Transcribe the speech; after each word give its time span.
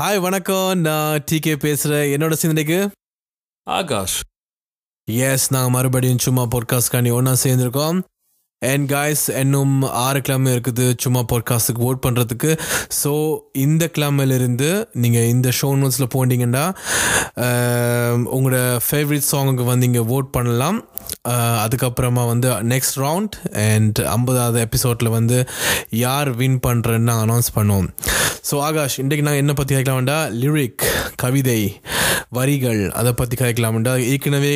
Hi 0.00 0.20
வணக்கம். 0.20 0.78
நான் 0.78 1.24
decay 1.30 1.56
பேசுகிறேன் 1.56 2.20
என்னோட 2.20 2.32
சிந்தனைக்கு? 2.32 2.90
ஆகாஷ். 3.62 4.22
எஸ் 5.10 5.52
நாங்கள் 5.52 5.70
மறுபடியும் 5.70 6.18
சும்மா 6.18 6.46
பாட்காஸ்ட்காண்டி 6.46 7.12
ஒன்றா 7.12 7.32
சேர்ந்துருக்கோம். 7.32 8.02
அண்ட் 8.68 8.86
காய்ஸ் 8.92 9.24
இன்னும் 9.40 9.74
ஆறு 10.04 10.20
கிழமை 10.26 10.50
இருக்குது. 10.54 10.86
சும்மா 11.02 11.20
பாட்காஸ்ட்டுக்கு 11.30 11.84
ஓட் 11.88 12.02
பண்ணுறதுக்கு 12.06 12.50
ஸோ 13.00 13.12
இந்த 13.64 13.84
கிழமையிலிருந்து 13.96 14.68
நீங்கள் 15.02 15.28
இந்த 15.34 15.48
ஷோ 15.58 15.68
நோட்ஸில் 15.82 16.12
போனீங்கன்னா 16.14 16.64
உங்களோட 18.36 18.58
ஃபேவரட் 18.86 19.28
சாங்குக்கு 19.30 19.66
வந்து 19.70 19.88
இங்கே 19.90 20.02
ஓட் 20.16 20.30
பண்ணலாம். 20.36 20.80
அதுக்கப்புறமா 21.64 22.24
வந்து 22.32 22.48
நெக்ஸ்ட் 22.72 22.98
ரவுண்ட் 23.04 23.36
அண்ட் 23.68 24.00
ஐம்பதாவது 24.16 24.60
எபிசோடில் 24.66 25.14
வந்து 25.18 25.38
யார் 26.04 26.30
வின் 26.40 26.60
பண்ணுறேன்னு 26.66 27.14
அனௌன்ஸ் 27.24 27.50
பண்ணுவோம். 27.56 27.88
ஸோ 28.48 28.56
ஆகாஷ் 28.68 28.98
இன்றைக்கு 29.04 29.26
நாங்கள் 29.26 29.44
என்ன 29.44 29.54
பற்றி 29.58 29.72
கேட்கலாம்டா? 29.76 30.18
லிரிக் 30.42 30.84
கவிதை 31.24 31.60
வரிகள் 32.38 32.82
அதை 33.00 33.12
பற்றி 33.20 33.36
கேட்கலாம்டா? 33.44 33.94
ஏற்கனவே 34.12 34.54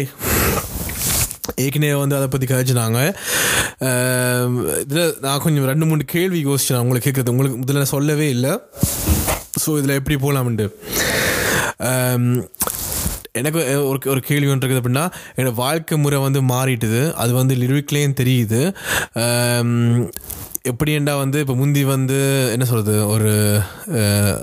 ஏற்கனவே 1.56 1.94
வந்து 1.94 2.16
அதை 2.16 2.28
பற்றி 2.28 2.46
கதைச்சினாங்க 2.46 3.00
இதில் 4.82 5.14
நான் 5.20 5.42
கொஞ்சம் 5.42 5.66
ரெண்டு 5.66 5.86
மூணு 5.86 6.04
கேள்வி 6.06 6.40
யோசிச்சேன் 6.46 6.82
உங்களுக்கு 6.82 7.06
கேட்குறது 7.08 7.30
உங்களுக்கு 7.30 7.58
முதல்ல 7.62 7.86
சொல்லவே 7.88 8.28
இல்லை 8.28 8.52
ஸோ 9.64 9.72
இதில் 9.78 9.98
எப்படி 9.98 10.16
போகலாம்ண்டு 10.16 10.66
எனக்கு 13.32 13.60
ஒரு 13.88 13.98
ஒரு 14.10 14.20
கேள்வி 14.20 14.50
ஒன்று 14.50 14.64
இருக்குது 14.64 14.82
அப்படின்னா 14.82 15.04
என்னோடய 15.36 15.54
வாழ்க்கை 15.54 15.96
முறை 15.98 16.18
வந்து 16.20 16.40
மாறிட்டுது 16.50 17.00
அது 17.14 17.32
வந்து 17.32 17.54
லிரிக்லேயும் 17.54 18.18
தெரியுது 18.20 18.60
எப்படியெண்டா 20.70 21.14
வந்து 21.22 21.38
இப்போ 21.42 21.54
முந்தி 21.60 21.80
வந்து 21.94 22.18
என்ன 22.52 22.64
சொல்கிறது 22.68 22.94
ஒரு 23.14 23.32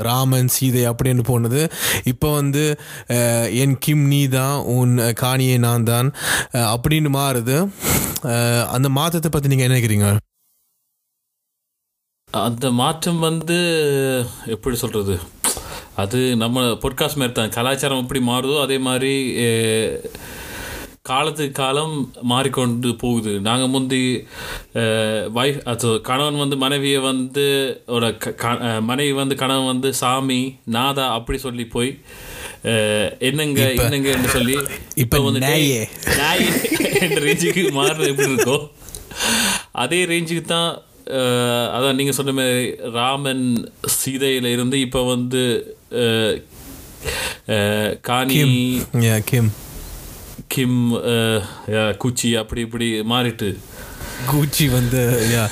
ராமன் 0.07 0.52
சீதை 0.55 0.84
அப்படின்னு 0.89 1.23
போனது. 1.30 1.61
இப்போ 2.11 2.27
வந்து 2.39 2.63
என் 3.61 3.75
கிம் 3.85 4.03
நீ 4.11 4.20
தான் 4.35 4.57
உன் 4.75 4.94
காணியை 5.23 5.55
நான் 5.66 5.88
தான் 5.92 6.09
அப்படின்னு 6.73 7.11
மாறுது. 7.19 7.58
அந்த 8.75 8.89
மாற்றத்தை 8.97 9.31
பற்றி 9.31 9.52
நீங்கள் 9.53 9.67
என்ன 9.67 9.75
நினைக்கிறீங்க? 9.75 10.09
அந்த 12.30 12.66
மாற்றம் 12.81 13.22
வந்து 13.30 13.58
எப்படி 14.55 14.75
சொல்கிறது 14.83 15.16
அது 16.03 16.19
நம்ம 16.44 16.61
பொட்காஸ்ட் 16.83 17.19
மாதிரி 17.22 17.33
தான் 17.39 17.55
கலாச்சாரம் 17.55 18.03
எப்படி 18.03 18.22
மாறுதோ 18.30 18.55
அதே 18.66 18.77
மாதிரி 18.89 19.16
காலத்துக்கு 21.05 21.53
காலம் 21.59 21.94
மாறிக்கொண்டு 22.31 22.89
போகுது. 23.03 23.31
நாங்கள் 23.47 23.71
முந்தி 23.73 24.02
வைஃப் 25.38 25.58
அது 25.71 25.88
கணவன் 26.09 26.41
வந்து 26.41 26.58
மனைவியை 26.63 26.99
வந்து 27.08 27.45
ஒரு 27.95 28.09
மனைவி 28.89 29.13
வந்து 29.21 29.35
கணவன் 29.41 29.71
வந்து 29.71 29.89
சாமி 30.02 30.39
நாதா 30.75 31.05
அப்படி 31.17 31.38
சொல்லி 31.45 31.66
போய் 31.75 31.91
என்னங்க 33.30 33.61
என்னங்கன்னு 33.85 34.31
சொல்லி 34.35 34.55
இப்ப 35.05 35.21
வந்து 35.27 35.41
நாயே. 35.45 35.81
நாய் 36.21 36.45
என்ற 37.05 37.19
ரேஞ்சுக்கு 37.27 37.63
மாறுறது 37.80 38.11
எப்படி 38.11 38.30
இருக்கோ 38.33 38.58
அதே 39.86 40.02
ரேஞ்சுக்கு 40.13 40.45
தான் 40.53 40.71
அதான் 41.75 41.97
நீங்கள் 41.99 42.17
சொன்ன 42.19 42.36
மாதிரி 42.39 42.65
ராமன் 42.99 43.45
சீதையில 43.97 44.52
இருந்து 44.55 44.77
இப்போ 44.86 45.02
வந்து 45.13 45.43
காணி 48.09 48.36
கிம். 49.31 49.52
கிம் 50.53 50.80
குச்சி 52.03 52.30
அப்படி 52.41 52.61
இப்படி 52.67 52.88
மாறிட்டு. 53.13 53.49
கூச்சி 54.31 54.66
வந்து 54.77 55.02
யா 55.33 55.43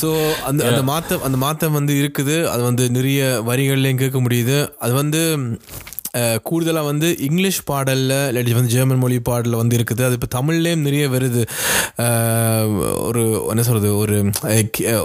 ஸோ 0.00 0.10
அந்த 0.48 0.60
அந்த 0.70 0.82
மாற்றம் 0.90 1.24
அந்த 1.26 1.38
மாற்றம் 1.44 1.76
வந்து 1.78 1.94
இருக்குது. 2.02 2.36
அது 2.52 2.62
வந்து 2.68 2.84
நிறைய 2.96 3.20
வரிகள்லையும் 3.48 4.02
கேட்க 4.02 4.18
முடியுது. 4.26 4.58
அது 4.84 4.94
வந்து 5.02 5.22
கூடுதலாக 6.48 6.86
வந்து 6.90 7.08
இங்கிலீஷ் 7.28 7.60
பாடலில் 7.70 8.16
இல்லாட்டி 8.28 8.54
வந்து 8.58 8.72
ஜெர்மன் 8.74 9.02
மொழி 9.04 9.16
பாடலில் 9.28 9.58
வந்து 9.62 9.76
இருக்குது. 9.78 10.02
அது 10.08 10.16
இப்போ 10.18 10.30
தமிழ்லேயும் 10.38 10.84
நிறைய 10.88 11.04
வருது. 11.14 11.42
ஒரு 13.08 13.22
என்ன 13.52 13.62
சொல்கிறது 13.68 13.90
ஒரு 14.02 14.16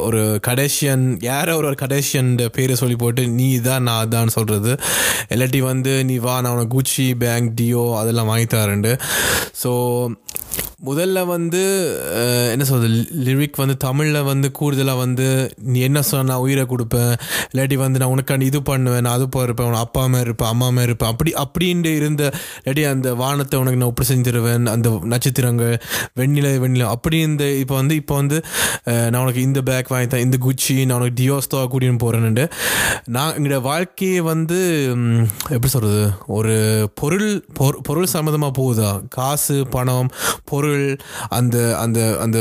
ஒரு 0.08 0.22
கடைசியன் 0.50 1.06
யாரோ 1.30 1.56
ஒரு 1.62 1.78
கடேஷியன் 1.84 2.32
பேரை 2.58 2.76
சொல்லி 2.82 2.98
போட்டு 3.04 3.24
நீ 3.40 3.50
தான் 3.70 3.86
நான் 3.90 4.14
தான் 4.16 4.34
சொல்கிறது 4.38 4.74
இல்லாட்டி 5.36 5.62
வந்து 5.72 5.94
நீ 6.10 6.18
வா 6.28 6.36
நான் 6.42 6.56
உனக்கு 6.56 6.76
குச்சி 6.78 7.06
பேங்க் 7.24 7.52
டியோ 7.62 7.86
அதெல்லாம் 8.02 8.32
வாங்கி 8.32 8.48
தரேன்டு 8.56 8.94
ஸோ 9.64 9.72
முதல்ல 10.88 11.19
வந்து 11.31 11.59
என்ன 12.53 12.64
சொல்கிறது 12.69 12.96
லிரிக் 13.25 13.59
வந்து 13.62 13.75
தமிழில் 13.84 14.19
வந்து 14.30 14.47
கூடுதலாக 14.59 15.02
வந்து 15.02 15.28
நீ 15.74 15.80
என்ன 15.88 16.00
சொன்ன 16.08 16.28
நான் 16.30 16.44
உயிரை 16.46 16.64
கொடுப்பேன். 16.72 17.12
இல்லாட்டி 17.52 17.75
வந்து 17.81 18.00
நான் 18.02 18.14
உனக்காண்டி 18.16 18.46
இது 18.52 18.59
பண்ணுவேன். 18.69 19.03
நான் 19.06 19.16
அது 19.18 19.25
போக 19.36 19.44
இருப்பேன். 19.47 19.68
உனக்கு 19.70 19.86
அப்பா 19.88 20.03
அம்மா 20.03 20.20
இருப்பேன் 20.25 20.50
அம்மா 20.53 20.68
அம்மா 20.72 20.81
இருப்பேன் 20.81 21.12
அப்படி 21.14 21.31
அப்படின்ட்டு 21.44 21.91
இருந்த 22.00 22.24
இல்லாட்டி 22.62 22.86
அந்த 22.94 23.14
வானத்தை 23.22 23.59
உனக்கு 23.59 23.80
நான் 23.81 23.91
ஒப்பு 23.94 24.06
செஞ்சிருவேன் 24.12 24.72
அந்த 24.74 24.90
நட்சத்திரங்கள் 25.14 25.75
வெண்ணிலை 26.22 26.53
வெண்ணிலை 26.64 26.88
அப்படி 26.96 27.20
இந்த 27.30 27.44
இப்போ 27.64 27.75
வந்து 27.75 27.96
இப்போ 27.96 28.16
வந்து 28.16 28.40
நான் 29.12 29.22
உனக்கு 29.22 29.41
இந்த 29.41 29.62
பேக் 29.70 29.94
வாங்கித்தேன் 29.94 30.25
இந்த 30.28 30.40
குச்சி 30.47 30.78
நான் 30.86 30.97
உனக்கு 31.00 31.18
டியோஸ்தா 31.22 31.64
கூட்டின்னு 31.75 32.03
போகிறேன்னுட்டு 32.06 32.47
நான் 33.18 33.34
எங்களோட 33.38 33.62
வாழ்க்கையை 33.62 34.22
வந்து 34.31 34.59
எப்படி 35.53 35.72
சொல்கிறது 35.75 36.03
ஒரு 36.40 36.56
பொருள் 37.02 37.28
பொருள் 37.88 38.12
சம்மந்தமாக 38.16 38.53
போகுதா? 38.59 38.91
காசு 39.09 39.58
பணம் 39.70 40.12
பொருள் 40.44 40.70
அந்த 41.38 41.58
அந்த 41.84 42.00
அந்த 42.26 42.40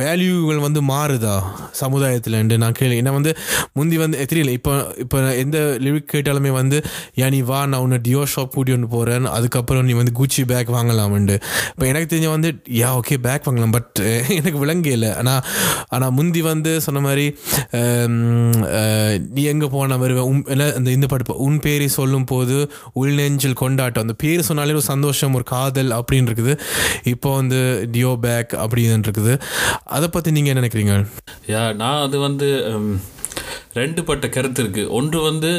வேல்யூகள் 0.00 0.60
வந்து 0.66 0.80
மாறுதா 0.92 1.34
சமுதாயத்தில்? 1.82 2.36
நான் 2.64 2.76
கேள்வி 2.78 2.98
ஏன்னா 3.02 3.12
வந்து 3.18 3.32
முந்தி 3.78 3.96
வந்து 4.04 4.26
தெரியல. 4.32 4.52
இப்போ 4.58 4.72
இப்போ 5.04 5.18
எந்த 5.42 5.58
லிரிக் 5.84 6.10
கேட்டாலுமே 6.14 6.52
வந்து 6.60 6.80
ஏன் 7.22 7.32
நீ 7.36 7.40
வா 7.50 7.60
நான் 7.72 7.82
உன்னை 7.86 7.98
டியோ 8.06 8.22
ஷாப் 8.34 8.54
கூட்டி 8.56 8.74
ஒன்று 8.76 8.88
போகிறேன் 8.96 9.26
அதுக்கப்புறம் 9.36 9.86
நீ 9.88 9.94
வந்து 10.00 10.14
குச்சி 10.20 10.44
பேக் 10.52 10.70
வாங்கலாம்ண்டு 10.76 11.36
இப்போ 11.72 11.86
எனக்கு 11.92 12.10
தெரிஞ்ச 12.12 12.30
வந்து 12.36 12.50
யா 12.80 12.90
ஓகே 13.00 13.18
பேக் 13.26 13.46
வாங்கலாம். 13.48 13.74
பட் 13.78 14.00
எனக்கு 14.38 14.58
விளங்கே 14.64 14.92
இல்லை. 14.98 15.10
ஆனால் 15.20 15.42
ஆனால் 15.96 16.14
முந்தி 16.18 16.40
வந்து 16.50 16.72
சொன்ன 16.86 17.02
மாதிரி 17.06 17.26
நீ 19.36 19.42
எங்கே 19.52 19.68
போன 19.76 19.96
வருவேன் 20.02 20.28
உன் 20.30 20.42
இல்லை 20.54 20.66
அந்த 20.78 20.88
இந்த 20.96 21.06
பாட்டு 21.10 21.38
உன் 21.46 21.58
பேரை 21.64 21.88
சொல்லும் 21.98 22.26
போது 22.32 22.56
உள் 23.00 23.16
நெஞ்சில் 23.20 23.60
கொண்டாட்டம். 23.62 24.04
அந்த 24.06 24.14
பேர் 24.22 24.46
சொன்னாலே 24.48 24.76
ஒரு 24.78 24.86
சந்தோஷம் 24.92 25.34
ஒரு 25.38 25.44
காதல் 25.52 25.90
அப்படின்னு 25.98 26.28
இருக்குது. 26.30 26.54
இப்போ 27.12 27.28
வந்து 27.40 27.60
டியோ 27.92 28.12
பேக் 28.20 28.52
அப்படின்னு 28.62 29.06
இருக்குது. 29.06 29.34
அதை 29.90 30.08
பற்றி 30.08 30.30
நீங்கள் 30.30 30.52
என்ன 30.52 30.62
நினைக்கிறீங்க? 30.62 30.96
யா 31.48 31.62
நான் 31.76 32.02
அது 32.02 32.18
வந்து 32.20 32.48
ரெண்டு 33.74 34.04
பட்ட 34.04 34.26
கருத்து 34.28 34.60
இருக்குது 34.62 34.90
ஒன்று 34.90 35.18
வந்து 35.20 35.50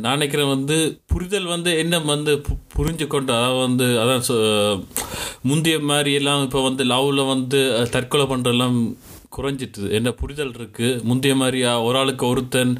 நான் 0.00 0.16
நினைக்கிறேன் 0.16 0.48
வந்து 0.48 0.76
புரிதல் 1.06 1.46
வந்து 1.46 1.78
என்ன 1.78 1.98
வந்து 2.06 2.32
பு- 2.46 2.56
புரிஞ்சு 2.74 3.06
கொண்டு 3.06 3.32
அதாவது 3.32 3.58
வந்து 3.58 3.86
அதான் 4.00 4.24
சொ- 4.28 4.38
முந்தைய 5.42 5.78
மாதிரி 5.84 6.12
எல்லாம் 6.14 6.42
இப்போ 6.42 6.62
வந்து 6.62 6.84
லவ்வில் 6.84 7.28
வந்து 7.28 7.60
தற்கொலை 7.90 8.26
பண்ணுறதெல்லாம் 8.26 8.78
குறைஞ்சிட்டுது. 9.36 9.90
என்ன 9.90 10.10
புரிதல் 10.20 10.54
இருக்குது 10.58 11.02
முந்தைய 11.02 11.36
மாதிரியா? 11.36 11.72
ஒரு 11.82 11.98
ஆளுக்கு 11.98 12.26
ஒருத்தன் 12.26 12.72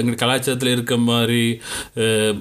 எங்கள் 0.00 0.20
கலாச்சாரத்தில் 0.22 0.72
இருக்க 0.72 0.96
மாதிரி 0.96 1.44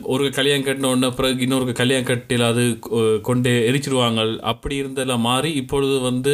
ஒரு 0.03 0.31
கல்யாணம் 0.31 0.65
கட்டின 0.65 0.91
உடனே 0.93 1.09
பிறகு 1.15 1.41
இன்னொரு 1.41 1.73
கல்யாணம் 1.73 2.09
கட்டில 2.09 2.47
அது 2.51 2.63
கொ- 2.87 3.21
கொண்டு 3.21 3.51
எரிச்சிருவாங்க 3.69 4.17
அப்படி 4.51 4.81
இருந்தெல்லாம் 4.81 5.25
மாறி 5.27 5.51
இப்பொழுது 5.61 5.99
வந்து 5.99 6.33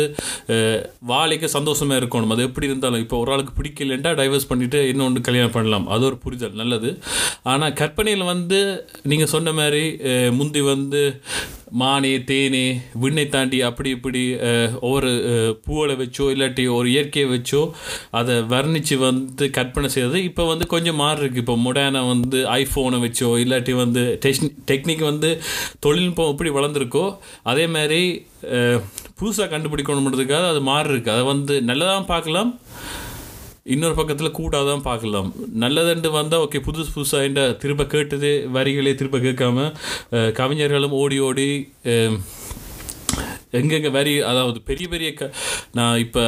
வாழைக்கு 1.12 1.50
சந்தோஷமாக 1.50 2.00
இருக்கணும். 2.02 2.32
அது 2.36 2.44
எப்படி 2.44 2.66
இருந்தாலும் 2.66 3.00
இப்போ 3.00 3.18
ஒரு 3.18 3.32
ஆளுக்கு 3.32 3.54
பிடிக்கலண்டா 3.62 4.12
டைவர்ஸ் 4.22 4.50
பண்ணிவிட்டு 4.50 4.80
இன்னொன்று 4.92 5.22
கல்யாணம் 5.22 5.52
பண்ணலாம். 5.52 5.88
அது 5.88 6.06
ஒரு 6.06 6.18
புரிதல் 6.18 6.60
நல்லது. 6.62 6.92
ஆனால் 7.44 7.74
கற்பனையில் 7.74 8.30
வந்து 8.34 8.60
நீங்கள் 9.04 9.34
சொன்ன 9.36 9.54
மாதிரி 9.54 9.84
முந்தி 10.32 10.62
வந்து 10.62 11.02
மானே 11.74 12.12
தேனே 12.26 12.64
விண்ணை 12.96 13.26
தாண்டி 13.28 13.58
அப்படி 13.64 13.90
இப்படி 13.90 14.22
ஒவ்வொரு 14.82 15.10
அஹ், 15.32 15.54
பூவலை 15.64 15.96
வச்சோ 16.02 16.26
இல்லாட்டி 16.34 16.64
ஒரு 16.74 16.88
இயற்கையை 16.92 17.28
வச்சோ 17.32 17.62
அதை 18.12 18.36
வர்ணித்து 18.52 18.96
வந்து 19.02 19.46
கற்பனை 19.52 19.90
செய்யறது. 19.90 20.20
இப்போ 20.30 20.44
வந்து 20.46 20.66
கொஞ்சம் 20.68 21.00
மாறி 21.02 21.14
இப்போ 21.36 21.56
மொடர்னா 21.64 22.02
வந்து 22.08 22.40
ஐஃபோனை 22.56 23.00
வச்சோ 23.04 23.30
இல்லாட்டி 23.44 23.76
வந்து 23.78 24.04
டெக்னி 24.26 24.50
டெக்னிக் 24.72 25.04
வந்து 25.04 25.32
தொழில்நுட்பம் 25.80 26.32
எப்படி 26.32 26.52
வளர்ந்துருக்கோ 26.52 27.06
அதே 27.46 27.66
மாதிரி 27.74 28.02
புதுசாக 29.20 29.50
கண்டுபிடிக்கணுன்றதுக்காக 29.52 30.46
அது 30.50 30.62
மாறி 30.66 30.84
அதை 31.10 31.24
வந்து 31.30 31.56
நல்லதாக 31.64 32.04
பார்க்கலாம். 32.08 32.52
இன்னொரு 33.66 33.96
பக்கத்தில் 33.96 34.38
கூடாதான் 34.38 34.84
பார்க்கலாம். 34.88 35.30
நல்லதுண்டு 35.60 36.10
வந்தால் 36.12 36.44
ஓகே 36.46 36.60
புதுசு 36.66 36.90
புதுசாக 36.96 37.46
திரும்ப 37.54 37.84
கேட்டது 37.84 38.30
வரிகளே 38.54 38.92
திரும்ப 38.96 39.18
கேட்காம 39.18 39.64
கவிஞர்களும் 40.40 40.94
ஓடி 40.94 41.18
ஓடி 41.20 41.48
எங்கெங்கே 43.52 43.90
வரி 43.90 44.14
அதாவது 44.22 44.60
பெரிய 44.62 44.88
பெரிய 44.90 45.10
க 45.14 45.26
நான் 45.72 45.98
இப்போ 45.98 46.24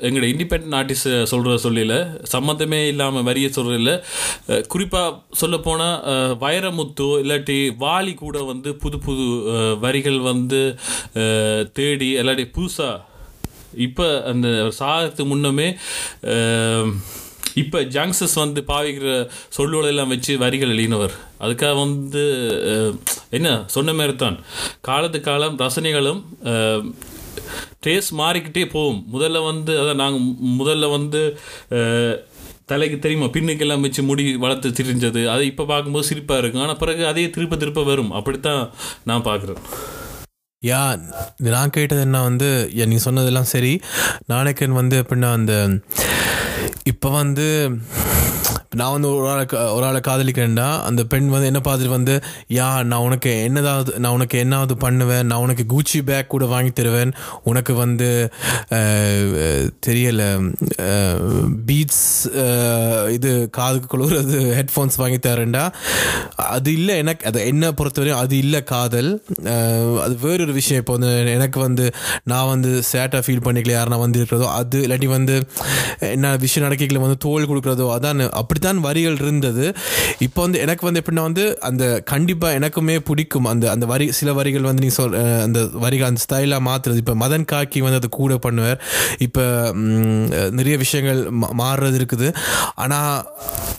எங்களோட 0.00 0.28
இண்டிபெண்ட் 0.30 0.76
ஆர்டிஸ்ட் 0.78 1.10
சொல்கிற 1.24 1.54
சொல்லல 1.64 1.96
சம்மந்தமே 2.32 2.80
இல்லாமல் 2.86 3.22
வரியை 3.22 3.50
சொல்கிறதில்ல 3.50 3.94
குறிப்பாக 4.66 5.10
சொல்லப்போனால் 5.32 5.98
வைரமுத்து 6.38 7.08
இல்லாட்டி 7.22 7.58
வாலி 7.78 8.14
கூட 8.14 8.38
வந்து 8.44 8.72
புது 8.76 8.98
புது 8.98 9.26
வரிகள் 9.80 10.18
வந்து 10.22 10.62
தேடி 11.72 12.10
இல்லாட்டி 12.20 12.46
புதுசாக 12.56 12.96
இப்போ 13.86 14.06
அந்த 14.32 14.48
சாகத்துக்கு 14.78 15.30
முன்னமே 15.32 15.68
இப்போ 17.62 17.78
ஜங்ஸஸ் 17.94 18.36
வந்து 18.42 18.60
பாவிக்கிற 18.70 19.12
சொல்லுவலெல்லாம் 19.56 20.12
வச்சு 20.12 20.32
வரிகள் 20.42 20.72
எழுதினவர். 20.74 21.14
அதுக்காக 21.44 21.74
வந்து 21.84 22.22
என்ன? 23.36 23.48
சொன்ன 23.74 23.92
மாதிரி 24.00 24.14
தான் 24.16 24.36
காலத்து 24.88 25.20
காலம் 25.20 25.58
ரசனைகளும் 25.64 26.20
டேஸ்ட் 27.86 28.14
மாறிக்கிட்டே 28.20 28.64
போகும். 28.74 29.00
முதல்ல 29.14 29.44
வந்து 29.50 29.72
அதான் 29.82 30.00
நாங்கள் 30.02 30.26
முதல்ல 30.60 30.90
வந்து 30.96 31.22
தலைக்கு 32.72 32.96
தெரியுமா? 33.04 33.28
பின்னுக்கெல்லாம் 33.36 33.84
வச்சு 33.84 34.02
முடி 34.08 34.24
வளர்த்து 34.44 34.68
திரிஞ்சது. 34.78 35.22
அதை 35.32 35.44
இப்போ 35.52 35.64
பார்க்கும்போது 35.70 36.08
சிரிப்பாக 36.10 36.42
இருக்கும் 36.42 36.64
ஆனால் 36.64 36.80
பிறகு 36.82 37.02
அதே 37.12 37.24
திருப்ப 37.36 37.56
திருப்ப 37.62 37.84
வரும். 37.90 38.12
அப்படித்தான் 38.18 38.62
நான் 39.10 39.26
பார்க்குறேன். 39.30 39.62
யா 40.62 40.80
நான் 41.46 41.70
கேட்டது 41.70 42.00
என்ன 42.00 42.22
வந்து 42.22 42.48
நீ 42.86 42.96
சொன்னதெல்லாம் 42.96 43.42
சரி. 43.42 43.70
நாளைக்கு 44.26 44.68
வந்து 44.72 45.02
எப்படின்னா 45.02 45.32
அந்த 45.32 45.54
இப்போ 46.84 47.08
வந்து 47.10 47.46
நான் 48.76 48.92
வந்து 48.92 49.14
ஒரு 49.14 49.28
ஆளை 49.28 49.44
கா- 49.44 49.72
ஒரு 49.72 49.84
ஆளை 49.84 50.00
காதலிக்கிறேன்டா. 50.00 50.80
அந்த 50.82 51.04
பெண் 51.04 51.28
வந்து 51.28 51.46
என்ன 51.46 51.60
பார்த்துட்டு 51.64 51.88
வந்து 51.88 52.22
யா 52.48 52.84
நான் 52.84 53.00
உனக்கு 53.00 53.50
என்னதாவது 53.50 53.98
நான் 53.98 54.12
உனக்கு 54.12 54.44
என்னாவது 54.44 54.72
பண்ணுவேன். 54.72 55.26
நான் 55.26 55.38
உனக்கு 55.38 55.64
கூச்சி 55.68 56.02
பேக் 56.04 56.28
கூட 56.28 56.46
வாங்கி 56.46 56.70
தருவேன். 56.70 57.12
உனக்கு 57.44 57.74
வந்து 57.74 58.32
தெரியலை 59.86 60.54
பீட்ஸ் 61.66 62.28
இது 63.08 63.48
காதுக்கு 63.50 63.98
குளிர்றது 63.98 64.38
ஹெட்ஃபோன்ஸ் 64.58 64.96
வாங்கி 64.96 65.28
தரேன்டா. 65.28 65.72
அது 66.36 66.72
இல்லை 66.72 66.96
எனக்கு 66.96 67.26
அது 67.26 67.46
என்ன 67.46 67.70
பொறுத்தவரையும் 67.70 68.16
அது 68.16 68.38
இல்லை 68.38 68.64
காதல். 68.64 69.24
அது 70.00 70.18
வேறொரு 70.20 70.52
விஷயம். 70.52 70.80
இப்போ 70.80 70.96
வந்து 70.96 71.30
எனக்கு 71.30 71.60
வந்து 71.60 71.90
நான் 72.24 72.48
வந்து 72.48 72.82
சேட்டாக 72.92 73.22
ஃபீல் 73.26 73.46
பண்ணிக்கல 73.46 73.74
யாருனா 73.78 73.98
வந்து 73.98 74.18
இருக்கிறதோ 74.18 74.50
அது 74.50 74.80
இல்லாட்டி 74.80 75.06
வந்து 75.06 75.46
என்ன 75.98 76.36
விஷயம் 76.36 76.70
நடக்கல 76.70 77.00
வந்து 77.00 77.16
தோல் 77.16 77.48
கொடுக்குறதோ 77.48 77.98
அதான். 77.98 78.28
அப்படி 78.30 78.58
அப்படித்தான் 78.60 78.92
வரிகள் 78.92 79.14
இருந்தது. 79.14 79.72
இப்போ 80.18 80.42
வந்து 80.42 80.58
எனக்கு 80.58 80.84
வந்து 80.84 81.02
எப்படின்னா 81.02 81.22
வந்து 81.22 81.60
அந்த 81.60 82.00
கண்டிப்பாக 82.00 82.58
எனக்குமே 82.58 82.98
பிடிக்கும். 82.98 83.44
அந்த 83.44 83.70
அந்த 83.70 83.86
வரி 83.86 84.12
சில 84.12 84.32
வரிகள் 84.32 84.60
வந்து 84.60 84.82
நீ 84.82 84.88
சொல் 84.88 85.42
அந்த 85.42 85.68
வரிகள் 85.72 86.06
அந்த 86.06 86.20
ஸ்டைலாக 86.28 86.68
மாற்றுறது 86.68 86.96
இப்போ 86.96 87.14
மதன் 87.14 87.46
காக்கி 87.52 87.78
வந்து 87.78 87.96
அது 87.96 88.08
கூட 88.08 88.34
பண்ணுவார். 88.34 88.78
இப்போ 89.18 89.72
நிறைய 90.50 90.76
விஷயங்கள் 90.76 91.32
மா- 91.32 91.60
மாறுறது 91.60 92.00
இருக்குது. 92.00 92.34
ஆனால் 92.74 93.26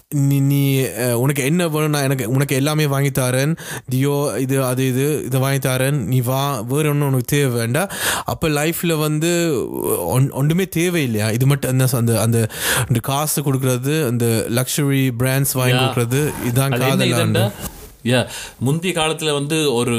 நீ 0.10 0.40
நீ 0.40 0.88
உனக்கு 1.14 1.44
என்ன 1.44 1.68
வேணும் 1.68 1.90
நான் 1.90 2.04
எனக்கு 2.04 2.30
உனக்கு 2.30 2.56
எல்லாமே 2.56 2.86
வாங்கி 2.88 3.22
தரேன். 3.22 3.56
தியோ 3.90 4.40
இது 4.40 4.64
அது 4.66 4.88
இது 4.88 5.24
இதை 5.26 5.40
வாங்கி 5.40 5.68
தரேன். 5.68 5.92
நீ 5.92 6.22
வா 6.22 6.62
வேறு 6.62 6.90
ஒன்றும் 6.90 7.08
உனக்கு 7.08 7.38
தேவை 7.38 7.58
வேண்டாம். 7.58 7.90
அப்போ 8.26 8.48
லைஃப்பில் 8.48 9.00
வந்து 9.00 9.30
ஒன்- 10.20 10.32
ஒன்றுமே 10.32 10.68
தேவையில்லையா? 10.76 11.34
இது 11.34 11.46
மட்டும் 11.46 11.72
அந்த 11.72 11.88
அந்த 11.92 12.22
அந்த 12.22 12.38
இந்த 12.88 13.00
காசு 13.02 13.42
கொடுக்குறது 13.42 14.08
அந்த 14.08 14.46
லக்ஸுரி 14.72 15.04
பிராண்ட்ஸ் 15.20 15.54
வாங்கி. 15.54 15.82
கொடுக்குறது 15.82 16.20
இதுதான் 16.46 16.74
காதல் 16.82 17.52
யா 18.12 18.20
முந்தைய 18.60 18.94
காலத்தில் 18.96 19.38
வந்து 19.40 19.58
ஒரு 19.74 19.98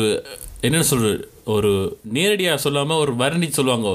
என்னன்னு 0.62 0.88
சொல்றது? 0.90 1.16
ஒரு 1.54 1.70
நேரடியாக 2.16 2.62
சொல்லாமல் 2.64 2.96
ஒரு 2.96 3.12
வர்ணிச்சு 3.22 3.56
சொல்லுவாங்க. 3.58 3.88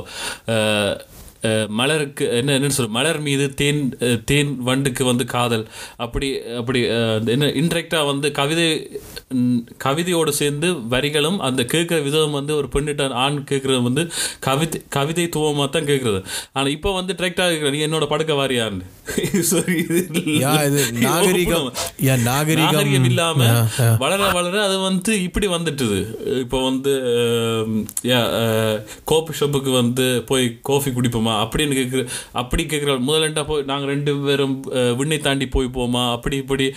மலருக்கு 1.70 2.30
என்ன 2.32 2.60
என்னன்னு 2.60 2.78
சொல்ற 2.78 2.88
மலர் 2.90 3.20
மீது 3.20 3.54
தேன் 3.54 3.98
தேன் 4.26 4.64
வண்டுக்கு 4.64 5.04
வந்து 5.04 5.26
காதல். 5.26 5.66
அப்படி 5.98 6.28
அப்படி 6.58 6.82
என்ன 7.26 7.46
இன்டெரக்டாக 7.46 8.06
வந்து 8.06 8.32
கவிதை 8.32 8.68
கவிதையோடு 9.84 10.30
சேர்ந்து 10.30 10.74
வரிகளும் 10.90 11.38
அந்த 11.38 11.64
கேட்குற 11.64 12.04
விதம் 12.04 12.32
வந்து 12.32 12.56
ஒரு 12.56 12.68
பெண்ணிட்ட 12.74 13.10
ஆண் 13.10 13.44
கேட்குறது 13.50 13.82
வந்து 13.82 14.04
கவிதை 14.40 14.82
கவிதை 14.90 15.30
துவமாக 15.36 15.70
தான் 15.70 15.86
கேட்குறது. 15.86 16.24
ஆனால் 16.54 16.72
இப்போ 16.72 16.94
வந்து 16.94 17.14
டிரெக்டாக 17.14 17.50
கேட்குற 17.52 17.72
நீ 17.72 17.86
என்னோட 17.86 18.08
படுக்க 18.08 18.34
வாரியான்னு. 18.34 18.86
சாரி 19.52 19.78
நாகரிகம். 21.02 21.68
நாகரிகம். 22.24 23.04
இல்லாம. 23.04 23.40
வளர 24.00 24.30
வளர 24.30 24.64
அது 24.64 24.78
வந்து 24.80 25.22
இப்படி 25.22 25.48
வந்துட்டுது. 25.48 26.00
இப்போ 26.40 26.64
வந்து 26.64 26.94
கோப்பி 29.12 29.34
ஷாப்புக்கு 29.40 29.72
வந்து 29.72 30.24
போய் 30.24 30.60
காஃபி 30.62 30.92
குடிப்போமா? 30.92 31.34
அப்படின்னு 31.44 31.78
கேட்குற 31.80 32.04
அப்படி 32.42 32.64
கேட்குற 32.74 32.96
முதலண்டா 33.10 33.44
போய் 33.52 33.68
நாங்கள் 33.72 33.92
ரெண்டு 33.94 34.14
பேரும் 34.28 34.56
விண்ணை 35.00 35.20
தாண்டி 35.28 35.48
போய் 35.56 35.70
போமா? 35.78 36.04
அப்படி 36.16 36.38
இப்படி 36.44 36.68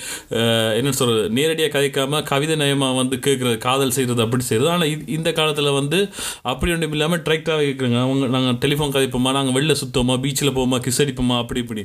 என்ன 0.78 0.94
சொல்கிறது 1.00 1.28
நேரடியாக 1.38 1.72
கதைக்காமல் 1.76 2.26
கவிதை 2.32 2.56
நயமாக 2.62 2.98
வந்து 3.00 3.18
கேட்குறது 3.26 3.58
காதல் 3.68 3.96
செய்கிறது 3.98 4.24
அப்படி 4.26 4.44
செய்கிறது 4.50 4.72
ஆனால் 4.74 5.06
இந்த 5.18 5.32
காலத்தில் 5.40 5.76
வந்து 5.80 6.00
அப்படி 6.52 6.72
ஒன்றும் 6.72 6.96
இல்லாமல் 6.98 7.24
டிரெக்டாக 7.28 7.66
கேட்குறாங்க 7.68 8.00
அவங்க 8.06 8.26
நாங்கள் 8.36 8.60
டெலிஃபோன் 8.64 8.94
கதைப்போமா? 8.96 9.32
நாங்கள் 9.38 9.56
வெளில 9.58 9.76
சுத்தோமா? 9.82 10.16
பீச்சில் 10.24 10.56
போமா 10.58 10.78
கிஸ் 10.86 11.02
அடிப்போமா? 11.04 11.38
அப்படி 11.44 11.60
இப்படி. 11.60 11.84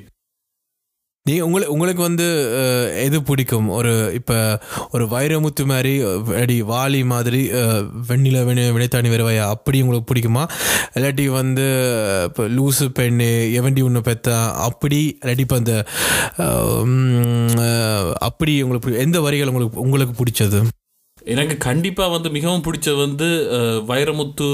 நீ 1.25 1.35
உங்களுக்கு 1.45 1.73
உங்களுக்கு 1.75 2.01
வந்து 2.07 2.25
எது 3.03 3.17
பிடிக்கும்? 3.27 3.67
ஒரு 3.77 3.91
இப்போ 4.17 4.35
ஒரு 4.95 5.05
வைரமுத்து 5.13 5.63
மாதிரி 5.71 5.93
அடி 6.41 6.57
வாலி 6.71 6.99
மாதிரி 7.13 7.39
வெண்ணில 8.09 8.43
வினை 8.47 8.65
வினைத்தாணி 8.75 9.09
வருவாயா 9.13 9.45
அப்படி 9.55 9.81
உங்களுக்கு 9.85 10.09
பிடிக்குமா? 10.11 10.43
இல்லாட்டி 10.97 11.25
வந்து 11.39 11.65
இப்போ 12.27 12.45
லூசு 12.57 12.87
பெண்ணு 12.99 13.29
எவண்டி 13.61 13.83
ஒன்று 13.87 14.07
பெத்தா 14.09 14.37
அப்படி 14.67 15.01
இல்லாட்டி 15.21 15.45
இப்போ 15.47 15.59
அந்த 15.61 15.75
அப்படி 18.29 18.55
உங்களுக்கு 18.67 19.03
எந்த 19.07 19.19
வரிகள் 19.27 19.53
உங்களுக்கு 19.53 19.85
உங்களுக்கு 19.87 20.15
பிடிச்சது? 20.21 20.61
எனக்கு 21.25 21.57
கண்டிப்பாக 21.57 22.11
வந்து 22.11 22.29
மிகவும் 22.29 22.63
பிடிச்சது 22.63 22.97
வந்து 23.05 23.27
வைரமுத்து 23.87 24.47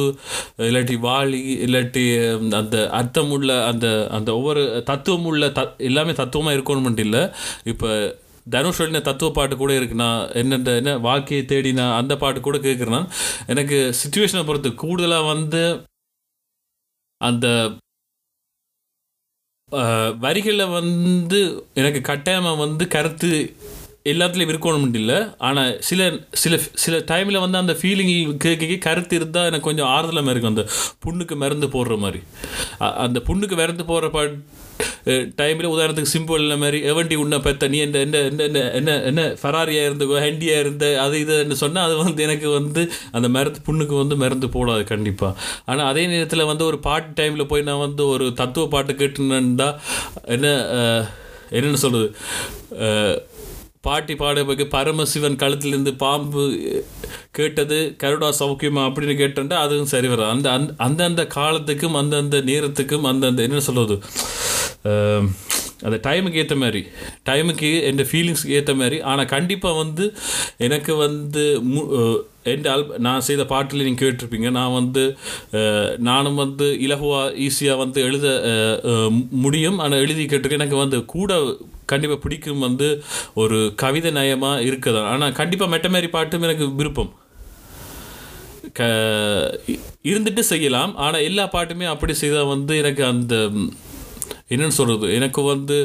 இல்லாட்டி 0.68 0.96
வாலி 1.08 1.40
இல்லாட்டி 1.66 2.04
அந்த 2.60 2.78
அர்த்தமுள்ள 2.92 3.66
அந்த 3.66 4.08
அந்த 4.12 4.30
ஒவ்வொரு 4.34 4.64
தத்துவம் 4.84 5.26
உள்ள 5.26 5.50
த 5.50 5.62
எல்லாமே 5.90 6.14
தத்துவமாக 6.14 6.58
இருக்கணும்னு 6.58 7.06
இல்லை. 7.08 7.24
இப்போ 7.64 7.90
தனுஷ் 8.50 8.80
எழுதின 8.80 9.00
தத்துவ 9.00 9.32
பாட்டு 9.32 9.56
கூட 9.58 9.80
இருக்குண்ணா 9.80 10.10
என்னென்ன 10.34 10.76
என்ன 10.76 10.98
வாழ்க்கையை 10.98 11.44
தேடினா 11.46 11.86
அந்த 11.98 12.18
பாட்டு 12.18 12.40
கூட 12.42 12.58
கேட்குறேன் 12.58 13.06
எனக்கு 13.48 13.78
சுச்சுவேஷனை 14.02 14.44
பொறுத்து 14.46 14.76
கூடுதலாக 14.76 15.32
வந்து 15.34 15.64
அந்த 17.22 17.48
வரிகளில் 20.24 20.74
வந்து 20.74 21.40
எனக்கு 21.74 22.02
கட்டாயமாக 22.02 22.58
வந்து 22.58 22.88
கருத்து 22.88 23.30
எல்லாத்துலேயும் 24.06 24.52
இருக்கணும்னு 24.54 25.00
இல்லை. 25.02 25.18
ஆனால் 25.48 25.74
சில 25.90 26.02
சில 26.34 26.54
சில 26.84 26.98
டைமில் 27.12 27.44
வந்து 27.44 27.58
அந்த 27.58 27.74
ஃபீலிங் 27.80 28.38
கேட்க 28.38 28.78
கருத்து 28.88 29.16
இருந்தால் 29.16 29.48
எனக்கு 29.50 29.68
கொஞ்சம் 29.70 29.92
ஆறுதலாக 29.96 30.34
இருக்கும். 30.34 30.56
அந்த 30.56 30.66
புண்ணுக்கு 31.06 31.36
மருந்து 31.36 31.68
போடுற 31.68 31.98
மாதிரி. 31.98 32.22
அந்த 33.06 33.22
புண்ணுக்கு 33.30 33.58
மருந்து 33.62 33.86
போடுற 33.92 34.10
பா 34.18 34.24
டைமில் 35.36 35.72
உதாரணத்துக்கு 35.74 36.14
சிம்பிள் 36.14 36.42
இல்லை 36.44 36.58
மாதிரி 36.58 36.78
எவண்டி 36.82 37.16
உன்னை 37.16 37.38
பெத்த 37.40 37.68
நீ 37.68 37.78
என்ன 37.78 38.00
என்ன 38.00 38.18
என்ன 38.18 38.42
என்ன 38.48 38.60
என்ன 38.80 38.92
என்ன 39.10 39.22
ஃபராரியாக 39.42 39.88
இருந்த 39.88 40.06
ஹெண்டியாக 40.26 40.64
இருந்த 40.64 40.86
அது 41.02 41.18
இதுன்னு 41.26 41.58
சொன்னால் 41.64 41.86
அது 41.86 41.96
வந்து 41.98 42.24
எனக்கு 42.24 42.50
வந்து 42.50 42.84
அந்த 43.12 43.30
மருந்து 43.30 43.62
புண்ணுக்கு 43.66 43.96
வந்து 43.98 44.16
மருந்து 44.16 44.48
போடாது 44.48 44.84
கண்டிப்பாக 44.84 45.34
ஆனால் 45.66 45.88
அதே 45.88 46.06
நேரத்தில் 46.06 46.44
வந்து 46.44 46.66
ஒரு 46.66 46.80
பாட்டு 46.80 47.12
டைமில் 47.22 47.50
போய் 47.54 47.68
நான் 47.70 47.86
வந்து 47.88 48.06
ஒரு 48.08 48.28
தத்துவ 48.34 48.68
பாட்டு 48.68 48.94
கேட்டுனேன்டா 48.94 49.70
என்ன 50.26 50.48
என்னென்னு 51.52 51.84
சொல்கிறது 51.86 52.10
பாட்டி 53.88 54.14
பாடுறதுக்கு 54.14 54.66
பரமசிவன் 54.76 55.40
கழுத்திலிருந்து 55.44 55.92
பாம்பு 56.04 56.44
கேட்டது 57.38 57.78
கருடா 58.04 58.30
சௌக்கியமா 58.40 58.82
அப்படின்னு 58.88 59.16
கேட்டேன்டா 59.22 59.60
அதுவும் 59.66 59.92
சரி 59.94 60.10
வரும் 60.12 60.32
அந்த 60.34 60.48
அந்த 60.58 60.74
அந்தந்த 60.88 61.24
காலத்துக்கும் 61.38 61.98
அந்தந்த 62.02 62.42
நேரத்துக்கும் 62.52 63.08
அந்தந்த 63.12 63.48
என்ன 63.50 63.64
சொல்றது 63.70 63.98
அந்த 65.86 65.98
டைமுக்கு 66.08 66.42
ஏற்ற 66.42 66.56
மாதிரி 66.64 66.82
டைமுக்கு 67.28 67.70
என் 67.90 68.10
ஃபீலிங்ஸ்க்கு 68.10 68.58
ஏற்ற 68.58 68.74
மாதிரி. 68.82 68.98
ஆனால் 69.12 69.32
கண்டிப்பாக 69.36 69.80
வந்து 69.84 70.06
எனக்கு 70.66 70.94
வந்து 71.06 71.44
மு 71.70 71.82
என் 72.52 72.68
ஆல் 72.74 72.84
நான் 73.06 73.26
செய்த 73.28 73.44
பாட்டில் 73.52 73.86
நீங்கள் 73.88 74.04
கேட்டிருப்பீங்க. 74.04 74.50
நான் 74.60 74.78
வந்து 74.80 75.04
நானும் 76.10 76.40
வந்து 76.44 76.68
இலகுவாக 76.86 77.34
ஈஸியாக 77.48 77.82
வந்து 77.84 78.00
எழுத 78.08 78.28
முடியும். 79.46 79.80
ஆனால் 79.86 80.04
எழுதி 80.06 80.24
கேட்டிருக்கேன். 80.26 80.62
எனக்கு 80.62 80.84
வந்து 80.84 81.00
கூட 81.16 81.42
கண்டிப்பாக 81.94 82.24
பிடிக்கும் 82.26 82.66
வந்து 82.68 82.88
ஒரு 83.44 83.58
கவிதை 83.84 84.12
நயமாக 84.20 84.66
இருக்குதான். 84.70 85.10
ஆனால் 85.14 85.38
கண்டிப்பாக 85.42 85.74
மெட்டமாரி 85.76 86.10
பாட்டும் 86.16 86.46
எனக்கு 86.48 86.68
விருப்பம். 86.80 87.12
க 88.80 88.82
இருந்துட்டு 90.10 90.42
செய்யலாம். 90.52 90.92
ஆனால் 91.06 91.26
எல்லா 91.30 91.46
பாட்டுமே 91.56 91.86
அப்படி 91.94 92.14
செய்தால் 92.24 92.52
வந்து 92.56 92.74
எனக்கு 92.82 93.04
அந்த 93.14 93.36
என்னென்னு 94.54 94.78
சொல்கிறது 94.80 95.08
எனக்கு 95.20 95.42
வந்து 95.54 95.78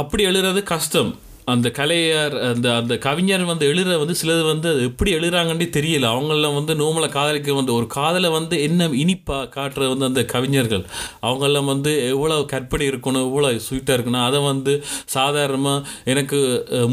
அப்படி 0.00 0.22
எழுதுறது 0.28 0.60
கஷ்டம். 0.74 1.10
அந்த 1.52 1.68
கலையர் 1.78 2.34
அந்த 2.50 2.68
அந்த 2.80 2.94
கவிஞர் 3.06 3.44
வந்து 3.50 3.64
எழுதுற 3.72 3.96
வந்து 4.02 4.14
சிலது 4.20 4.44
வந்து 4.50 4.68
அது 4.72 4.80
எப்படி 4.90 5.10
எழுதுறாங்கன்னே 5.18 5.66
தெரியல. 5.76 6.06
அவங்களாம் 6.14 6.56
வந்து 6.58 6.72
நோமலை 6.80 7.08
காதலிக்க 7.16 7.54
வந்து 7.58 7.72
ஒரு 7.78 7.86
காதலை 7.96 8.30
வந்து 8.36 8.56
என்ன 8.66 8.88
இனிப்பாக 9.02 9.44
காட்டுற 9.56 9.88
வந்து 9.92 10.08
அந்த 10.10 10.22
கவிஞர்கள். 10.32 10.84
அவங்கெல்லாம் 11.26 11.70
வந்து 11.72 11.92
எவ்வளோ 12.14 12.38
கற்பனை 12.52 12.86
இருக்கணும் 12.92 13.26
எவ்வளோ 13.28 13.50
ஸ்வீட்டாக 13.66 13.96
இருக்கணும் 13.98 14.26
அதை 14.28 14.40
வந்து 14.48 14.74
சாதாரணமாக 15.16 15.84
எனக்கு 16.14 16.40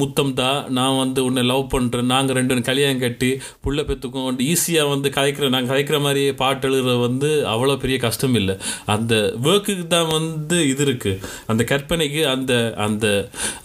முத்தம் 0.02 0.36
தான் 0.42 0.60
நான் 0.80 1.00
வந்து 1.04 1.20
உன்னை 1.30 1.46
லவ் 1.52 1.66
பண்ணுறேன் 1.74 2.12
நாங்கள் 2.14 2.38
ரெண்டு 2.40 2.62
கல்யாணம் 2.70 3.04
கட்டி 3.06 3.32
புள்ள 3.66 3.80
பெற்றுக்கும் 3.90 4.28
வந்து 4.30 4.46
ஈஸியாக 4.54 4.94
வந்து 4.94 5.10
கதைக்கிற 5.18 5.52
நாங்கள் 5.56 5.72
கதைக்கிற 5.74 6.00
மாதிரி 6.08 6.24
பாட்டு 6.44 6.68
எழுதுறது 6.70 7.00
வந்து 7.08 7.32
அவ்வளோ 7.56 7.78
பெரிய 7.86 8.00
கஷ்டம் 8.06 8.38
இல்லை. 8.42 8.58
அந்த 8.96 9.14
ஒர்க்குக்கு 9.50 9.88
தான் 9.98 10.10
வந்து 10.18 10.60
இது 10.72 10.82
இருக்குது 10.88 11.20
அந்த 11.54 11.62
கற்பனைக்கு 11.74 12.24
அந்த 12.36 12.54
அந்த 12.88 13.06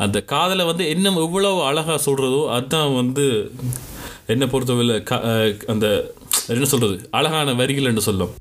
அந்த 0.06 0.18
காதலை 0.34 0.64
வந்து 0.70 0.77
என்ன 0.86 1.20
எவ்வளவு 1.20 1.62
அழகாக 1.62 2.10
சொல்கிறதோ 2.10 2.48
அதுதான் 2.48 2.94
வந்து 2.94 3.52
என்னை 4.26 4.46
பொறுத்தவரையில் 4.46 5.02
க 5.02 5.14
அஹ் 5.16 5.66
அந்த 5.66 5.86
என்ன 6.46 6.64
சொல்கிறது 6.64 7.08
அழகான 7.10 7.54
வரிகள் 7.54 7.84
என்று 7.84 8.00
சொல்லும். 8.00 8.34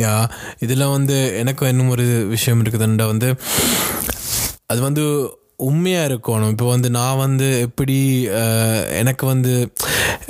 யா 0.00 0.30
இதில் 0.58 0.86
வந்து 0.86 1.36
எனக்கும் 1.36 1.68
இன்னும் 1.68 1.88
ஒரு 1.88 2.26
விஷயம் 2.28 2.62
இருக்குதுண்டா 2.62 3.06
வந்து 3.06 3.34
அது 4.66 4.80
வந்து 4.80 5.04
உண்மையாக 5.68 6.08
இருக்கணும். 6.10 6.52
இப்போ 6.54 6.66
வந்து 6.74 6.88
நான் 6.98 7.20
வந்து 7.24 7.48
எப்படி 7.66 7.98
எனக்கு 9.00 9.24
வந்து 9.32 9.52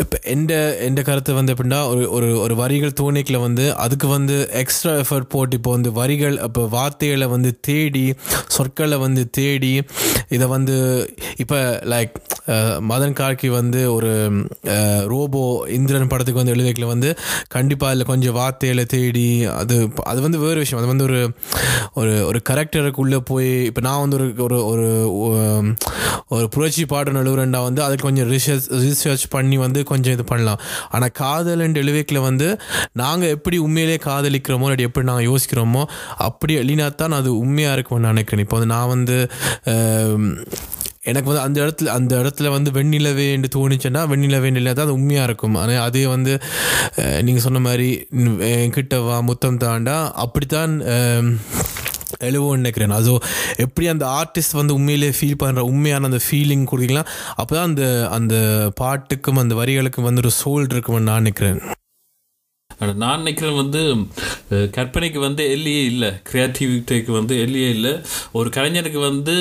இப்போ 0.03 0.17
எந்த 0.35 0.53
எந்த 0.87 1.01
கருத்து 1.09 1.39
வந்து 1.39 1.53
எப்படின்னா 1.55 1.81
ஒரு 1.93 2.03
ஒரு 2.17 2.29
ஒரு 2.45 2.55
வரிகள் 2.61 2.99
தோணிக்கில் 3.01 3.45
வந்து 3.47 3.65
அதுக்கு 3.85 4.07
வந்து 4.17 4.37
எக்ஸ்ட்ரா 4.61 4.93
எஃபர்ட் 5.03 5.33
போட்டு 5.35 5.57
இப்போ 5.59 5.71
வந்து 5.77 5.91
வரிகள் 5.99 6.37
இப்போ 6.47 6.62
வார்த்தைகளை 6.77 7.27
வந்து 7.35 7.51
தேடி 7.69 8.05
சொற்களை 8.57 8.99
வந்து 9.05 9.25
தேடி 9.39 9.73
இதை 10.37 10.47
வந்து 10.57 10.77
இப்போ 11.45 11.59
லைக் 11.93 12.15
மதன் 12.91 13.17
கார்கி 13.21 13.49
வந்து 13.59 13.81
ஒரு 13.97 14.12
ரோபோ 15.12 15.43
இந்திரன் 15.77 16.11
படத்துக்கு 16.12 16.43
வந்து 16.43 16.55
எழுதிக்கல 16.55 16.89
வந்து 16.95 17.11
கண்டிப்பாக 17.49 17.91
அதில் 17.93 18.11
கொஞ்சம் 18.12 18.37
வார்த்தைகளை 18.39 18.85
தேடி 18.95 19.29
அது 19.61 19.77
அது 20.11 20.21
வந்து 20.27 20.41
வேறு 20.45 20.62
விஷயம். 20.62 20.81
அது 20.83 20.91
வந்து 20.93 21.07
ஒரு 21.09 21.21
ஒரு 22.01 22.15
ஒரு 22.29 22.39
கரெக்டருக்குள்ளே 22.51 23.21
போய் 23.31 23.51
இப்போ 23.71 23.83
நான் 23.89 24.03
வந்து 24.05 24.19
ஒரு 24.47 24.59
ஒரு 24.73 24.89
ஒரு 26.35 26.47
புரட்சி 26.55 26.85
பாடம் 26.93 27.17
நழுவுறண்டா 27.19 27.61
வந்து 27.69 27.81
அதுக்கு 27.87 28.07
கொஞ்சம் 28.09 28.29
ரிசர்ச் 28.35 28.69
ரிசர்ச் 28.85 29.25
பண்ணி 29.35 29.57
வந்து 29.64 29.81
கொஞ்சம் 29.93 30.14
இது 30.17 30.26
பண்ணலாம். 30.33 30.61
ஆனால் 30.95 31.14
காதல் 31.23 31.64
அண்ட் 31.67 31.81
எழுவேக்கில் 31.83 32.26
வந்து 32.29 32.49
நாங்கள் 33.02 33.35
எப்படி 33.37 33.59
உண்மையிலே 33.67 33.97
காதலிக்கிறோமோ 34.09 34.67
இல்லாட்டி 34.69 34.88
எப்படி 34.91 35.11
நாங்கள் 35.11 35.29
யோசிக்கிறோமோ 35.31 35.83
அப்படி 36.29 36.55
எழுதினா 36.62 36.88
தான் 37.02 37.19
அது 37.21 37.33
உண்மையாக 37.45 37.76
இருக்கும்னு 37.79 38.07
நான் 38.07 38.17
நினைக்கிறேன். 38.17 38.45
இப்போ 38.47 38.57
வந்து 38.59 38.73
நான் 38.76 38.93
வந்து 38.95 39.19
எனக்கு 41.11 41.29
வந்து 41.29 41.45
அந்த 41.45 41.59
இடத்துல 41.64 41.88
அந்த 41.99 42.12
இடத்துல 42.23 42.50
வந்து 42.55 42.71
வெண்ணிலவே 42.76 43.25
என்று 43.37 43.49
தோணுச்சுன்னா 43.55 44.02
வெண்ணிலவே 44.11 44.49
இல்லை 44.59 44.73
தான் 44.73 44.87
அது 44.87 44.99
உண்மையாக 44.99 45.29
இருக்கும். 45.29 45.57
ஆனால் 45.62 45.85
அதே 45.88 46.02
வந்து 46.12 46.33
நீங்கள் 47.26 47.45
சொன்ன 47.47 47.62
மாதிரி 47.67 47.88
என்கிட்ட 48.50 48.99
வா 49.07 49.17
முத்தம் 49.31 49.62
தாண்டா 49.64 49.97
அப்படித்தான் 50.25 50.75
எழுவோன்னு 52.28 52.62
நினைக்கிறேன். 52.62 52.97
அது 53.00 53.12
எப்படி 53.64 53.87
அந்த 53.95 54.07
ஆர்டிஸ்ட் 54.21 54.59
வந்து 54.61 54.76
உண்மையிலே 54.78 55.12
ஃபீல் 55.19 55.40
பண்ணுற 55.42 55.66
உண்மையான 55.73 56.11
அந்த 56.11 56.23
ஃபீலிங் 56.26 56.66
கொடுக்கலாம் 56.73 57.11
அப்போ 57.40 57.52
தான் 57.54 57.69
அந்த 57.71 57.85
அந்த 58.19 58.35
பாட்டுக்கும் 58.83 59.42
அந்த 59.45 59.57
வரிகளுக்கும் 59.61 60.09
வந்து 60.09 60.25
ஒரு 60.25 60.35
சோல் 60.42 60.73
இருக்கும்னு 60.75 61.09
நான் 61.11 61.25
நினைக்கிறேன். 61.25 61.61
நான் 63.00 63.21
நினைக்கிறேன் 63.23 63.59
வந்து 63.62 63.81
கற்பனைக்கு 64.76 65.19
வந்து 65.25 65.42
எல்லையே 65.54 65.83
இல்லை. 65.90 66.09
கிரியேட்டிவிட்டிக்கு 66.28 67.12
வந்து 67.19 67.35
எல்லையே 67.42 67.69
இல்லை. 67.76 67.92
ஒரு 68.38 68.49
கலைஞருக்கு 68.57 69.00
வந்து 69.11 69.35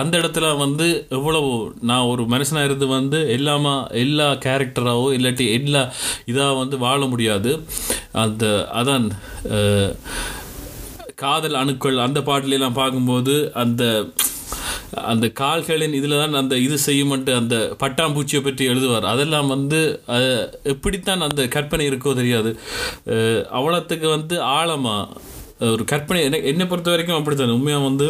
அந்த 0.00 0.14
இடத்துல 0.20 0.46
வந்து 0.62 0.86
எவ்வளவு 1.16 1.50
நான் 1.88 2.08
ஒரு 2.12 2.22
மனுஷனாக 2.32 2.68
இருந்து 2.68 2.86
வந்து 2.94 3.18
எல்லாமா 3.36 3.74
எல்லா 4.04 4.28
கேரக்டராகவோ 4.46 5.10
இல்லாட்டி 5.18 5.46
எல்லா 5.58 5.82
இதாக 6.32 6.56
வந்து 6.62 6.78
வாழ 6.86 7.00
முடியாது. 7.12 7.52
அந்த 8.24 8.44
அதான் 8.80 9.06
காதல் 11.18 11.54
அணுக்கள் 11.54 11.98
அந்த 11.98 12.20
பாட்டிலெல்லாம் 12.20 12.78
பார்க்கும்போது 12.78 13.34
அந்த 13.54 13.82
அந்த 15.10 15.26
கால்களின் 15.40 15.94
இதில் 15.94 16.18
தான் 16.18 16.38
அந்த 16.40 16.54
இது 16.58 16.76
செய்யுமன்ட்டு 16.86 17.32
அந்த 17.34 17.54
பட்டாம்பூச்சியை 17.80 18.40
பற்றி 18.42 18.64
எழுதுவார். 18.68 19.06
அதெல்லாம் 19.12 19.46
வந்து 19.46 19.80
எப்படித்தான் 20.64 21.20
அந்த 21.20 21.42
கற்பனை 21.48 21.84
இருக்கோ 21.90 22.12
தெரியாது. 22.14 22.50
அவ்வளோத்துக்கு 23.58 24.08
வந்து 24.08 24.36
ஆழமாக 24.50 25.24
ஒரு 25.72 25.84
கற்பனை 25.84 26.20
என்ன 26.24 26.40
என்னை 26.52 26.66
பொறுத்த 26.66 26.90
வரைக்கும் 26.90 27.18
அப்படித்தான். 27.18 27.56
உண்மையாக 27.58 27.88
வந்து 27.88 28.08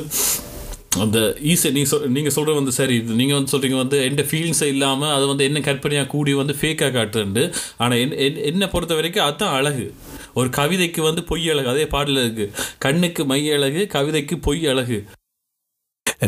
அந்த 1.04 1.18
ஈஸி 1.44 1.68
நீங்கள் 1.70 1.90
சொல் 1.90 2.06
நீங்கள் 2.10 2.34
சொல்கிறது 2.36 2.60
வந்து 2.60 2.72
சரி 2.72 2.94
நீங்கள் 3.18 3.38
வந்து 3.38 3.52
சொல்கிறீங்க 3.52 3.78
வந்து 3.82 3.98
எந்த 4.04 4.22
ஃபீலிங்ஸை 4.28 4.68
இல்லாமல் 4.74 5.14
அது 5.16 5.26
வந்து 5.26 5.44
என்ன 5.44 5.58
கற்பனையாக 5.60 6.08
கூடி 6.08 6.34
வந்து 6.34 6.54
ஃபேக்காக 6.60 6.92
காட்டுறது 6.94 7.44
ஆனால் 7.76 7.98
என் 7.98 8.14
என்- 8.26 8.42
என்னை 8.50 8.68
பொறுத்த 8.68 8.94
வரைக்கும் 8.94 9.26
அதுதான் 9.26 9.56
அழகு. 9.58 9.86
ஒரு 10.36 10.48
கவிதைக்கு 10.56 11.00
வந்து 11.02 11.22
பொய் 11.24 11.50
அழகு. 11.50 11.68
அதே 11.68 11.84
பாடல 11.86 12.24
இருக்கு. 12.24 12.46
கண்ணுக்கு 12.78 13.24
மை 13.24 13.52
அழகு 13.52 13.84
கவிதைக்கு 13.92 14.36
பொய் 14.40 14.66
அழகு. 14.68 14.98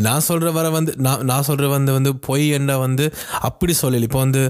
நான் 0.01 0.19
சொல்கிற 0.19 0.49
வர 0.51 0.69
வந்து 0.69 0.91
நான் 0.97 1.21
நான் 1.25 1.41
சொல்கிற 1.41 1.67
வந்து 1.67 1.91
வந்து 1.91 2.11
பொய் 2.17 2.49
என்ன 2.49 2.77
வந்து 2.77 3.05
அப்படி 3.41 3.73
சொல்லல. 3.81 4.01
இப்போ 4.01 4.19
வந்து 4.19 4.41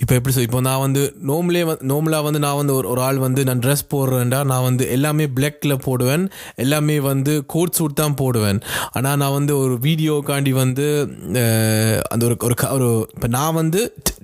இப்போ 0.00 0.14
எப்படி 0.14 0.34
சொல் 0.34 0.42
இப்போ 0.42 0.60
நான் 0.60 0.78
வந்து 0.78 1.02
நோம்லே 1.26 1.62
வந்து 1.64 1.84
நோம்லாக 1.84 2.24
வந்து 2.24 2.38
நான் 2.38 2.56
வந்து 2.56 2.74
ஒரு 2.74 2.88
ஒரு 2.88 3.00
ஆள் 3.00 3.18
வந்து 3.18 3.44
நான் 3.44 3.58
ட்ரெஸ் 3.58 3.84
போடுறேன்டா 3.90 4.44
நான் 4.44 4.62
வந்து 4.62 4.90
எல்லாமே 4.90 5.26
பிளாக்கில் 5.26 5.82
போடுவேன். 5.82 6.24
எல்லாமே 6.56 7.00
வந்து 7.00 7.34
கோட் 7.46 7.70
சூட் 7.70 7.94
தான் 7.94 8.14
போடுவேன். 8.14 8.60
ஆனால் 8.92 9.16
நான் 9.16 9.32
வந்து 9.32 9.58
ஒரு 9.58 9.74
வீடியோக்காண்டி 9.82 10.54
வந்து 10.62 10.86
அந்த 12.10 12.26
ஒரு 12.26 12.36
ஒரு 12.40 12.54
க- 12.54 12.72
ஒரு 12.72 12.90
இப்போ 13.14 13.26
நான் 13.28 13.54
வந்து 13.54 13.82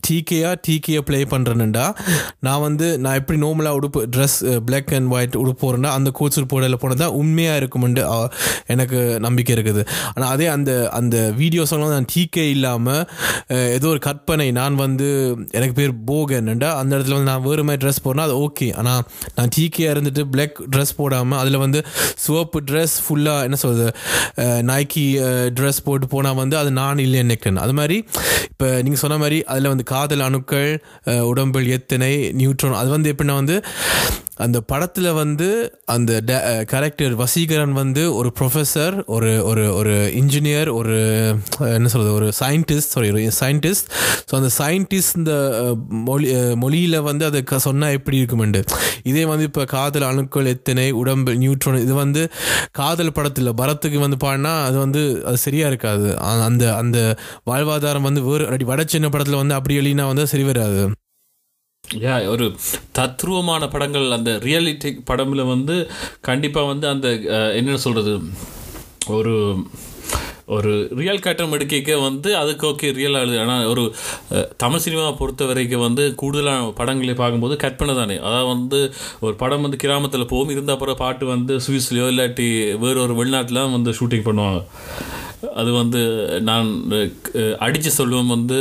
டிகேயா 0.08 0.54
டிகேயை 0.68 0.98
ப்ளே 0.98 1.22
பண்ணுறேன்டா 1.24 1.94
நான் 2.40 2.60
வந்து 2.60 2.98
நான் 2.98 3.14
எப்படி 3.14 3.40
நார்மலாக 3.40 3.78
உடுப்பு 3.80 4.00
ட்ரெஸ் 4.16 4.60
பிளாக் 4.60 4.92
அண்ட் 4.92 5.10
ஒயிட் 5.12 5.36
உடுப்பு 5.36 5.60
போகிறேன்னா 5.62 5.90
அந்த 5.98 6.10
கோட் 6.10 6.34
போடல 6.52 6.74
போனது 6.74 7.00
தான் 7.04 7.14
உண்மையாக 7.22 7.60
இருக்குமெண்டு 7.60 8.02
எனக்கு 8.66 9.18
நம்பிக்கை 9.20 9.56
இருக்குது. 9.56 9.82
ஆனால் 10.14 10.30
அதே 10.30 10.46
அந்த 10.46 10.90
அந்த 10.92 11.16
வீடியோஸ்லாம் 11.38 11.94
நான் 11.94 12.08
டிகே 12.14 12.44
இல்லாமல் 12.50 13.04
ஏதோ 13.48 13.88
ஒரு 13.88 13.98
கற்பனை 13.98 14.52
நான் 14.52 14.74
வந்து 14.74 15.08
எனக்கு 15.50 15.74
பேர் 15.74 15.92
போகன்டா 16.10 16.70
அந்த 16.80 16.96
இடத்துல 16.96 17.16
வந்து 17.18 17.30
நான் 17.30 17.42
வேறு 17.42 17.64
மாதிரி 17.64 17.80
ட்ரெஸ் 17.84 18.02
போடுறேன்னா 18.04 18.26
அது 18.28 18.36
ஓகே 18.46 18.74
ஆனால் 18.74 19.02
நான் 19.34 19.48
டிகேயாக 19.56 19.94
இருந்துட்டு 19.96 20.22
பிளாக் 20.22 20.62
ட்ரெஸ் 20.76 20.94
போடாமல் 20.96 21.38
அதில் 21.38 21.56
வந்து 21.56 21.84
சிவப்பு 22.26 22.60
ட்ரெஸ் 22.60 22.96
ஃபுல்லாக 23.04 23.42
என்ன 23.42 23.56
சொல்கிறது 23.56 23.92
நைக்கி 24.70 25.06
ட்ரெஸ் 25.60 25.82
போட்டு 25.84 26.06
போனால் 26.06 26.34
வந்து 26.34 26.56
அது 26.56 26.70
நான் 26.70 26.96
இல்லைன்னு 26.96 27.28
நினைக்கிறேன். 27.28 27.56
அது 27.56 27.72
மாதிரி 27.72 28.04
இப்போ 28.50 28.82
நீங்கள் 28.82 29.00
சொன்ன 29.00 29.18
மாதிரி 29.18 29.44
அதில் 29.44 29.68
வந்து 29.68 29.84
காதல் 29.96 30.20
அணுக்கள் 30.20 30.70
உடம்பில் 31.26 31.68
எத்தனை 31.70 32.10
நியூட்ரான் 32.36 32.74
அது 32.74 32.88
வந்து 32.88 33.12
எப்படின்னா 33.12 33.34
வந்து 33.34 33.58
அந்த 34.36 34.60
படத்தில் 34.62 35.12
வந்து 35.12 35.46
அந்த 35.84 36.10
கேரக்டர் 36.66 37.14
வசீகரன் 37.16 37.72
வந்து 37.72 38.14
ஒரு 38.14 38.32
ப்ரொஃபஸர் 38.40 39.04
ஒரு 39.06 39.44
ஒரு 39.44 39.74
ஒரு 39.74 39.92
இன்ஜினியர் 40.14 40.72
ஒரு 40.72 40.96
என்ன 41.70 41.88
சொல்கிறது 41.88 42.14
ஒரு 42.14 42.32
சயின்டிஸ்ட் 42.40 42.90
சாரி 42.90 43.10
ஒரு 43.10 43.30
சயின்டிஸ்ட் 43.40 43.86
ஸோ 44.28 44.34
அந்த 44.34 44.50
சயின்டிஸ்ட் 44.58 45.16
இந்த 45.16 45.34
மொழி 46.04 46.26
மொழியில் 46.56 47.00
வந்து 47.00 47.24
அதை 47.24 47.42
க- 47.44 47.62
எப்படி 47.92 48.16
இருக்குமெண்டு. 48.22 48.60
இதே 49.02 49.24
வந்து 49.24 49.44
இப்போ 49.44 49.64
காதல் 49.64 50.02
அணுக்கள் 50.02 50.46
எத்தனை 50.46 50.90
உடம்பு 50.94 51.32
நியூட்ரான் 51.34 51.80
இது 51.80 51.94
வந்து 51.94 52.22
காதல் 52.72 53.12
படத்தில் 53.12 53.54
பரத்துக்கு 53.54 53.98
வந்து 53.98 54.16
பாடினா 54.24 54.62
அது 54.62 54.78
வந்து 54.78 55.02
அது 55.24 55.36
சரியாக 55.38 55.68
இருக்காது. 55.68 56.08
அந்த 56.42 56.74
அந்த 56.76 56.98
வாழ்வாதாரம் 57.50 58.00
வந்து 58.00 58.22
வேறு 58.22 58.44
இல்லாட்டி 58.46 58.64
வட 58.64 58.84
சின்ன 58.86 59.08
படத்தில் 59.08 59.34
வந்து 59.34 59.54
அப்படி 59.54 59.74
எழுதினா 59.86 60.06
வந்து 60.12 60.30
சரி 60.34 60.46
வராது. 60.50 60.84
யா 61.84 62.14
ஒரு 62.34 62.46
தத்ரூபமான 62.98 63.64
படங்கள் 63.72 64.14
அந்த 64.16 64.30
ரியாலிட்டி 64.46 64.90
படமில் 65.10 65.50
வந்து 65.54 65.74
கண்டிப்பாக 66.28 66.70
வந்து 66.70 66.86
அந்த 66.94 67.08
என்ன 67.58 67.76
சொல்கிறது 67.84 68.14
ஒரு 69.16 69.34
ஒரு 70.54 70.72
ரியல் 70.98 71.22
கட்டம் 71.26 71.54
எடுக்க 71.56 71.94
வந்து 72.08 72.30
அதுக்கு 72.40 72.64
ஓகே 72.70 72.88
ரியல் 72.98 73.16
ஆகுது 73.20 73.36
ஆனால் 73.44 73.68
ஒரு 73.72 73.84
தமிழ் 74.62 74.82
சினிமாவை 74.84 75.14
பொறுத்த 75.20 75.48
வரைக்கும் 75.50 75.84
வந்து 75.86 76.04
கூடுதலான 76.20 76.68
படங்களை 76.80 77.14
பார்க்கும்போது 77.22 77.56
கற்பனை 77.64 77.94
தானே. 78.00 78.16
அதாவது 78.26 78.50
வந்து 78.54 78.80
ஒரு 79.26 79.34
படம் 79.42 79.64
வந்து 79.66 79.82
கிராமத்தில் 79.84 80.30
போகும் 80.32 80.52
இருந்தால் 80.54 80.76
அப்புறம் 80.76 81.00
பாட்டு 81.02 81.26
வந்து 81.34 81.56
சுவிஸ்லேயோ 81.66 82.08
இல்லாட்டி 82.14 82.48
வேறு 82.84 83.04
ஒரு 83.06 83.16
வெளிநாட்டிலாம் 83.20 83.74
வந்து 83.76 83.96
ஷூட்டிங் 84.00 84.26
பண்ணுவாங்க. 84.28 84.60
அது 85.60 85.70
வந்து 85.78 86.00
நான் 86.48 86.68
அடித்து 87.64 87.90
சொல்லுவோம் 87.98 88.32
வந்து 88.34 88.58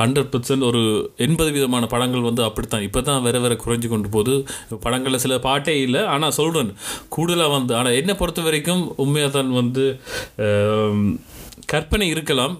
ஹண்ட்ரட் 0.00 0.30
பர்சன்ட் 0.34 0.66
ஒரு 0.70 0.82
எண்பது 1.26 1.50
விதமான 1.56 1.86
படங்கள் 1.94 2.28
வந்து 2.28 2.42
அப்படித்தான். 2.48 2.86
இப்போ 2.88 3.00
தான் 3.08 3.24
வேற 3.26 3.38
வேற 3.44 3.56
குறைஞ்சு 3.64 3.88
கொண்டு 3.94 4.10
போகுது. 4.16 4.34
படங்களில் 4.84 5.24
சில 5.24 5.36
பாட்டே 5.48 5.74
இல்லை 5.86 6.02
ஆனால் 6.14 6.36
சொல்கிறேன் 6.40 6.72
கூடுதலாக 7.16 7.56
வந்து 7.56 7.74
ஆனால் 7.80 7.98
என்னை 8.00 8.16
பொறுத்த 8.22 8.46
வரைக்கும் 8.48 8.84
உண்மையாக 9.04 9.32
தான் 9.38 9.52
வந்து 9.60 9.86
கற்பனை 11.72 12.08
இருக்கலாம். 12.14 12.56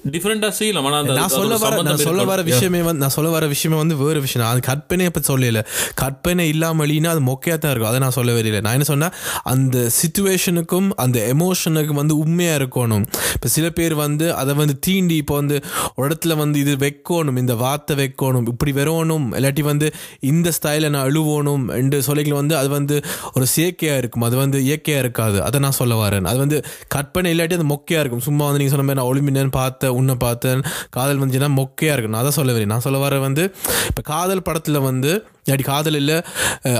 அஹ், 0.00 0.10
டிஃப்ரெண்டாக 0.10 0.48
செய்யலாம். 0.50 0.86
அந்த 0.92 1.14
நான் 1.14 1.32
சொல்ல 1.32 1.54
வர 1.56 1.82
நான் 1.82 1.98
சொல்ல 2.00 2.22
வர 2.24 2.40
விஷயமே 2.48 2.82
வந்து 2.82 3.00
நான் 3.00 3.10
சொல்ல 3.10 3.30
வர 3.30 3.46
விஷயமே 3.46 3.76
வந்து 3.76 3.94
வேறு 3.96 4.20
விஷயம். 4.20 4.48
அது 4.48 4.60
கற்பனையை 4.66 5.10
பற்றி 5.10 5.28
சொல்லல. 5.30 5.60
கற்பனை 5.94 6.52
இல்லாமலினா 6.52 7.06
அது 7.06 7.20
மொக்கையாக 7.22 7.58
தான் 7.58 7.70
இருக்கும். 7.70 7.90
அதை 7.90 8.00
நான் 8.00 8.10
சொல்ல 8.10 8.32
வரல 8.32 8.60
நான் 8.60 8.72
என்ன 8.72 8.84
சொன்னேன் 8.84 9.14
அந்த 9.44 9.76
சுச்சுவேஷனுக்கும் 10.00 10.88
அந்த 10.96 11.18
எமோஷனுக்கும் 11.32 12.00
வந்து 12.00 12.16
உண்மையாக 12.16 12.58
இருக்கணும். 12.60 13.04
இப்போ 13.34 13.48
சில 13.48 13.70
பேர் 13.70 13.94
வந்து 13.96 14.34
அதை 14.34 14.54
வந்து 14.54 14.76
தீண்டி 14.86 15.16
இப்போ 15.16 15.34
வந்து 15.34 15.56
ஒரு 15.96 16.08
இடத்துல 16.08 16.36
வந்து 16.36 16.58
இது 16.58 16.76
வைக்கணும். 16.76 17.38
இந்த 17.38 17.54
வார்த்தை 17.56 17.96
வைக்கணும். 17.96 18.46
இப்படி 18.48 18.72
வரணும். 18.72 19.26
இல்லாட்டி 19.34 19.62
வந்து 19.62 19.86
இந்த 20.28 20.52
ஸ்டைலில் 20.52 20.90
நான் 20.90 21.06
அழுவணும் 21.06 21.66
என்று 21.74 22.00
சொல்லிக்கல 22.08 22.34
வந்து 22.34 22.56
அது 22.56 22.68
வந்து 22.68 22.96
ஒரு 23.32 23.46
செயற்கையாக 23.48 23.98
இருக்கும். 23.98 24.22
அது 24.22 24.36
வந்து 24.36 24.58
இயற்கையாக 24.64 25.00
இருக்காது. 25.00 25.42
அதை 25.42 25.60
நான் 25.60 25.78
சொல்ல 25.78 25.94
வரேன். 26.00 26.24
அது 26.24 26.38
வந்து 26.38 26.58
கற்பனை 26.88 27.34
இல்லாட்டி 27.34 27.54
அது 27.54 27.68
மொக்கையாக 27.70 28.02
இருக்கும். 28.02 28.20
சும்மா 28.20 28.44
வந்து 28.44 28.58
நீங்கள் 28.58 28.76
சொன்ன 28.76 28.86
மாதிரி 28.86 29.00
நான் 29.00 29.10
ஒளிமினேன்னு 29.12 29.54
பார்த்தேன் 29.54 29.89
உன்னை 29.92 30.14
பார்த்தேன் 30.14 30.62
காதல் 30.90 31.20
வந்துச்சுன்னா 31.20 31.50
மொக்கையாக 31.54 31.94
இருக்கு 31.94 32.08
நான் 32.08 32.20
அதை 32.20 32.30
சொல்ல 32.30 32.52
வரேன். 32.52 32.66
நான் 32.66 32.80
சொல்ல 32.80 32.98
வர 32.98 33.18
வந்து 33.18 33.44
இப்போ 33.88 34.02
காதல் 34.02 34.42
படத்தில் 34.42 34.80
வந்து 34.80 35.12
இல்லாட்டி 35.44 35.66
காதல் 35.70 35.98
இல்லை 36.00 36.16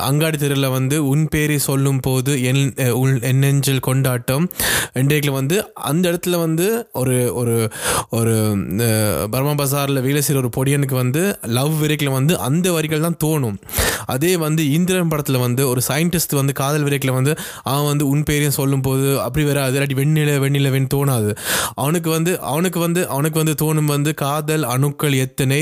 அங்காடி 0.09 0.39
தெருவில் 0.43 0.75
வந்து 0.79 0.97
உன் 1.13 1.25
பேரை 1.33 1.59
சொல்லும் 1.69 2.01
போது 2.07 2.33
என் 2.51 2.63
உள் 3.01 3.17
எண்ணெஞ்சல் 3.31 3.85
கொண்டாட்டம். 3.89 4.47
இன்றைக்கில் 5.03 5.37
வந்து 5.41 5.57
அந்த 5.91 6.05
இடத்துல 6.11 6.39
வந்து 6.47 6.67
ஒரு 7.03 7.17
ஒரு 7.41 7.57
ஒரு 8.19 8.35
பர்மா 9.35 9.55
பசாரில் 9.61 10.05
வேலை 10.07 10.23
செய்கிற 10.23 10.43
ஒரு 10.43 10.51
பொடியனுக்கு 10.57 10.97
வந்து 11.03 11.23
லவ் 11.59 11.77
விரைக்கில் 11.83 12.17
வந்து 12.19 12.35
அந்த 12.49 12.67
வரிகள் 12.77 13.07
தான் 13.07 13.21
தோணும். 13.25 13.59
அதே 14.15 14.33
வந்து 14.45 14.63
இந்திரன் 14.77 15.11
படத்தில் 15.13 15.43
வந்து 15.47 15.63
ஒரு 15.73 15.81
சயின்டிஸ்ட் 15.89 16.35
வந்து 16.39 16.53
காதல் 16.61 16.85
விரைக்கில் 16.87 17.17
வந்து 17.19 17.33
அவன் 17.71 17.89
வந்து 17.91 18.05
உன் 18.13 18.25
பேரையும் 18.29 18.57
சொல்லும் 18.59 18.85
போது 18.87 19.07
அப்படி 19.27 19.43
வராது. 19.51 19.75
இல்லாட்டி 19.77 19.99
வெண்ணில 20.01 20.31
வெண்ணில 20.45 20.71
வெண் 20.75 20.89
தோணாது. 20.95 21.31
அவனுக்கு 21.83 22.11
வந்து 22.17 22.33
அவனுக்கு 22.53 22.79
வந்து 22.87 23.03
அவனுக்கு 23.15 23.39
வந்து 23.43 23.55
தோணும் 23.63 23.93
வந்து 23.95 24.13
காதல் 24.25 24.65
அணுக்கள் 24.75 25.17
எத்தனை 25.25 25.61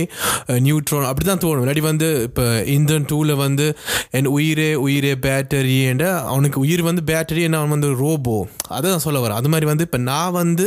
நியூட்ரான் 0.67 1.09
அப்படி 1.11 1.26
தான் 1.31 1.45
தோணும். 1.45 1.62
இல்லாட்டி 1.64 1.85
வந்து 1.90 2.09
இப்போ 2.28 2.47
இந்த 2.76 2.88
இந்திரன் 2.88 3.09
டூவில் 3.11 3.33
வந்து 3.37 3.64
என் 4.11 4.28
உயிரே 4.37 4.68
உயிரே 4.85 5.11
பேட்டரி 5.25 5.75
என்ற 5.90 6.04
அவனுக்கு 6.33 6.59
உயிர் 6.61 6.83
வந்து 6.83 7.02
பேட்டரி 7.11 7.42
என்ன? 7.47 7.59
அவன் 7.61 7.75
வந்து 7.76 7.90
ரோபோ 8.02 8.37
அதை 8.68 8.85
நான் 8.90 9.04
சொல்ல 9.07 9.18
வரேன். 9.18 9.38
அது 9.40 9.49
மாதிரி 9.49 9.66
வந்து 9.66 9.85
இப்போ 9.88 9.99
நான் 10.11 10.33
வந்து 10.33 10.66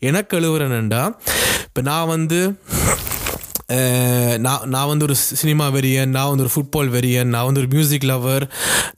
எனக்கு 0.00 0.40
எழுவுறேன்டா 0.40 1.02
இப்போ 1.68 1.82
நான் 1.90 2.08
வந்து 2.08 2.40
நான் 4.46 4.62
நான் 4.74 4.88
வந்து 4.90 5.04
ஒரு 5.08 5.16
சினிமா 5.40 5.66
வெறியன் 5.76 6.12
நான் 6.16 6.30
வந்து 6.30 6.44
ஒரு 6.46 6.52
ஃபுட்பால் 6.54 6.90
வெறியன் 6.94 7.30
நான் 7.34 7.46
வந்து 7.48 7.60
ஒரு 7.62 7.70
மியூசிக் 7.74 8.06
லவர் 8.10 8.44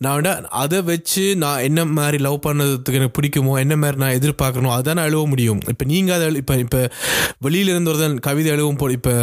நான் 0.04 0.16
வந்து 0.18 0.32
அதை 0.62 0.78
வச்சு 0.90 1.24
நான் 1.42 1.64
என்ன 1.68 1.84
மாதிரி 1.98 2.18
லவ் 2.26 2.38
பண்ணதுக்கு 2.46 2.98
எனக்கு 3.00 3.16
பிடிக்குமோ 3.18 3.52
என்ன 3.64 3.74
மாதிரி 3.82 4.00
நான் 4.02 4.16
எதிர்பார்க்கணும் 4.18 4.74
அதை 4.76 4.94
நான் 4.98 5.08
எழுத 5.10 5.24
முடியும். 5.32 5.60
இப்போ 5.72 5.84
நீங்கள் 5.92 6.16
அதை 6.16 6.28
இப்போ 6.42 6.54
இப்போ 6.64 6.80
வெளியிலிருந்து 7.46 7.90
ஒருத்தன் 7.92 8.16
கவிதை 8.28 8.50
எழுவும் 8.54 8.78
போ 8.80 8.88
இப்போ 8.98 9.14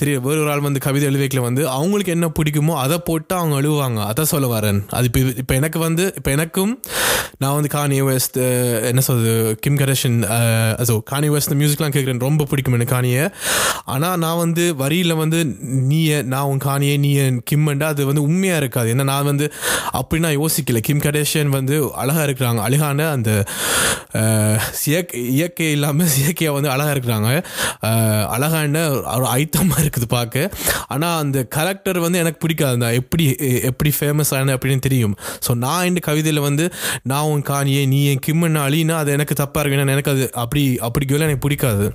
தெரிய 0.00 0.14
வேறு 0.26 0.42
ஒரு 0.44 0.50
ஆள் 0.52 0.66
வந்து 0.68 0.80
கவிதை 0.86 1.06
எழுதிக்கல 1.10 1.42
வந்து 1.48 1.62
அவங்களுக்கு 1.78 2.14
என்ன 2.16 2.28
பிடிக்குமோ 2.38 2.76
அதை 2.84 2.98
போட்டு 3.08 3.34
அவங்க 3.40 3.56
எழுவாங்க 3.62 4.00
அதை 4.10 4.24
சொல்ல 4.32 4.46
வரேன். 4.56 4.80
அது 4.98 5.08
இப்போ 5.10 5.20
இப்போ 5.42 5.54
எனக்கு 5.54 5.78
வந்து 5.78 6.06
இப்போ 6.20 6.30
எனக்கும் 6.30 6.74
நான் 7.42 7.54
வந்து 7.58 7.70
கானி 7.76 7.96
வெஸ்ட் 8.08 8.38
என்ன 8.90 9.00
சொல்கிறது 9.06 9.32
கிம் 9.64 9.78
கரேஷன் 9.82 10.18
அதோ 10.82 10.94
கானி 11.12 11.28
வெஸ்ட் 11.34 11.54
மியூசிக்லாம் 11.60 11.94
கேட்குறேன். 11.96 12.24
ரொம்ப 12.28 12.46
பிடிக்கும் 12.50 12.76
எனக்கு 12.78 12.94
கானியை 12.96 13.24
ஆனால் 13.94 14.18
நான் 14.24 14.40
வந்து 14.44 14.64
வரியில் 14.82 15.14
வந்து 15.22 15.38
நீய 15.90 16.22
நான் 16.32 16.48
உன் 16.50 16.62
காணியே 16.66 16.94
நீ 17.04 17.10
கிம்மண்டா 17.50 17.88
அது 17.94 18.02
வந்து 18.10 18.26
உண்மையாக 18.28 18.62
இருக்காது. 18.62 18.88
ஏன்னா 18.94 19.06
நான் 19.12 19.28
வந்து 19.30 19.46
அப்படி 20.00 20.20
நான் 20.26 20.38
யோசிக்கல. 20.40 20.80
கிம் 20.88 21.04
கடேஷன் 21.06 21.50
வந்து 21.58 21.76
அழகாக 22.02 22.26
இருக்கிறாங்க. 22.28 22.60
அழகான 22.68 23.08
அந்த 23.16 23.30
இயற்கை 25.38 25.68
இல்லாமல் 25.74 26.10
இயற்கையாக 26.22 26.56
வந்து 26.56 26.70
அழகாக 26.74 26.94
இருக்கிறாங்க. 26.94 27.28
அழகான 28.36 28.82
ஒரு 29.16 29.26
ஐட்டமாக 29.40 29.82
இருக்குது 29.84 30.08
பார்க்க. 30.16 30.50
ஆனால் 30.94 31.16
அந்த 31.22 31.38
கரெக்டர் 31.56 31.98
வந்து 32.06 32.20
எனக்கு 32.22 32.40
பிடிக்காது. 32.44 32.74
அந்த 32.78 32.88
எப்படி 33.00 33.24
எப்படி 33.70 33.92
ஃபேமஸ் 33.98 34.32
ஆன 34.38 34.54
அப்படின்னு 34.56 34.84
தெரியும். 34.88 35.14
ஸோ 35.46 35.50
நான் 35.64 35.88
இந்த 35.90 36.02
கவிதையில் 36.08 36.46
வந்து 36.48 36.66
நான் 37.12 37.30
உன் 37.32 37.46
காணியே 37.52 37.84
நீ 37.94 38.00
என் 38.12 38.24
கிம்மண்ணா 38.26 38.62
அழினா 38.68 38.96
அது 39.02 39.16
எனக்கு 39.18 39.36
தப்பாக 39.42 39.62
இருக்கு 39.62 39.94
எனக்கு 39.96 40.12
அது 40.14 40.26
அப்படி 40.44 40.64
அப்படி 40.88 41.06
எனக்கு 41.28 41.44
பிடிக்காது. 41.46 41.86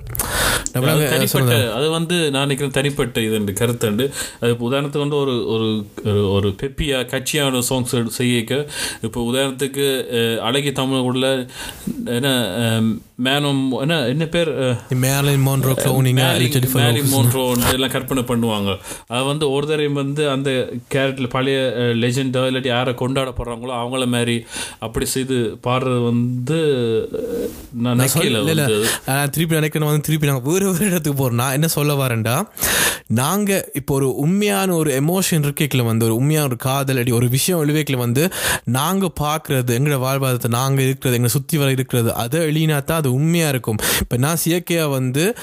அது 1.78 1.86
வந்து 1.96 2.16
நான் 2.34 2.44
நினைக்கிறேன் 2.46 2.74
தனிப்பட்ட 2.78 3.20
இது 3.20 3.34
என்று 3.34 3.52
கருத்துண்டு. 3.52 4.04
அது 4.40 4.50
இப்போ 4.50 4.68
உதாரணத்துக்கு 4.70 4.98
வந்து 4.98 5.16
ஒரு 5.16 5.34
ஒரு 5.46 5.66
ஒரு- 6.30 6.56
பெப்பியாக 6.62 7.06
கட்சியான 7.06 7.58
சாங்ஸ் 7.68 8.06
செய்யக்க 8.06 8.66
இப்போ 9.02 9.20
உதாரணத்துக்கு 9.32 9.86
அழகி 10.38 10.72
தமிழ் 10.72 10.98
உள்ள 10.98 11.46
என்ன 12.04 12.28
மேனம் 13.18 13.62
என்ன 13.78 13.94
என்ன 14.10 14.24
பேர்? 14.28 14.50
அஹ், 14.62 14.76
Marilyn 15.00 15.44
Monroe 15.44 15.72
cloning 15.78 16.18
Mary 16.18 16.48
Monroe 17.08 17.44
எல்லாம் 17.70 17.92
கற்பனை 17.94 18.22
பண்ணுவாங்க. 18.24 18.70
அது 19.10 19.22
வந்து 19.28 19.44
ஒரு 19.54 19.66
தடவை 19.66 19.88
வந்து 19.96 20.22
அந்த 20.30 20.50
கேரக்டர் 20.92 21.32
பழைய 21.32 21.56
லெஜெண்டோ 22.02 22.42
இல்லாட்டி 22.48 22.70
யாரை 22.70 22.92
கொண்டாடப்படுறாங்களோ 23.00 23.72
அவங்கள 23.78 24.06
மாதிரி 24.12 24.36
அப்படி 24.86 25.06
செய்து 25.14 25.38
பாடுறது 25.66 26.00
வந்து 26.06 26.58
நான் 27.82 28.00
நக்கையில் 28.02 28.38
இல்ல 28.42 28.52
இல்ல. 28.56 28.66
வந்து 28.68 28.92
நான் 29.08 29.32
திருப்பி 29.34 29.58
நினைக்கணும் 29.58 29.90
வந்து 29.90 30.06
திருப்பி 30.08 30.30
நாங்கள் 30.30 30.46
வேறு 30.48 30.68
வேறு 30.70 30.90
இடத்துக்கு 30.90 31.18
போகிறோம் 31.18 31.40
நான் 31.42 31.56
என்ன 31.58 31.70
சொல்ல 31.74 31.96
வரேன்டா 32.00 32.36
நாங்கள் 33.18 33.46
இப்போ 33.78 33.92
ஒரு 33.96 34.08
உண்மையான 34.22 34.74
ஒரு 34.76 34.90
எமோஷன் 34.98 35.44
இருக்கைக்கில் 35.44 35.86
வந்து 35.86 36.04
ஒரு 36.06 36.16
உண்மையான 36.18 36.48
ஒரு 36.48 36.58
காதல் 36.64 37.00
அடி 37.00 37.12
ஒரு 37.14 37.28
விஷயம் 37.34 37.60
எழுவேக்கில் 37.62 38.02
வந்து 38.02 38.24
நாங்கள் 38.74 39.14
பார்க்குறது 39.20 39.76
எங்களோட 39.76 39.98
வாழ்வாதாரத்தை 40.02 40.50
நாங்கள் 40.56 40.86
இருக்கிறது 40.86 41.18
எங்களை 41.18 41.32
சுற்றி 41.34 41.58
வர 41.60 41.70
இருக்கிறது 41.76 42.10
அதை 42.22 42.40
எழுதினா 42.46 42.78
தான் 42.82 43.00
அது 43.00 43.07
உண்மையாக 43.12 43.50
இருக்கும். 43.50 43.76
இப்போ 44.00 44.16
நான் 44.16 44.36
செயற்கையாக 44.36 44.88
வந்து 44.88 45.34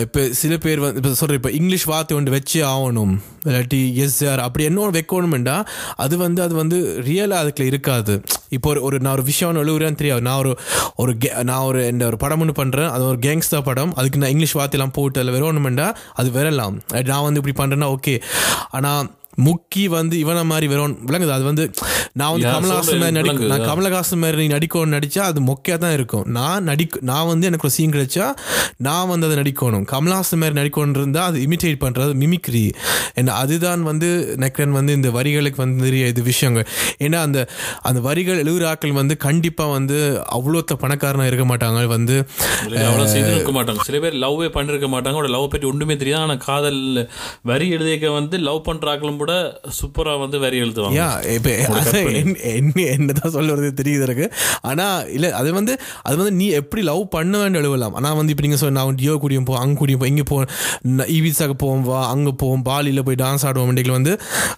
இப்போ 0.00 0.28
சில 0.30 0.56
பேர் 0.56 0.80
வந்து 0.80 0.96
இப்போ 0.96 1.08
சொல்கிறேன் 1.08 1.36
இப்போ 1.36 1.50
இங்கிலீஷ் 1.50 1.84
வார்த்தை 1.84 2.16
ஒன்று 2.16 2.32
வச்சே 2.32 2.56
ஆகணும். 2.56 3.18
இல்லாட்டி 3.44 4.08
எஸ்ஆர் 4.08 4.38
அப்படி 4.38 4.64
என்ன 4.64 4.90
வைக்கணுமெண்டா 4.90 5.66
அது 5.96 6.16
வந்து 6.16 6.42
அது 6.42 6.54
வந்து 6.54 7.02
ரியலாக 7.04 7.36
அதுக்குள்ள 7.38 7.62
இருக்காது. 7.62 8.22
இப்போ 8.48 8.70
ஒரு 8.70 8.82
ஒரு 8.82 9.00
நான் 9.00 9.12
ஒரு 9.12 9.22
விஷயம் 9.22 9.56
ஒன்று 9.56 9.78
எழுதுறேன்னு 9.78 9.94
தெரியாது. 9.94 10.20
நான் 10.20 10.38
ஒரு 10.38 10.58
ஒரு 10.96 11.16
கே- 11.24 11.42
நான் 11.42 11.58
ஒரு 11.58 11.86
இந்த 11.86 12.06
ஒரு 12.06 12.16
படம் 12.16 12.40
ஒன்று 12.40 12.64
பண்ணுறேன் 12.64 12.88
அது 12.88 13.06
ஒரு 13.06 13.18
கேங்ஸ்டர் 13.18 13.62
படம். 13.64 13.94
அதுக்கு 13.94 14.18
நான் 14.18 14.28
இங்கிலீஷ் 14.28 14.56
வார்த்தையெல்லாம் 14.56 14.94
போட்டு 14.94 15.20
அதில் 15.20 15.42
வரணுமெண்டா 15.42 15.94
அது 16.14 16.30
வரலாம். 16.30 16.80
நான் 17.04 17.22
வந்து 17.22 17.40
இப்படி 17.44 17.74
பண்ணுறேன்னா 17.74 17.94
ஓகே 17.94 18.20
ஆனால் 18.70 19.17
முக்கி 19.46 19.84
வந்து 19.96 20.14
இவனை 20.22 20.42
மாதிரி 20.52 20.66
வரும் 20.72 20.94
விளங்குது. 21.08 21.32
அது 21.36 21.44
வந்து 21.50 21.64
நான் 22.18 22.32
வந்து 22.34 22.48
கமலஹாசன் 22.54 23.00
மாதிரி 23.02 23.16
நடிக்க 23.18 23.48
நான் 23.52 23.66
கமலஹாசன் 23.70 24.22
மாதிரி 24.22 24.46
நடிக்கணும்னு 24.54 24.94
நடிச்சா 24.96 25.22
அது 25.30 25.40
மொக்கையாக 25.50 25.78
தான் 25.84 25.94
இருக்கும். 25.98 26.24
நான் 26.38 26.66
நடிக்க 26.70 27.02
நான் 27.10 27.28
வந்து 27.32 27.48
எனக்கு 27.50 27.66
ஒரு 27.68 27.74
சீன் 27.76 27.94
கிடைச்சா 27.96 28.26
நான் 28.86 29.10
வந்து 29.12 29.26
அதை 29.28 29.36
நடிக்கணும். 29.40 29.84
கமலஹாசன் 29.92 30.40
மாதிரி 30.42 30.56
நடிக்கணும் 30.60 30.96
இருந்தால் 31.00 31.28
அது 31.30 31.38
இமிட்டேட் 31.46 31.80
பண்ணுறது 31.84 32.14
மிமிக்ரி 32.22 32.64
என்ன 33.20 33.36
அதுதான் 33.42 33.82
வந்து 33.90 34.08
நெக்கன் 34.44 34.74
வந்து 34.78 34.92
இந்த 34.98 35.10
வரிகளுக்கு 35.18 35.60
வந்து 35.64 35.78
நிறைய 35.86 36.12
இது 36.14 36.22
விஷயங்கள். 36.30 36.66
ஏன்னா 37.06 37.20
அந்த 37.28 37.38
அந்த 37.90 38.00
வரிகள் 38.08 38.42
எழுதுறாக்கள் 38.44 38.98
வந்து 39.00 39.16
கண்டிப்பாக 39.26 39.74
வந்து 39.76 39.98
அவ்வளோத்த 40.38 40.78
பணக்காரனாக 40.84 41.30
இருக்க 41.30 41.46
மாட்டாங்க. 41.52 41.86
வந்து 41.96 42.16
அவ்வளோ 42.88 43.06
செய்திருக்க 43.14 43.52
மாட்டாங்க. 43.58 43.86
சில 43.88 43.98
பேர் 44.04 44.20
லவ்வே 44.24 44.48
பண்ணிருக்க 44.56 44.88
மாட்டாங்க. 44.94 45.16
அவட 45.18 45.30
லவ் 45.36 45.50
பற்றி 45.52 45.66
ஒன்றுமே 45.72 45.96
தெரியாது. 46.02 46.24
ஆனால் 46.26 46.42
காதல் 46.48 46.82
வரி 47.50 47.66
எழுதிக்க 47.76 48.12
வந்து 48.18 48.36
லவ் 48.48 48.66
பண்ணுறாக்களும் 48.68 49.20
கூட 49.22 49.27
சூப்பராக 49.78 50.18
வந்து 50.22 50.38
வரி 50.44 50.56
எழுதுவாங்க. 50.64 50.96
யா 50.98 51.08
இப்போ 51.36 51.50
என்ன 52.52 52.84
என்னதான் 52.94 53.34
சொல்ல 53.36 53.48
வருது 53.54 53.70
தெரியுது 53.80 54.04
எனக்கு. 54.06 54.26
ஆனால் 54.70 55.08
இல்லை 55.16 55.30
அது 55.40 55.50
வந்து 55.58 55.74
அது 56.08 56.16
வந்து 56.20 56.32
நீ 56.40 56.46
எப்படி 56.60 56.82
லவ் 56.90 57.02
பண்ண 57.14 57.34
வேண்டிய 57.42 57.62
எழுவலாம் 57.62 57.96
ஆனால் 58.00 58.16
வந்து 58.20 58.32
இப்போ 58.34 58.44
நீங்கள் 58.46 58.62
சொன்ன 58.62 58.76
நான் 58.78 58.98
டியோ 59.02 59.14
கூடியும் 59.24 59.48
போ 59.50 59.56
அங்கே 59.62 59.78
கூடியும் 59.80 60.02
போ 60.02 60.08
இங்கே 60.12 60.26
போ 60.32 60.38
ஈவிசாக்கு 61.16 61.56
போவோம் 61.64 61.84
வா 61.90 62.00
அங்கே 62.14 62.34
போவோம் 62.42 62.64
பாலியில் 62.70 63.04
போய் 63.08 63.20
டான்ஸ் 63.24 63.46
ஆடுவோம் 63.50 63.70
வண்டிகள் 63.72 63.96
வந்து 63.98 64.14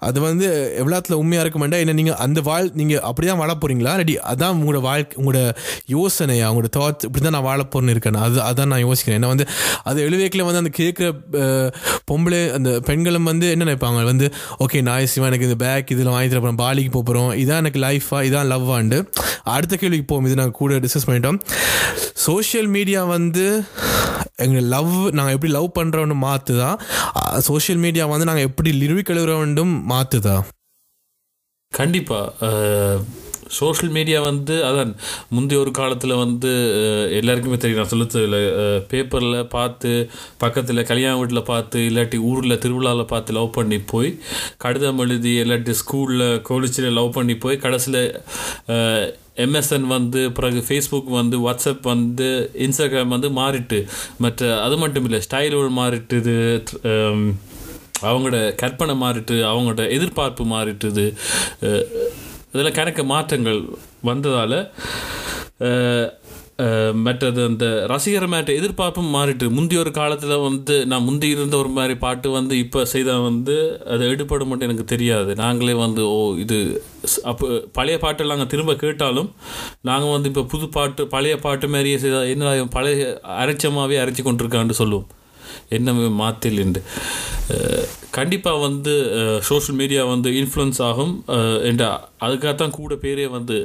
அது 0.08 0.18
வந்து 0.28 0.48
எவ்வளோத்துல 0.82 1.20
உண்மையாக 1.22 1.44
இருக்க 1.46 1.60
மாட்டா 1.64 1.80
என்ன 1.84 1.96
நீங்கள் 2.00 2.18
அந்த 2.26 2.40
வாழ் 2.48 2.70
நீங்கள் 2.82 3.02
அப்படி 3.10 3.26
தான் 3.32 3.42
வாழ 3.42 3.52
போகிறீங்களா 3.54 3.94
ரெடி 4.02 4.16
அதான் 4.32 4.54
உங்களோட 4.60 4.82
வாழ்க்கை 4.88 5.16
உங்களோட 5.20 5.40
யோசனையா 5.94 6.48
உங்களோட 6.52 6.70
தாட்ஸ் 6.78 7.06
இப்படி 7.08 7.22
தான் 7.26 7.36
நான் 7.36 7.46
வாழ 7.50 7.60
போகிறேன்னு 7.62 7.94
இருக்கேன். 7.96 8.20
அது 8.26 8.38
அதான் 8.48 8.70
நான் 8.72 8.84
யோசிக்கிறேன். 8.86 9.18
ஏன்னா 9.20 9.30
வந்து 9.34 9.46
அது 9.90 9.98
எழுவேக்கில் 10.08 10.46
வந்து 10.48 10.62
அந்த 10.62 10.72
கேட்குற 10.80 11.06
பொம்பளை 12.10 12.40
அந்த 12.56 12.70
பெண்களும் 12.88 13.28
வந்து 13.30 13.46
என்ன 13.54 13.64
நினைப்பாங்க? 13.66 14.00
வந்து 14.10 14.26
ஓகே 14.64 14.82
நான் 14.86 15.06
சிவா 15.06 15.26
எனக்கு 15.26 15.46
இந்த 15.48 15.56
பேக் 15.64 15.90
இதில் 15.94 16.10
வாங்கி 16.14 16.28
தர 16.28 16.38
போகிறோம் 16.40 16.58
பாலிக்கு 16.62 16.90
போகிறோம் 16.90 17.30
இதான் 17.42 17.60
எனக்கு 17.62 17.80
லைஃபாக 17.80 18.26
இதான் 18.28 18.50
லவ் 18.52 18.66
ஆண்டு. 18.70 18.98
அடுத்த 19.54 19.76
கேள்விக்கு 19.76 20.06
போவோம் 20.06 20.26
இது 20.26 20.34
நாங்கள் 20.34 20.58
கூட 20.58 20.78
டிஸ்கஸ் 20.84 21.06
பண்ணிட்டோம். 21.06 21.38
சோஷியல் 22.26 22.68
மீடியா 22.76 23.04
வந்து 23.04 23.44
எங்கள் 24.36 24.68
லவ் 24.74 24.92
நாங்கள் 25.16 25.34
எப்படி 25.36 25.52
லவ் 25.52 25.70
பண்ணுறோன்னு 25.78 26.16
மாற்றுதா 26.26 26.70
சோஷியல் 27.48 27.80
மீடியா 27.80 28.06
வந்து 28.06 28.28
நாங்கள் 28.30 28.48
எப்படி 28.50 28.70
லிரிக் 28.80 29.12
எழுதுறோண்டும் 29.14 29.74
மாற்றுதா 29.92 30.36
கண்டிப்பாக 31.72 32.50
சோஷியல் 33.58 33.92
மீடியா 33.92 34.20
வந்து 34.20 34.54
அதான் 34.64 34.92
முந்தைய 35.34 35.60
ஒரு 35.60 35.70
காலத்தில் 35.70 36.14
வந்து 36.14 36.50
எல்லாருக்குமே 37.18 37.56
தெரியும். 37.56 37.80
நான் 37.80 37.92
சொல்லுறதுல 37.92 38.38
பேப்பரில் 38.90 39.48
பார்த்து 39.48 39.92
பக்கத்தில் 40.38 40.84
கல்யாண 40.84 41.18
வீட்டில் 41.18 41.42
பார்த்து 41.42 41.78
இல்லாட்டி 41.80 42.20
ஊரில் 42.30 42.58
திருவிழாவில் 42.58 43.04
பார்த்து 43.04 43.32
லவ் 43.32 43.50
பண்ணி 43.50 43.78
போய் 43.92 44.10
கடிதம் 44.56 44.98
எழுதி 44.98 45.34
இல்லாட்டி 45.42 45.74
ஸ்கூலில் 45.82 46.40
காலேஜில் 46.40 46.90
லவ் 46.90 47.12
பண்ணி 47.12 47.36
போய் 47.36 47.56
கடைசியில் 47.56 48.02
எம்எஸ்என் 49.36 49.86
வந்து 49.86 50.20
பிறகு 50.32 50.60
ஃபேஸ்புக் 50.68 51.10
வந்து 51.10 51.36
வாட்ஸ்அப் 51.38 51.86
வந்து 51.92 52.28
இன்ஸ்டாகிராம் 52.58 53.14
வந்து 53.16 53.28
மாறிட்டு 53.28 53.78
மற்ற 54.18 54.48
அது 54.62 54.76
மட்டும் 54.76 55.04
இல்லை 55.04 55.20
ஸ்டைல் 55.28 55.56
மாறிட்டுது 55.70 56.34
அவங்களோட 58.02 58.38
கற்பனை 58.54 58.94
மாறிட்டு 59.02 59.36
அவங்களோட 59.50 59.84
எதிர்பார்ப்பு 59.90 60.44
மாறிட்டுது 60.44 61.06
இதில் 62.54 62.76
கணக்கு 62.78 63.02
மாற்றங்கள் 63.14 63.60
வந்ததால் 64.10 64.58
மற்றது 67.04 67.40
அந்த 67.48 67.66
ரசிகர் 67.90 68.26
மேட்ட 68.32 68.50
எதிர்பார்ப்பும் 68.60 69.12
மாறிட்டு. 69.14 69.46
முந்தி 69.56 69.74
ஒரு 69.82 69.90
காலத்தில் 69.98 70.42
வந்து 70.46 70.74
நான் 70.90 71.06
முந்தி 71.06 71.28
இருந்த 71.34 71.54
ஒரு 71.60 71.70
மாதிரி 71.76 71.94
பாட்டு 72.02 72.28
வந்து 72.36 72.54
இப்போ 72.64 72.80
செய்தால் 72.92 73.24
வந்து 73.28 73.54
அது 73.92 74.08
எடுபடும் 74.14 74.50
மட்டும் 74.50 74.68
எனக்கு 74.68 74.86
தெரியாது. 74.92 75.30
நாங்களே 75.42 75.76
வந்து 75.84 76.02
ஓ 76.16 76.18
இது 76.44 76.58
அப்போ 77.30 77.46
பழைய 77.78 77.96
பாட்டெல்லாம் 78.04 78.38
நாங்கள் 78.38 78.52
திரும்ப 78.54 78.74
கேட்டாலும் 78.84 79.30
நாங்கள் 79.90 80.14
வந்து 80.16 80.30
இப்போ 80.32 80.44
புது 80.54 80.68
பாட்டு 80.76 81.08
பழைய 81.14 81.36
பாட்டு 81.46 81.72
மாதிரியே 81.76 82.00
செய்தால் 82.04 82.32
என்ன 82.34 82.68
பழைய 82.76 83.06
அரைச்சமாகவே 83.42 84.02
அரைச்சி 84.02 84.24
கொண்டிருக்கான்னு 84.28 84.80
சொல்லுவோம். 84.82 85.08
என்னமே 85.78 86.10
மாத்தில் 86.22 86.62
என்று. 86.66 86.82
கண்டிப்பாக 88.10 88.62
வந்து 88.62 88.92
சோஷியல் 89.48 89.78
மீடியா 89.78 90.02
வந்து 90.08 90.28
இன்ஃப்ளூயன்ஸ் 90.38 90.80
ஆகும். 90.86 91.14
அஹ், 91.34 91.60
என்ற 91.64 91.84
அதுக்காகத்தான் 92.20 92.76
கூட 92.76 92.94
பேரே 93.02 93.26
வந்து 93.30 93.56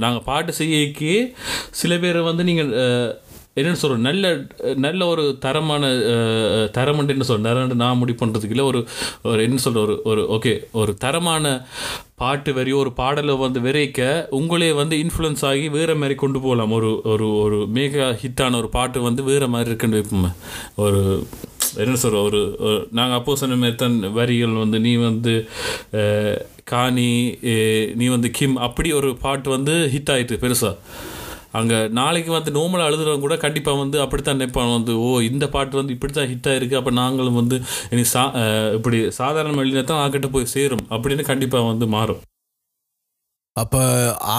நாங்கள் 0.00 0.26
பாட்டு 0.26 0.52
செய்யக்கே 0.58 1.16
சில 1.80 1.98
பேர் 1.98 2.20
வந்து 2.28 2.44
நீங்கள் 2.48 2.72
என்னென்னு 3.56 3.80
சொல்கிறோம் 3.80 4.06
நல்ல 4.06 4.26
நல்ல 4.82 5.06
ஒரு 5.06 5.24
தரமான 5.42 5.82
அஹ், 6.12 6.68
என்ன 7.08 7.24
சொல்கிறேன் 7.24 7.48
தரமண்டு 7.48 7.82
நான் 7.82 7.98
முடிவு 7.98 8.20
பண்ணுறதுக்கு 8.20 8.54
இல்லை. 8.56 8.66
ஒரு 8.70 8.80
ஒரு 9.24 9.40
என்ன 9.46 9.58
சொல்கிற 9.64 9.82
ஒரு 9.82 9.96
ஒரு 10.06 10.22
ஓகே 10.36 10.52
ஒரு 10.80 10.92
தரமான 10.98 11.44
பாட்டு 12.16 12.50
வரி 12.54 12.72
ஒரு 12.80 12.90
பாடலை 12.96 13.34
வந்து 13.38 13.60
விரைக்க 13.60 14.00
உங்களே 14.38 14.70
வந்து 14.74 14.96
இன்ஃப்ளூயன்ஸ் 15.02 15.44
ஆகி 15.48 15.66
வேறு 15.70 15.94
மாதிரி 15.96 16.16
கொண்டு 16.16 16.40
போகலாம். 16.40 16.72
ஒரு 16.72 16.90
ஒரு 17.12 17.28
ஒரு 17.42 17.58
மேக 17.74 17.94
ஹிட்டான 18.22 18.58
ஒரு 18.58 18.70
பாட்டு 18.70 19.00
வந்து 19.02 19.22
வேறு 19.24 19.48
மாதிரி 19.48 19.70
இருக்குன்னு 19.70 19.98
வைப்போமே 19.98 20.30
ஒரு 20.78 21.00
என்ன 21.82 21.96
சொல்ற 22.02 22.18
ஒரு 22.28 22.40
நாங்கள் 22.98 23.18
அப்போ 23.18 23.36
சொன்ன 23.42 23.58
மாதிரி 23.62 23.76
தான் 23.82 23.96
வரிகள் 24.18 24.60
வந்து 24.62 24.78
நீ 24.86 24.92
வந்து 25.08 25.34
காணி 26.72 27.10
நீ 28.00 28.06
வந்து 28.16 28.30
கிம் 28.38 28.56
அப்படி 28.66 28.90
ஒரு 29.00 29.10
பாட்டு 29.24 29.48
வந்து 29.56 29.74
ஹிட் 29.94 30.12
ஆகிட்டு 30.14 30.42
பெருசாக 30.44 30.76
அங்கே 31.58 31.78
நாளைக்கு 31.98 32.30
வந்து 32.34 32.50
நோமலாக 32.56 32.90
எழுதுறவங்க 32.90 33.24
கூட 33.24 33.36
கண்டிப்பாக 33.42 33.80
வந்து 33.80 33.96
அப்படித்தான் 34.02 34.38
நினைப்பாங்க. 34.38 34.70
வந்து 34.76 34.92
ஓ 35.06 35.08
இந்த 35.30 35.44
பாட்டு 35.54 35.74
வந்து 35.80 35.94
இப்படி 35.96 36.12
தான் 36.12 36.28
ஹிட் 36.30 36.48
ஆயிருக்கு. 36.50 36.78
அப்போ 36.80 36.92
நாங்களும் 37.00 37.38
வந்து 37.40 37.56
இனி 37.94 38.04
சா 38.12 38.22
இப்படி 38.76 38.98
சாதாரண 39.18 39.60
எழுதினா 39.64 39.82
தான் 39.90 40.00
ஆக்கிட்ட 40.04 40.28
போய் 40.34 40.52
சேரும். 40.54 40.84
அப்படின்னு 40.94 41.24
கண்டிப்பாக 41.30 41.68
வந்து 41.70 41.88
மாறும். 41.96 42.22
அப்போ 43.56 43.82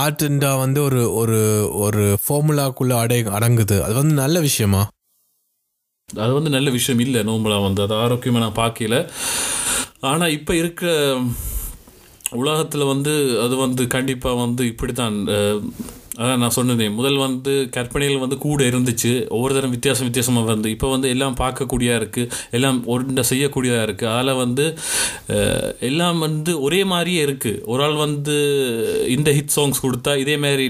ஆர்ட்ண்டா 0.01 0.51
வந்து 0.63 0.79
ஒரு 0.87 1.01
ஒரு 1.21 1.39
ஒரு 1.85 2.03
ஃபார்முலாக்குள்ளே 2.23 2.95
அடை 3.01 3.19
அடங்குது. 3.37 3.77
அது 3.85 3.95
வந்து 4.01 4.15
நல்ல 4.23 4.39
விஷயமா? 4.49 4.81
அது 6.17 6.31
வந்து 6.33 6.49
நல்ல 6.49 6.69
விஷயம் 6.69 6.99
இல்லை 6.99 7.21
நோம்பலாம் 7.23 7.65
வந்து. 7.67 7.81
அது 7.81 7.95
ஆரோக்கியமாக 7.95 8.43
நான் 8.45 8.59
பார்க்கல 8.61 8.97
ஆனால் 10.01 10.29
இப்போ 10.29 10.55
இருக்க 10.55 10.83
உலகத்தில் 12.35 12.83
வந்து 12.83 13.13
அது 13.41 13.55
வந்து 13.55 13.83
கண்டிப்பாக 13.87 14.41
வந்து 14.41 14.63
இப்படி 14.65 14.93
தான் 14.93 15.17
அதான் 16.21 16.41
நான் 16.41 16.55
சொன்னதே. 16.57 16.87
முதல் 16.97 17.17
வந்து 17.23 17.53
கற்பனைகள் 17.75 18.23
வந்து 18.23 18.37
கூட 18.45 18.61
இருந்துச்சு. 18.71 19.11
ஒவ்வொரு 19.35 19.53
தரம் 19.55 19.73
வித்தியாசம் 19.75 20.07
வித்தியாசமாக 20.07 20.47
வந்து. 20.51 20.67
இப்போ 20.75 20.87
வந்து 20.93 21.07
எல்லாம் 21.13 21.37
பார்க்கக்கூடியதாக 21.41 22.01
இருக்குது 22.01 22.29
எல்லாம் 22.57 22.77
ஒன்றை 22.93 23.23
செய்யக்கூடியதாக 23.31 23.85
இருக்குது 23.87 24.11
அதில் 24.15 24.39
வந்து 24.43 24.65
எல்லாம் 25.89 26.19
வந்து 26.25 26.53
ஒரே 26.67 26.81
மாதிரியே 26.91 27.21
இருக்குது 27.27 27.61
ஒரு 27.71 27.83
ஆள் 27.87 27.97
வந்து 28.05 28.35
இந்த 29.15 29.31
ஹிட் 29.37 29.55
சாங்ஸ் 29.55 29.83
கொடுத்தா 29.85 30.13
இதே 30.23 30.35
மாதிரி 30.45 30.67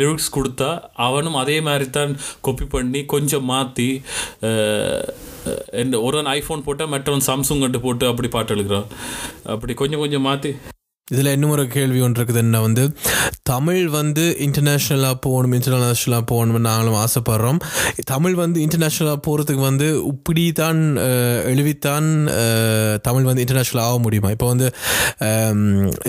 லிரிக்ஸ் 0.00 0.34
கொடுத்தா 0.38 0.70
அவனும் 1.06 1.40
அதே 1.42 1.58
மாதிரி 1.68 1.88
தான் 1.98 2.12
கொப்பி 2.48 2.68
பண்ணி 2.76 3.02
கொஞ்சம் 3.14 3.48
மாற்றி 3.52 3.88
ஒரு 6.06 6.18
ஐஃபோன் 6.36 6.66
போட்டால் 6.66 6.92
மற்றவன் 6.94 7.26
சாம்சங் 7.28 7.64
கண்டு 7.64 7.80
போட்டு 7.86 8.06
அப்படி 8.10 8.30
பாட்டு 8.36 8.54
எழுதுகிறான் 8.56 8.90
அப்படி 9.54 9.74
கொஞ்சம் 9.74 10.04
கொஞ்சம் 10.04 10.28
மாற்றி 10.28 10.52
இதில் 11.14 11.32
இன்னும் 11.36 11.54
ஒரு 11.56 11.64
கேள்வி 11.76 12.00
ஒன்று 12.06 12.18
இருக்குது. 12.20 12.40
என்ன 12.46 12.60
வந்து 12.66 12.82
தமிழ் 13.50 13.84
வந்து 13.98 14.24
இன்டர்நேஷ்னலாக 14.46 15.16
போகணும் 15.24 15.54
இன்டர்நேஷ்னலாக 15.58 16.24
போகணும்னு 16.30 16.66
நாங்களும் 16.68 16.98
ஆசைப்படுறோம். 17.04 17.58
தமிழ் 18.12 18.34
வந்து 18.42 18.58
இன்டர்நேஷ்னலாக 18.66 19.18
போகிறதுக்கு 19.26 19.62
வந்து 19.70 19.86
இப்படி 20.12 20.44
தான் 20.60 20.80
எழுதித்தான் 21.52 22.08
தமிழ் 23.08 23.28
வந்து 23.30 23.44
இன்டர்நேஷ்னல் 23.44 23.82
ஆக 23.86 23.96
முடியுமா? 24.06 24.30
இப்போ 24.36 24.48
வந்து 24.52 24.68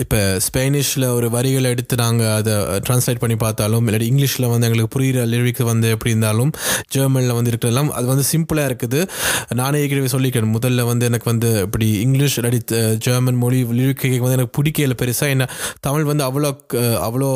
இப்போ 0.02 0.20
ஸ்பெனிஷில் 0.46 1.06
ஒரு 1.16 1.26
வரிகளை 1.36 1.70
எடுத்து 1.74 1.94
நாங்கள் 2.02 2.32
அதை 2.38 2.54
ட்ரான்ஸ்லேட் 2.86 3.22
பண்ணி 3.24 3.38
பார்த்தாலும் 3.44 3.86
இல்லாட்டி 3.88 4.08
இங்கிலீஷில் 4.12 4.48
வந்து 4.52 4.66
எங்களுக்கு 4.68 4.92
புரிகிற 4.96 5.24
லிரிக்ஸ் 5.32 5.66
வந்து 5.72 5.88
எப்படி 5.94 6.12
இருந்தாலும் 6.14 6.52
ஜெர்மனில் 6.96 7.36
வந்து 7.38 7.50
இருக்கிறதெல்லாம் 7.52 7.90
அது 7.98 8.06
வந்து 8.12 8.26
சிம்பிளாக 8.32 8.70
இருக்குது. 8.70 9.00
நானே 9.60 9.82
ஏற்கனவே 9.82 10.12
சொல்லிக்கிறேன் 10.16 10.54
முதல்ல 10.56 10.86
வந்து 10.92 11.04
எனக்கு 11.10 11.28
வந்து 11.32 11.50
இப்படி 11.66 11.88
இங்கிலீஷ் 12.06 12.38
இல்லாட்டி 12.40 12.62
ஜெர்மன் 13.08 13.40
மொழி 13.44 13.60
லிரிக் 13.80 14.06
வந்து 14.26 14.38
எனக்கு 14.38 14.56
பிடிக்கல. 14.60 14.91
பெருசாக 14.98 15.34
என்ன 15.34 15.44
தமிழ் 15.80 16.08
வந்து 16.10 16.24
அவ்வளோ 16.28 16.50
அவ்வளோ 17.06 17.30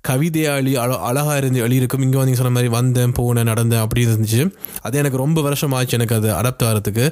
கவிதையாக 0.00 0.60
எழுதி 0.60 0.76
அழ 0.76 0.92
அழகாக 1.10 1.36
இருந்து 1.36 1.62
எழுதியிருக்கும். 1.66 2.04
இங்கே 2.06 2.18
வந்து 2.18 2.40
சொன்ன 2.40 2.52
மாதிரி 2.52 2.72
வந்தேன் 2.72 3.16
போனேன் 3.18 3.50
நடந்தேன் 3.52 3.84
அப்படி 3.84 4.04
இருந்துச்சு. 4.06 4.42
அது 4.82 4.98
எனக்கு 4.98 5.22
ரொம்ப 5.24 5.40
வருஷம் 5.40 5.72
ஆச்சு 5.72 5.98
எனக்கு 5.98 6.14
அது 6.14 6.28
அடாப்ட் 6.40 6.66
ஆகிறதுக்கு 6.68 7.06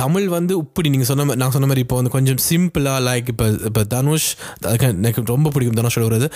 தமிழ் 0.00 0.26
வந்து 0.36 0.52
இப்படி 0.64 0.88
நீங்கள் 0.94 1.10
சொன்ன 1.10 1.24
மாதிரி 1.24 1.40
நான் 1.42 1.54
சொன்ன 1.56 1.68
மாதிரி 1.70 1.82
இப்போ 1.84 1.96
வந்து 1.98 2.12
கொஞ்சம் 2.14 2.40
சிம்பிளாக 2.48 3.00
லைக் 3.08 3.28
இப்போ 3.32 3.46
இப்போ 3.68 3.82
தனுஷ் 3.94 4.28
எனக்கு 5.08 5.22
ரொம்ப 5.34 5.50
பிடிக்கும் 5.54 5.78
தனுஷ் 5.80 5.98
எழுதுறது 6.00 6.28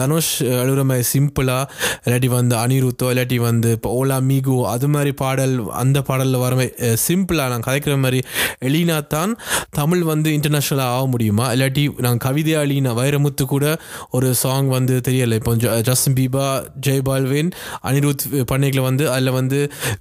தனுஷ் 0.00 0.32
எழுதுற 0.62 0.84
மாதிரி 0.90 1.06
சிம்பிளாக 1.12 1.64
இல்லாட்டி 2.06 2.30
வந்து 2.36 2.56
அனிருத்தோ 2.62 3.08
இல்லாட்டி 3.12 3.38
வந்து 3.48 3.70
இப்போ 3.78 3.90
ஓலா 3.98 4.18
மீகு 4.28 4.56
அது 4.74 4.88
மாதிரி 4.88 5.12
பாடல் 5.22 5.54
அந்த 5.82 5.98
பாடலில் 6.08 6.42
வர 6.44 6.54
மாதிரி 6.60 6.94
சிம்பிளாக 7.06 7.50
நான் 7.52 7.66
கதைக்கிற 7.68 7.96
மாதிரி 8.04 8.20
எளினா 8.68 8.98
தான் 9.14 9.32
தமிழ் 9.78 10.02
வந்து 10.12 10.28
இன்டர்நேஷ்னலாக 10.36 10.94
ஆக 10.96 11.06
முடியுமா? 11.06 11.46
இல்லாட்டி 11.54 11.82
நான் 12.04 12.20
கவிதையாக 12.26 12.66
எளினா 12.66 12.92
வைரமுத்து 13.00 13.44
கூட 13.54 13.64
ஒரு 14.10 14.28
சாங் 14.42 14.68
வந்து 14.76 14.94
தெரியலை. 15.08 15.36
இப்போ 15.40 15.54
Justin 15.88 16.16
Bieber 16.20 16.46
J 16.86 17.02
Balvin 17.08 17.50
Anirudh 17.88 18.24
பண்ணைகளை 18.52 18.82
வந்து 18.88 19.04
அதில் 19.14 19.36
வந்து 19.40 19.58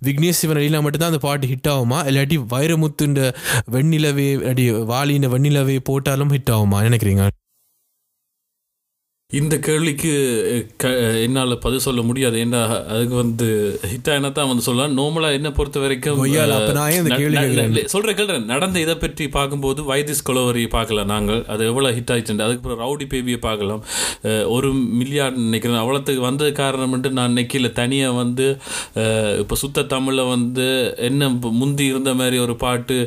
விக்னேஷ் 0.08 0.40
சிவன் 0.42 0.62
எழினா 0.62 0.82
மட்டும்தான் 0.86 1.14
அந்த 1.14 1.22
பாட்டு 1.28 1.52
ஹிட் 1.54 1.72
ஆகுமா? 1.74 2.00
இல்லாட்டி 2.12 2.40
வைரமுத்து 2.54 3.05
வைரமுத்துன்ற 3.06 3.34
வெண்ணிலவே 3.72 4.28
அடி 4.48 4.72
வாளியின் 4.72 5.32
வெண்ணிலவே 5.32 5.78
போட்டாலும் 5.84 6.32
ஹிட் 6.32 6.52
ஆகுமா? 6.52 6.78
நினைக்கிறீங்க? 6.88 7.28
இந்த 9.36 9.60
கேள்விக்கு 9.60 10.12
க 10.78 10.90
என்னால் 11.20 11.58
பதில் 11.58 11.80
சொல்ல 11.80 12.02
முடியாது. 12.02 12.38
ஏன்னா 12.38 12.60
அதுக்கு 12.88 13.16
வந்து 13.16 13.48
ஹிட்டா 13.86 14.12
என்ன 14.14 14.30
தான் 14.30 14.48
வந்து 14.48 14.64
சொல்லலாம். 14.64 14.98
நார்மலாக 14.98 15.34
என்ன 15.34 15.52
பொறுத்த 15.52 15.80
வரைக்கும் 15.80 16.20
ந- 16.62 16.68
கேள்வி 17.16 17.38
நடந்த 18.50 18.80
இதை 18.80 18.96
பற்றி 18.96 19.28
பார்க்கும்போது 19.30 19.84
வைத்திஸ் 19.84 20.26
கொலவரி 20.30 20.68
பார்க்கலாம் 20.68 21.06
நாங்கள். 21.06 21.46
அது 21.48 21.66
எவ்வளோ 21.66 21.92
ஹிட் 21.92 22.12
ஆயிடுச்சு 22.12 22.38
அதுக்கப்புறம் 22.40 22.82
ரவுடி 22.82 23.08
பேபியை 23.08 23.40
பார்க்கலாம். 23.40 23.82
அஹ், 24.24 24.48
ஒரு 24.48 24.70
மில்லியார்ட் 25.00 25.44
நினைக்கிறேன். 25.44 25.78
அவ்வளோத்துக்கு 25.78 26.24
வந்தது 26.24 26.52
காரணம்ட்டு 26.58 27.10
நான் 27.12 27.36
நெக்கில 27.36 27.72
தனியாக 27.74 28.16
வந்து 28.16 28.48
இப்போ 29.40 29.56
சுத்த 29.56 29.88
தமிழில் 29.88 30.30
வந்து 30.30 30.68
என்ன 31.04 31.24
முந்தி 31.56 31.86
இருந்த 31.86 32.14
மாதிரி 32.14 32.38
ஒரு 32.40 32.56
பாட்டு 32.58 33.00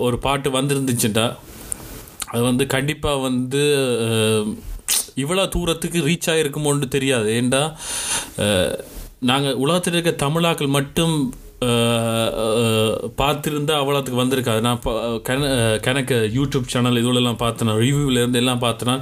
ஒரு 0.00 0.18
பாட்டு 0.20 0.50
வந்திருந்துச்சுட்டா 0.52 1.26
அது 2.32 2.42
வந்து 2.42 2.66
கண்டிப்பாக 2.66 3.22
வந்து 3.28 3.62
இவ்வளோ 5.16 5.48
தூரத்துக்கு 5.48 5.98
ரீச் 6.00 6.30
ஆகிருக்குமோன்னு 6.30 6.88
தெரியாது. 6.88 7.28
ஏண்டா 7.34 7.62
நாங்கள் 9.20 9.58
உலகத்தில் 9.64 9.96
இருக்க 9.96 10.26
தமிழாக்கள் 10.26 10.74
மட்டும் 10.78 11.16
பார்த்துருந்தா 13.22 13.74
அவ்வளோத்துக்கு 13.80 14.20
வந்திருக்காது. 14.20 14.60
நான் 14.60 14.80
ப- 14.80 15.20
கணக்கு 15.80 16.16
யூடியூப் 16.34 16.66
சேனல் 16.66 17.04
இதுலெல்லாம் 17.04 17.36
பார்த்தேன். 17.36 17.68
ரிவ்யூவிலேருந்து 17.68 18.34
எல்லாம் 18.34 18.60
பார்த்தேன்னா 18.60 18.96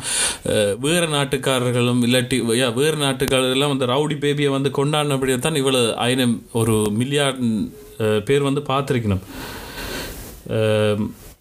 வேறு 0.78 1.06
நாட்டுக்காரர்களும் 1.06 2.02
இல்லாட்டி 2.08 2.36
யா 2.62 2.74
வேறு 2.74 2.96
நாட்டுக்காரர்கள்லாம் 2.96 3.76
வந்து 3.76 3.86
ரவுடி 3.86 4.16
பேபியை 4.18 4.48
வந்து 4.48 4.70
கொண்டாடினபடியே 4.70 5.38
தான் 5.38 5.54
இவ்வளோ 5.54 5.94
ஆயிரம் 5.94 6.36
ஒரு 6.52 6.72
மில்லியார்ட் 6.98 8.20
பேர் 8.20 8.42
வந்து 8.42 8.60
பார்த்துருக்கணும். 8.60 9.24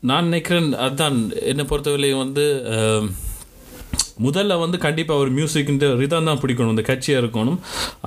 நான் 0.07 0.27
நினைக்கிறேன் 0.29 0.69
அதுதான் 0.83 1.17
என்னை 1.51 1.63
பொறுத்தவரையிலையும் 1.69 2.23
வந்து 2.25 2.45
முதல்ல 4.25 4.53
வந்து 4.62 4.77
கண்டிப்பாக 4.85 5.21
ஒரு 5.23 5.29
மியூசிக்ன்ற 5.35 5.89
ரிதம் 5.99 6.27
தான் 6.29 6.39
பிடிக்கணும் 6.41 6.73
இந்த 6.73 6.83
கட்சியாக 6.88 7.21
இருக்கணும். 7.21 7.59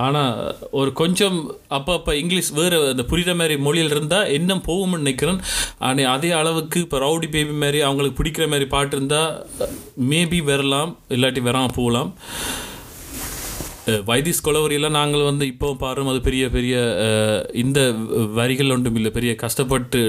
ஆனால் 0.05 0.33
ஒரு 0.79 0.91
கொஞ்சம் 0.99 1.37
அப்பப்போ 1.77 2.11
இங்கிலீஷ் 2.19 2.51
வேறு 2.59 2.79
அந்த 2.91 3.03
புரிகிற 3.11 3.33
மாதிரி 3.39 3.55
மொழியில் 3.67 3.93
இருந்தால் 3.95 4.29
இன்னும் 4.37 4.63
போகும்னு 4.67 5.01
நினைக்கிறேன். 5.03 5.39
ஆனால் 5.87 6.11
அதே 6.15 6.31
அளவுக்கு 6.41 6.83
இப்போ 6.85 6.99
ரவுடி 7.05 7.29
பேபி 7.35 7.55
மாதிரி 7.63 7.81
அவங்களுக்கு 7.87 8.19
பிடிக்கிற 8.19 8.47
மாதிரி 8.53 8.67
பாட்டு 8.75 8.95
இருந்தால் 8.97 9.31
மேபி 10.11 10.41
வரலாம் 10.51 10.93
இல்லாட்டி 11.17 11.43
வராமல் 11.49 11.77
போகலாம். 11.79 12.11
வைதிஸ் 14.09 14.43
கொலவரியெல்லாம் 14.45 14.95
நாங்கள் 14.97 15.25
வந்து 15.29 15.45
இப்போ 15.51 15.69
பாரும் 15.81 16.09
அது 16.11 16.19
பெரிய 16.27 16.43
பெரிய 16.55 16.75
இந்த 17.61 17.79
வரிகள் 18.37 18.71
ஒன்றும் 18.75 18.97
இல்லை. 18.99 19.09
பெரிய 19.17 19.31
கஷ்டப்பட்டு 19.41 19.99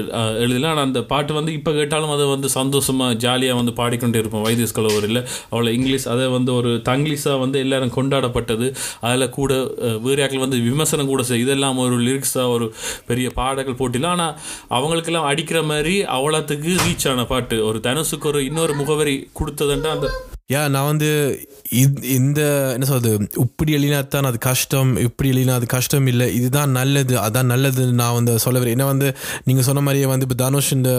எழுதலாம் 0.43 0.71
ஆனால் 0.73 0.85
அந்த 0.87 1.01
பாட்டு 1.11 1.31
வந்து 1.37 1.51
இப்போ 1.57 1.71
கேட்டாலும் 1.79 2.13
அதை 2.15 2.25
வந்து 2.33 2.49
சந்தோஷமாக 2.57 3.17
ஜாலியாக 3.23 3.59
வந்து 3.59 3.73
பாடிக்கொண்டே 3.79 4.19
இருப்போம். 4.21 4.45
வைதிஸ் 4.47 4.75
கொலவரியில் 4.77 5.21
அவ்வளோ 5.53 5.71
இங்கிலீஷ் 5.77 6.07
அதை 6.13 6.27
வந்து 6.37 6.51
ஒரு 6.59 6.71
தங்கிலீஷாக 6.89 7.41
வந்து 7.43 7.57
எல்லாரும் 7.65 7.95
கொண்டாடப்பட்டது. 7.97 8.69
அதில் 9.07 9.33
கூட 9.39 9.53
வீரியாக்கள் 10.05 10.45
வந்து 10.45 10.59
விமர்சனம் 10.67 11.11
கூட 11.13 11.23
செய் 11.31 11.43
இதெல்லாம் 11.45 11.81
ஒரு 11.87 11.97
லிரிக்ஸாக 12.07 12.53
ஒரு 12.55 12.67
பெரிய 13.09 13.27
பாடல்கள் 13.39 13.79
போட்டிலாம் 13.81 14.15
ஆனால் 14.17 14.35
அவங்களுக்கெல்லாம் 14.77 15.29
அடிக்கிற 15.31 15.61
மாதிரி 15.73 15.97
அவ்வளோத்துக்கு 16.17 16.71
ரீச் 16.85 17.07
ஆன 17.13 17.25
பாட்டு. 17.33 17.57
ஒரு 17.71 17.81
தனுசுக்கு 17.89 18.29
ஒரு 18.33 18.41
இன்னொரு 18.51 18.75
முகவரி 18.81 19.17
கொடுத்ததுன்ட்டு 19.41 19.91
அந்த 19.95 20.07
யா 20.53 20.69
நான் 20.69 20.85
வந்து 20.85 21.39
இந்த 22.01 22.69
என்ன 22.71 22.85
சொல்றது 22.85 23.27
இப்படி 23.37 23.75
எழுதினாத்தான் 23.75 24.25
அது 24.25 24.37
கஷ்டம் 24.37 24.97
இப்படி 24.97 25.29
எழுதினா 25.29 25.53
அது 25.53 25.65
கஷ்டம் 25.65 26.07
இல்லை 26.07 26.35
இதுதான் 26.35 26.69
நல்லது 26.69 27.17
அதான் 27.17 27.43
நல்லது 27.43 27.85
நான் 27.85 28.13
வந்து 28.13 28.39
சொல்ல 28.39 28.59
வரேன் 28.59 28.63
ஏன்னா 28.63 28.83
வந்து 28.83 29.15
நீங்கள் 29.43 29.63
சொன்ன 29.63 29.81
மாதிரியே 29.81 30.05
வந்து 30.05 30.25
இப்போ 30.29 30.43
தனுஷ் 30.43 30.73
இந்த 30.73 30.89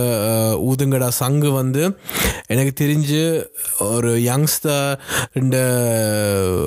ஊதுங்கடா 0.68 1.08
சங்கு 1.08 1.50
வந்து 1.50 1.98
எனக்கு 2.46 2.84
தெரிஞ்சு 2.84 3.44
ஒரு 3.82 4.18
யங்ஸ்டர் 4.18 4.98
இந்த 5.32 5.56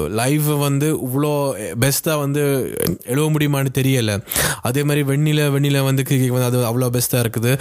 லைஃபை 0.10 0.60
வந்து 0.60 0.96
இவ்வளோ 0.96 1.54
பெஸ்ட்டாக 1.80 2.20
வந்து 2.20 2.74
எழுத 3.06 3.32
முடியுமான்னு 3.32 3.68
தெரியலை. 3.78 4.24
அதே 4.62 4.84
மாதிரி 4.84 5.02
வெண்ணில 5.02 5.36
வெண்ணில 5.36 5.84
வந்து 5.84 6.04
கிரிக்கெட் 6.04 6.40
வந்து 6.40 6.58
அது 6.58 6.68
அவ்வளோ 6.70 6.92
பெஸ்ட்டாக 6.92 7.26
இருக்குது. 7.26 7.60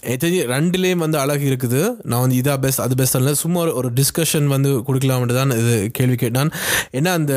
எனக்கு 0.00 0.26
தெரிஞ்சு 0.26 0.50
ரெண்டுலேயும் 0.50 0.96
வந்து 0.96 1.18
அழகு 1.18 1.50
இருக்குது. 1.50 1.94
நான் 2.02 2.20
வந்து 2.20 2.36
இதாக 2.36 2.58
பெஸ்ட் 2.58 2.80
அது 2.80 2.94
பெஸ்ட் 2.94 3.16
இல்லை. 3.16 3.34
சும்மா 3.34 3.64
ஒரு- 3.64 3.76
ஒரு 3.78 3.88
டிஸ்கஷன் 4.00 4.46
வந்து 4.54 4.70
கொடுக்கலாம்னு 4.86 5.38
தான் 5.40 5.54
இது 5.62 5.74
கேள்வி 5.98 6.16
கேட்டான். 6.24 6.50
ஏன்னா 6.98 7.12
அந்த 7.18 7.34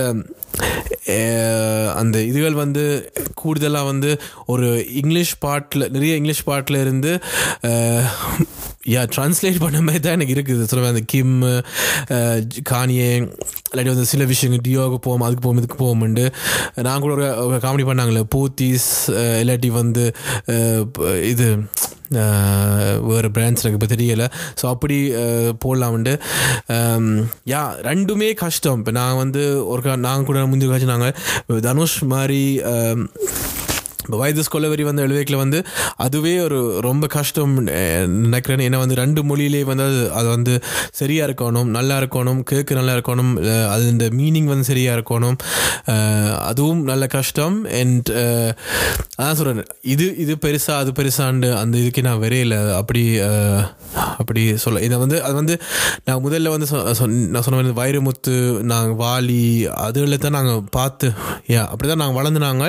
அந்த 2.02 2.18
இதுகள் 2.32 2.62
வந்து 2.64 2.84
கூடுதலாக 3.42 3.90
வந்து 3.92 4.12
ஒரு 4.54 4.68
இங்கிலீஷ் 5.02 5.34
பாட்டில் 5.46 5.90
நிறைய 5.96 6.20
இங்கிலீஷ் 6.20 6.48
பாட்டில் 6.50 6.84
இருந்து 6.86 7.14
யா 8.94 9.02
ட்ரான்ஸ்லேட் 9.16 9.62
பண்ண 9.64 9.80
மாதிரி 9.88 10.02
தான் 10.04 10.18
எனக்கு 10.18 10.36
இருக்குது. 10.36 10.68
சொல்லுவேன் 10.70 10.94
அந்த 10.94 11.04
கிம் 11.14 11.36
கானியே 12.72 13.10
இல்லாட்டி 13.72 13.94
வந்து 13.94 14.12
சில 14.14 14.26
விஷயங்கள் 14.32 14.66
டியோவுக்கு 14.68 15.00
போவோம் 15.08 15.26
அதுக்கு 15.28 15.46
போவோம் 15.46 15.62
இதுக்கு 15.62 15.80
போவோம்ண்டு 15.84 16.26
நான் 16.88 17.06
கூட 17.06 17.14
ஒரு 17.46 17.60
காமெடி 17.68 17.88
பண்ணாங்களே 17.92 18.26
போத்தீஸ் 18.36 18.90
இல்லாட்டி 19.42 19.72
வந்து 19.82 20.06
இது 21.34 21.48
வேறு 23.10 23.28
பிராண்ட்ஸ் 23.36 23.62
எனக்கு 23.64 23.78
இப்போ 23.78 23.90
தெரியலை. 23.92 24.26
ஸோ 24.60 24.66
அப்படி 24.72 24.96
போடலாம் 25.64 25.92
போடலாம்ண்டு 25.92 26.14
யா 27.52 27.62
ரெண்டுமே 27.88 28.28
கஷ்டம். 28.42 28.80
இப்போ 28.82 28.94
நான் 28.98 29.20
வந்து 29.22 29.42
ஒரு 29.72 29.96
நாங்கள் 30.06 30.28
கூட 30.30 30.40
முந்தைய 30.52 30.70
காட்சி 30.72 30.90
நாங்கள் 30.92 31.01
தனுஷ் 31.62 32.04
மாதிரி 32.06 32.44
அம், 32.66 33.04
இப்போ 33.76 33.81
வயது 34.08 34.42
ஸ்கொலவரி 34.42 34.84
வந்து 34.84 35.08
எழுவேக்கில் 35.08 35.36
வந்து 35.36 35.60
அதுவே 35.96 36.40
ஒரு 36.40 36.60
ரொம்ப 36.82 37.08
கஷ்டம் 37.08 37.68
நினைக்கிறேன்னு 37.68 38.08
நினைக்கிறேன். 38.08 38.60
ஏன்னா 38.60 38.78
வந்து 38.78 38.96
ரெண்டு 38.96 39.24
மொழியிலே 39.24 39.64
வந்து 39.64 39.84
அது 39.84 40.12
அது 40.12 40.28
வந்து 40.28 40.54
சரியாக 40.92 41.32
இருக்கணும் 41.32 41.70
நல்லா 41.70 42.00
இருக்கணும் 42.00 42.40
கேட்க 42.44 42.74
நல்லா 42.74 42.94
இருக்கணும் 42.94 43.32
அது 43.70 43.88
இந்த 43.88 44.10
மீனிங் 44.10 44.44
வந்து 44.44 44.64
சரியாக 44.64 45.00
இருக்கணும். 45.00 45.38
அதுவும் 46.42 46.84
நல்ல 46.84 47.08
கஷ்டம். 47.08 47.64
அண்ட் 47.74 48.10
அதான் 49.20 49.34
சொல்கிறேன் 49.34 49.66
இது 49.82 50.18
இது 50.18 50.36
பெருசாக 50.42 50.78
அது 50.78 50.92
பெருசாண்டு 50.92 51.56
அந்த 51.56 51.78
இதுக்கு 51.78 52.02
நான் 52.02 52.22
வரையில. 52.22 52.48
அப்படி 52.76 53.04
அப்படி 54.18 54.58
சொல்ல 54.58 54.80
இதை 54.80 54.98
வந்து 54.98 55.24
அது 55.24 55.34
வந்து 55.34 55.56
நான் 56.06 56.24
முதல்ல 56.24 56.50
வந்து 56.50 56.68
சொ- 56.72 56.84
நான் 57.28 57.42
சொன்ன 57.42 57.62
மாதிரி 57.62 57.78
வைரமுத்து 57.82 58.34
நாங்கள் 58.64 58.98
வாலி 59.06 59.42
அதில் 59.80 60.18
தான் 60.18 60.32
நாங்கள் 60.32 60.64
பார்த்து 60.72 61.08
ஏன் 61.48 61.66
அப்படி 61.66 61.88
தான் 61.88 61.98
நாங்கள். 61.98 62.20
வளர்ந்துனாங்க 62.20 62.66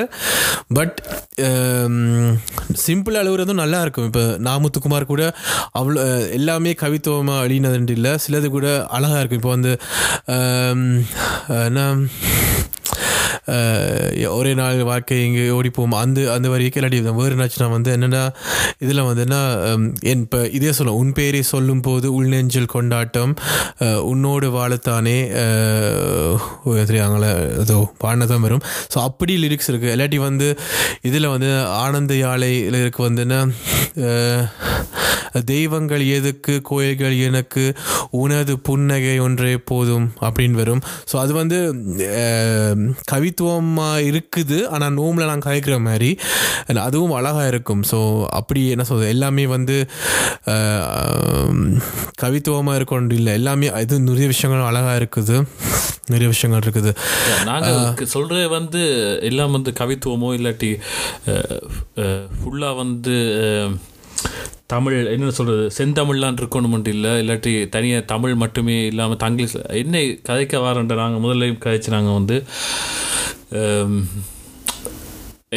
பட் 0.75 0.99
சிம்பிள் 2.85 3.19
அழுகுறதும் 3.21 3.61
நல்லா 3.63 3.81
இருக்கும். 3.85 4.09
இப்போ 4.11 4.25
நாமுத்துக்குமார் 4.49 5.11
கூட 5.13 5.23
அவ்வளோ 5.79 6.03
எல்லாமே 6.39 6.73
கவித்துவமாக 6.83 7.45
அழினதுன்ட்டு 7.45 7.97
இல்லை. 7.99 8.13
சிலது 8.25 8.49
கூட 8.57 8.69
அழகாக 8.97 9.21
இருக்கும். 9.23 9.41
இப்போ 9.43 9.53
வந்து 9.57 9.73
என்ன? 11.69 11.89
ஒரே 14.37 14.55
நாள் 14.55 14.83
வாழ்க்கை 14.85 15.17
இங்கே 15.27 15.45
ஓடிப்போம். 15.49 15.95
அந்த 16.03 16.19
அந்த 16.33 16.49
மாதிரி 16.49 16.69
இல்லாட்டி 16.81 17.01
வேறு 17.21 17.37
என்னாச்சுன்னா 17.37 17.69
வந்து 17.71 17.91
என்னென்னா 17.97 18.23
இதில் 18.79 19.03
வந்து 19.09 19.23
என்ன 19.27 19.39
என் 20.11 20.23
இப்போ 20.27 20.41
இதே 20.59 20.73
சொல்லும் 20.73 20.99
உன் 21.01 21.13
பேரை 21.13 21.43
சொல்லும் 21.43 21.81
போது 21.81 22.07
உள்நெஞ்சில் 22.19 22.73
கொண்டாட்டம் 22.75 23.35
உன்னோடு 24.13 24.49
வாழத்தானே 24.59 25.17
தெரியாங்களே 26.91 27.33
ஏதோ 27.65 27.79
பாடினதான் 28.05 28.47
வரும். 28.47 28.65
ஸோ 28.95 28.99
அப்படி 29.09 29.35
லிரிக்ஸ் 29.43 29.71
இருக்குது 29.71 29.95
இல்லாட்டி 29.97 30.21
வந்து 30.29 30.49
இதில் 31.03 31.33
வந்து 31.35 31.51
ஆனந்த 31.83 32.15
யாழையில் 32.15 32.81
இருக்கு 32.83 33.03
வந்து 33.03 33.23
என்ன 33.23 33.37
தெய்வங்கள் 35.51 36.03
எதுக்கு 36.17 36.55
கோயில்கள் 36.71 37.17
எனக்கு 37.29 37.65
உனது 38.23 38.55
புன்னகை 38.69 39.17
ஒன்றே 39.27 39.55
போதும் 39.71 40.07
அப்படின்னு 40.27 40.61
வரும். 40.63 40.83
ஸோ 41.11 41.15
அது 41.23 41.33
வந்து 41.41 41.59
கவித்துவமாக 43.13 44.05
இருக்குது. 44.11 44.59
ஆனால் 44.75 44.97
நோம்பில் 45.01 45.31
நான் 45.33 45.47
கதைக்கிற 45.47 45.77
மாதிரி 45.89 46.11
அதுவும் 46.87 47.17
அழகாக 47.21 47.51
இருக்கும். 47.53 47.83
ஸோ 47.91 47.99
அப்படி 48.41 48.63
என்ன 48.75 48.85
சொல்றது? 48.91 49.13
எல்லாமே 49.17 49.47
வந்து 49.57 49.77
கவித்துவமாக 52.25 52.79
இருக்கணும் 52.79 53.17
இல்லை 53.21 53.33
எல்லாமே 53.41 53.67
இது 53.85 54.01
நிறைய 54.11 54.27
விஷயங்களும் 54.35 54.69
அழகாக 54.71 54.99
இருக்குது. 55.01 55.37
நிறைய 56.13 56.29
விஷயங்கள் 56.33 56.63
இருக்குது. 56.65 56.91
நாங்கள் 57.49 58.11
சொல்கிறது 58.15 58.49
வந்து 58.59 58.83
எல்லாம் 59.29 59.55
வந்து 59.57 59.71
கவித்துவமோ 59.81 60.31
இல்லாட்டி 60.39 60.71
ஃபுல்லாக 62.39 62.79
வந்து 62.83 63.17
தமிழ் 64.67 64.97
என்ன 65.07 65.31
சொல்கிறது 65.31 65.65
செந்தமிழ்லாம் 65.79 66.39
இருக்கணுமென்று 66.41 66.89
இல்லை. 66.89 67.11
இல்லாட்டி 67.23 67.53
தனியாக 67.69 68.05
தமிழ் 68.05 68.35
மட்டுமே 68.35 68.77
இல்லாமல் 68.87 69.23
தங்கிலீஷ் 69.25 69.57
என்ன 69.83 69.99
கதைக்க 70.29 70.61
வாரன்ற 70.65 70.97
நாங்கள் 71.03 71.25
முதலையும் 71.25 71.63
கதைச்சு 71.65 71.95
நாங்கள் 71.97 72.19
வந்து 72.19 72.37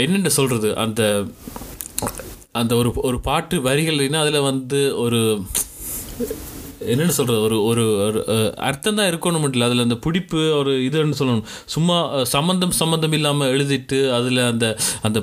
என்னென்ன 0.04 0.30
சொல்கிறது 0.30 0.70
அந்த 0.78 1.02
அந்த 2.52 2.74
ஒரு 2.76 2.90
ஒரு 2.96 3.18
பாட்டு 3.20 3.56
வரிகள்னா 3.64 4.20
அதில் 4.24 4.48
வந்து 4.50 4.80
ஒரு 4.98 5.20
என்னென்னு 6.92 7.16
சொல்கிறது 7.18 7.42
ஒரு 7.70 7.86
ஒரு 8.08 8.24
அர்த்தம் 8.70 8.98
தான் 9.00 9.10
இருக்கணும் 9.12 9.46
இல்லை. 9.50 9.68
அதில் 9.68 9.86
அந்த 9.86 9.98
பிடிப்பு 10.06 10.42
ஒரு 10.60 10.74
இதுன்னு 10.88 11.20
சொல்லணும். 11.22 11.48
சும்மா 11.76 11.98
சம்மந்தம் 12.34 12.76
சம்மந்தம் 12.82 13.16
இல்லாமல் 13.20 13.52
எழுதிட்டு 13.54 14.00
அதில் 14.18 14.42
அந்த 14.52 14.66
அந்த 15.08 15.22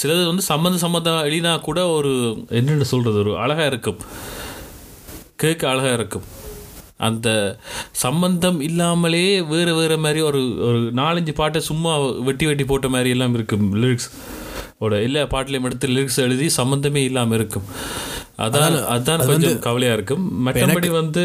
சிலது 0.00 0.22
வந்து 0.30 0.46
சம்மந்தம் 0.52 0.84
சம்மந்தம் 0.86 1.20
எழுதினா 1.28 1.52
கூட 1.68 1.82
ஒரு 1.98 2.14
என்னென்னு 2.60 2.88
சொல்கிறது 2.94 3.20
ஒரு 3.24 3.34
அழகாக 3.44 3.70
இருக்கும். 3.72 4.00
கேட்க 5.44 5.62
அழகாக 5.72 5.94
இருக்கும். 6.00 6.26
அந்த 7.06 7.28
சம்பந்தம் 8.04 8.58
இல்லாமலே 8.66 9.24
வேறு 9.52 9.72
வேறு 9.78 9.96
மாதிரி 10.04 10.20
ஒரு 10.28 10.40
ஒரு 10.68 10.78
நாலஞ்சு 11.00 11.32
பாட்டை 11.40 11.60
சும்மா 11.70 11.92
வெட்டி 12.28 12.44
வெட்டி 12.48 12.64
போட்ட 12.70 12.88
மாதிரி 12.94 13.10
எல்லாம் 13.14 13.34
இருக்கும் 13.38 13.66
லிரிக்ஸ் 13.82 14.08
ஓட. 14.84 14.94
எல்லா 15.06 15.20
பாட்டிலையும் 15.34 15.66
எடுத்து 15.68 15.94
லிரிக்ஸ் 15.96 16.18
எழுதி 16.24 16.46
சம்மந்தமே 16.56 17.02
இல்லாமல் 17.08 17.38
இருக்கும். 17.38 17.66
அதான் 18.38 18.74
அதான் 18.94 19.26
கொஞ்சம் 19.26 19.58
கவலையாக 19.58 19.96
இருக்கும். 19.96 20.46
மற்றபடி 20.46 20.90
வந்து 20.90 21.24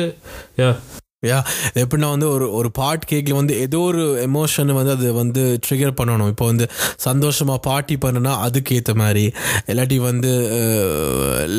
யா 1.30 1.40
எப்படின்னா 1.80 2.08
வந்து 2.14 2.28
ஒரு 2.36 2.46
ஒரு 2.60 2.70
பாட் 2.78 3.04
கேக்கில் 3.10 3.36
வந்து 3.40 3.56
ஏதோ 3.64 3.80
ஒரு 3.90 4.04
எமோஷன் 4.28 4.72
வந்து 4.78 4.94
அது 4.96 5.08
வந்து 5.20 5.42
ட்ரிகர் 5.66 5.92
பண்ணணும். 6.00 6.30
இப்போ 6.34 6.46
வந்து 6.52 6.66
சந்தோஷமாக 7.06 7.60
பாட்டி 7.68 7.96
பண்ணுனா 8.06 8.32
அதுக்கு 8.46 8.76
ஏற்ற 8.78 8.94
மாதிரி. 9.02 9.26
இல்லாட்டி 9.72 9.98
வந்து 10.08 10.32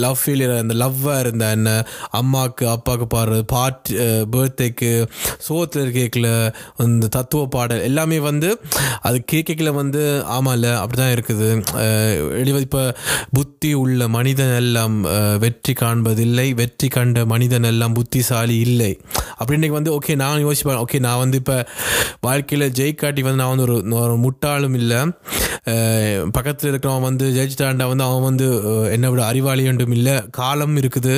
லவ் 0.05 0.19
ஃபீலியர் 0.23 0.55
அந்த 0.63 0.77
லவ்வாக 0.83 1.21
இருந்த 1.25 1.51
என்ன? 1.59 1.75
அம்மாவுக்கு 2.21 2.67
அப்பாவுக்கு 2.75 3.07
பாடுறது 3.15 3.45
பார்ட் 3.55 3.93
பர்த்டேக்கு 4.35 4.91
சோத்தில் 5.47 5.95
கேக்கில் 5.99 6.29
வந்து 6.83 7.09
தத்துவ 7.19 7.45
பாடல் 7.57 7.85
எல்லாமே 7.91 8.19
வந்து 8.31 8.51
அது 9.11 9.21
கேக்கில் 9.35 9.73
வந்து 9.81 10.03
ஆமாம்ல 10.39 10.75
அப்படி 10.83 11.01
தான் 11.03 11.15
இருக்குது 11.17 11.49
எழுவது 12.43 12.67
இப்போ 12.69 12.85
புத்தி 13.39 13.73
உள்ள 13.85 14.03
மனிதன் 14.19 14.55
எல்லாம் 14.65 14.99
வெற்றி 15.47 15.77
காண்பதில்லை. 15.85 16.49
வெற்றி 16.65 16.91
கண்ட 16.99 17.27
மனிதன் 17.37 17.71
எல்லாம் 17.73 17.97
புத்திசாலி 18.01 18.59
இல்லை. 18.69 18.93
அப்படின்னு 19.53 19.77
வந்து 19.79 19.91
ஓகே 19.97 20.13
நான் 20.23 20.45
யோசிப்பேன். 20.45 20.79
ஓகே 20.83 20.99
நான் 21.07 21.19
வந்து 21.23 21.37
இப்போ 21.41 21.57
வாழ்க்கையில் 22.27 22.65
ஜெயிக்காட்டி 22.79 23.23
வந்து 23.27 23.41
நான் 23.41 23.51
வந்து 23.53 23.65
ஒரு 23.67 23.75
ஒரு 24.03 24.15
முட்டாளும் 24.25 24.77
இல்லை. 24.79 25.01
பக்கத்தில் 26.37 26.71
இருக்கிறவன் 26.71 27.05
வந்து 27.09 27.27
ஜெயிச்சிட்டாண்டா 27.37 27.87
வந்து 27.91 28.05
அவன் 28.07 28.25
வந்து 28.29 28.47
என்னை 28.95 29.09
விட 29.13 29.23
அறிவாளி 29.31 29.65
ஒன்றும் 29.73 29.95
இல்லை. 29.99 30.15
காலம் 30.41 30.75
இருக்குது. 30.83 31.15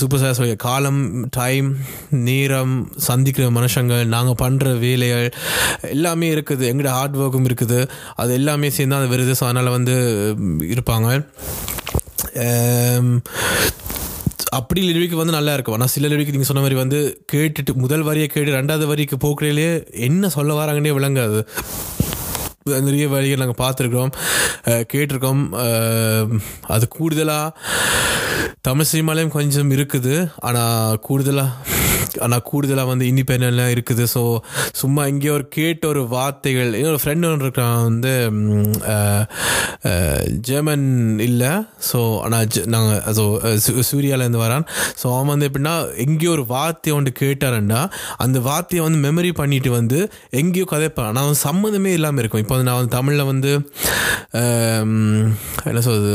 சூப்பர் 0.00 0.22
சார் 0.22 0.36
சொல்லி 0.40 0.56
காலம் 0.66 1.00
டைம் 1.38 1.68
நேரம் 2.28 2.74
சந்திக்கிற 3.08 3.46
மனுஷங்கள் 3.58 4.12
நாங்கள் 4.16 4.40
பண்ணுற 4.42 4.74
வேலைகள் 4.84 5.30
எல்லாமே 5.94 6.28
இருக்குது. 6.36 6.66
எங்களோட 6.72 6.92
ஹார்ட் 6.98 7.18
ஒர்க்கும் 7.22 7.48
இருக்குது. 7.50 7.80
அது 8.22 8.32
எல்லாமே 8.40 8.70
சேர்ந்து 8.78 9.00
அந்த 9.00 9.10
விருது 9.14 9.38
ஸோ 9.40 9.46
அதனால் 9.50 9.76
வந்து 9.78 9.96
இருப்பாங்க. 10.74 11.08
அப்படி 14.58 14.80
லிரிக்கு 14.86 15.16
வந்து 15.20 15.36
நல்லா 15.36 15.52
இருக்கும். 15.56 15.76
ஆனால் 15.76 15.92
சில 15.94 16.08
லிரிக்கு 16.12 16.34
நீங்கள் 16.34 16.50
சொன்ன 16.50 16.62
மாதிரி 16.64 16.78
வந்து 16.82 16.98
கேட்டுட்டு 17.32 17.72
முதல் 17.84 18.06
வரியை 18.08 18.28
கேட்டு 18.34 18.58
ரெண்டாவது 18.58 18.86
வரிக்கு 18.92 19.16
போக்குறையிலே 19.24 19.68
என்ன 20.08 20.28
சொல்ல 20.36 20.54
வராங்கன்னே 20.60 20.92
விளங்காது. 20.98 21.40
நிறைய 22.86 23.06
வரிகள் 23.14 23.42
நாங்கள் 23.42 23.60
பார்த்துருக்குறோம் 23.62 24.12
கேட்டிருக்கோம். 24.92 25.42
அது 26.74 26.84
கூடுதலாக 26.96 27.54
தமிழ் 28.68 28.90
சினிமாலேயும் 28.92 29.36
கொஞ்சம் 29.36 29.70
இருக்குது. 29.76 30.14
ஆனால் 30.48 30.98
கூடுதலாக 31.08 31.75
ஆனால் 32.24 32.44
கூடுதலாக 32.50 32.90
வந்து 32.92 33.08
இண்டிபெண்டெல்லாம் 33.10 33.72
இருக்குது. 33.74 34.04
ஸோ 34.14 34.22
சும்மா 34.80 35.02
இங்கே 35.12 35.30
ஒரு 35.36 35.46
கேட்ட 35.56 35.84
ஒரு 35.92 36.02
வார்த்தைகள். 36.16 36.70
என்னோட 36.80 37.00
ஃப்ரெண்ட் 37.02 37.28
ஒன்று 37.30 37.46
இருக்கான் 37.46 37.86
வந்து 37.88 38.14
ஜெர்மன் 40.48 40.86
இல்லை. 41.28 41.52
ஸோ 41.90 41.98
ஆனால் 42.24 42.46
நாங்கள் 42.74 43.02
ஸோ 43.18 43.24
சூர்யாவிலேருந்து 43.90 44.42
வரான். 44.44 44.66
ஸோ 45.00 45.06
அவன் 45.14 45.32
வந்து 45.34 45.48
எப்படின்னா 45.50 45.74
எங்கேயோ 46.06 46.32
ஒரு 46.36 46.44
வார்த்தையை 46.54 46.94
ஒன்று 46.98 47.12
கேட்டாருன்னா 47.22 47.80
அந்த 48.26 48.38
வார்த்தையை 48.48 48.82
வந்து 48.86 49.00
மெமரி 49.06 49.32
பண்ணிட்டு 49.42 49.72
வந்து 49.78 49.98
எங்கேயோ 50.42 50.66
கதைப்பான். 50.74 51.08
ஆனால் 51.10 51.24
அவன் 51.26 51.42
சம்மந்தமே 51.48 51.92
இல்லாமல் 51.98 52.22
இருக்கும். 52.22 52.44
இப்போ 52.44 52.54
வந்து 52.56 52.68
நான் 52.70 52.80
வந்து 52.80 52.96
தமிழில் 52.98 53.30
வந்து 53.32 53.52
என்ன 55.70 55.80
சொல்கிறது 55.86 56.14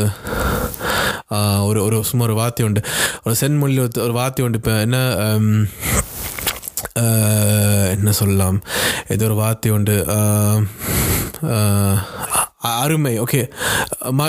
ஒரு 1.68 1.80
ஒரு 1.86 1.98
சும்மா 2.10 2.24
ஒரு 2.28 2.36
வார்த்தை 2.40 2.64
உண்டு. 2.68 2.82
ஒரு 3.26 3.36
சென்மொழியில் 3.42 3.84
ஒரு 3.84 4.02
ஒரு 4.06 4.14
வார்த்தை 4.18 4.42
உண்டு. 4.46 4.60
இப்போ 4.62 4.74
என்ன 4.86 4.98
என்ன 7.92 8.12
சொல்லலாம் 8.12 8.58
ஏதோ 9.08 9.26
ஒரு 9.26 9.36
வார்த்தை 9.36 9.72
உண்டு 9.72 9.96
அருமை. 12.62 13.14
ஓகே 13.24 13.42
ம 14.20 14.28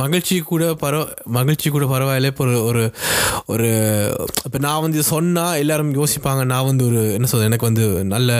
மகிழ்ச்சி 0.00 0.36
கூட 0.50 0.64
பரவ 0.82 1.02
மகிழ்ச்சி 1.36 1.68
கூட 1.70 1.84
பரவாயில்ல. 1.92 2.30
இப்போ 2.32 2.44
ஒரு 2.44 2.58
ஒரு 2.70 2.82
ஒரு 3.52 3.68
இப்போ 4.46 4.58
நான் 4.66 4.82
வந்து 4.86 5.00
சொன்னால் 5.02 5.58
எல்லாரும் 5.62 5.92
யோசிப்பாங்க. 6.00 6.44
நான் 6.52 6.68
வந்து 6.70 6.84
ஒரு 6.90 7.02
என்ன 7.16 7.28
சொல்றது 7.30 7.50
எனக்கு 7.50 7.68
வந்து 7.70 7.86
நல்ல 8.14 8.30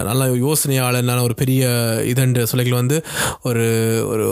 நல்ல 0.00 0.24
யோசனையாளர் 0.46 1.08
நான் 1.10 1.24
ஒரு 1.28 1.34
பெரிய 1.42 1.64
இதண்டு 2.12 2.46
சொல்லிகள் 2.52 2.80
வந்து 2.80 2.98
ஒரு 3.42 3.64
ஒரு 4.12 4.26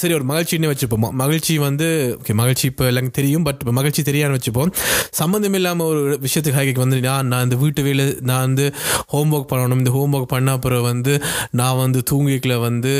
சரி 0.00 0.14
ஒரு 0.18 0.26
மகிழ்ச்சின்னு 0.30 0.72
வச்சுப்போம். 0.72 1.06
மகிழ்ச்சி 1.22 1.54
வந்து 1.58 1.86
ஓகே 2.20 2.34
மகிழ்ச்சி 2.34 2.66
இப்போ 2.70 2.84
எல்லாம் 2.90 3.10
தெரியும். 3.10 3.46
பட் 3.48 3.62
மகிழ்ச்சி 3.78 4.02
தெரியாதுன்னு 4.02 4.38
வச்சுப்போம். 4.38 4.72
சம்மந்தம் 5.20 5.56
இல்லாமல் 5.60 5.86
ஒரு 5.86 6.18
விஷயத்துக்கு 6.26 6.84
வந்து 6.84 7.00
நான் 7.00 7.30
நான் 7.32 7.46
இந்த 7.46 7.56
வீட்டு 7.62 7.82
வேலை 7.82 8.06
நான் 8.30 8.44
வந்து 8.48 8.66
ஹோம் 9.12 9.32
ஒர்க் 9.32 9.50
பண்ணணும். 9.52 9.80
இந்த 9.82 9.90
ஹோம் 9.90 10.14
ஒர்க் 10.14 10.32
பண்ண 10.34 10.52
அப்புறம் 10.58 10.86
வந்து 10.90 11.14
நான் 11.60 11.80
வந்து 11.84 12.02
தூங்கிக்கல 12.10 12.54
வந்து 12.60 12.94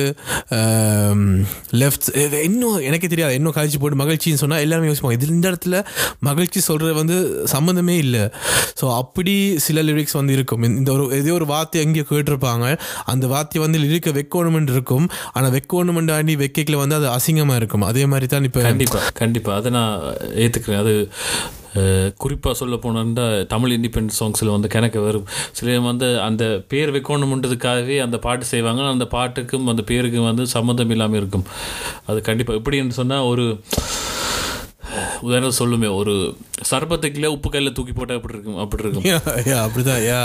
Um, 0.68 1.20
லெஃப்ட் 1.81 2.07
இன்னும் 2.46 2.76
எனக்கே 2.88 3.09
தெரியாது. 3.12 3.35
இன்னும் 3.38 3.54
கழிச்சு 3.57 3.78
போட்டு 3.81 3.98
மகிழ்ச்சின்னு 4.00 4.40
சொன்னால் 4.42 4.62
எல்லாருமே 4.64 4.88
யோசிப்பாங்க. 4.90 5.16
இது 5.18 5.35
இந்த 5.35 5.46
இடத்துல 5.52 5.76
மகிழ்ச்சி 6.28 6.61
சொல்கிறது 6.68 6.94
வந்து 7.00 7.16
சம்மந்தமே 7.52 7.96
இல்லை. 8.04 8.22
ஸோ 8.81 8.87
அப்படி 9.00 9.35
சில 9.66 9.83
லிரிக்ஸ் 9.88 10.16
வந்து 10.18 10.35
இருக்கும். 10.38 10.64
இந்த 10.81 10.90
ஒரு 10.96 11.04
ஏதோ 11.20 11.35
ஒரு 11.38 11.48
வார்த்தை 11.52 11.83
எங்கேயோ 11.87 12.07
கேட்டிருப்பாங்க. 12.12 12.66
அந்த 13.12 13.26
வார்த்தையை 13.35 13.62
வந்து 13.66 13.83
லிரிக்க 13.85 14.14
வைக்கணுமென்று 14.18 14.74
இருக்கும். 14.76 15.07
ஆனால் 15.37 15.54
வைக்கணுமெண்டாண்டி 15.57 16.37
வைக்கல 16.44 16.81
வந்து 16.85 16.98
அது 17.00 17.09
அசிங்கமாக 17.16 17.61
இருக்கும். 17.62 17.87
அதே 17.90 18.04
மாதிரி 18.14 18.28
தான் 18.35 18.48
இப்போ 18.50 18.62
கண்டிப்பாக 18.70 19.14
கண்டிப்பாக 19.22 19.61
அதை 19.61 19.72
நான் 19.78 19.94
ஏற்றுக்கிறேன் 20.44 20.83
அது 20.85 20.94
குறிப்பாக 22.17 22.57
சொல்ல 22.57 22.77
போனோம்னா 22.77 23.47
தமிழ் 23.47 23.73
இண்டிபெண்ட் 23.73 24.17
சாங்ஸில் 24.21 24.51
வந்து 24.51 24.69
கணக்கு 24.69 25.01
வரும். 25.01 25.27
சில 25.53 25.81
வந்து 25.81 26.21
அந்த 26.21 26.64
பேர் 26.69 26.93
வைக்கணும்ன்றதுக்காகவே 26.93 27.99
அந்த 28.01 28.19
பாட்டு 28.19 28.45
செய்வாங்க. 28.45 28.83
அந்த 28.83 29.07
பாட்டுக்கும் 29.07 29.67
அந்த 29.67 29.83
பேருக்கும் 29.83 30.29
வந்து 30.31 30.47
சம்மந்தம் 30.47 30.91
இல்லாமல் 30.91 31.21
இருக்கும். 31.21 31.47
அது 32.07 32.21
கண்டிப்பாக 32.21 32.61
எப்படின்னு 32.61 32.88
சொன்னால் 32.88 33.29
ஒரு 33.33 33.47
உதாரணம் 35.26 35.59
சொல்லுமே 35.61 35.88
ஒரு 36.00 36.14
சர்பத்துக்குள்ளே 36.70 37.28
உப்பு 37.37 37.48
கையில் 37.50 37.72
தூக்கி 37.72 37.92
போட்டால் 37.92 38.18
அப்படி 38.18 38.35
இருக்கும்? 38.37 38.59
அப்படி 38.64 38.83
இருக்கும். 38.85 39.07
Yeah, 39.48 39.61
அப்படிதான் 39.64 40.02
யா 40.11 40.20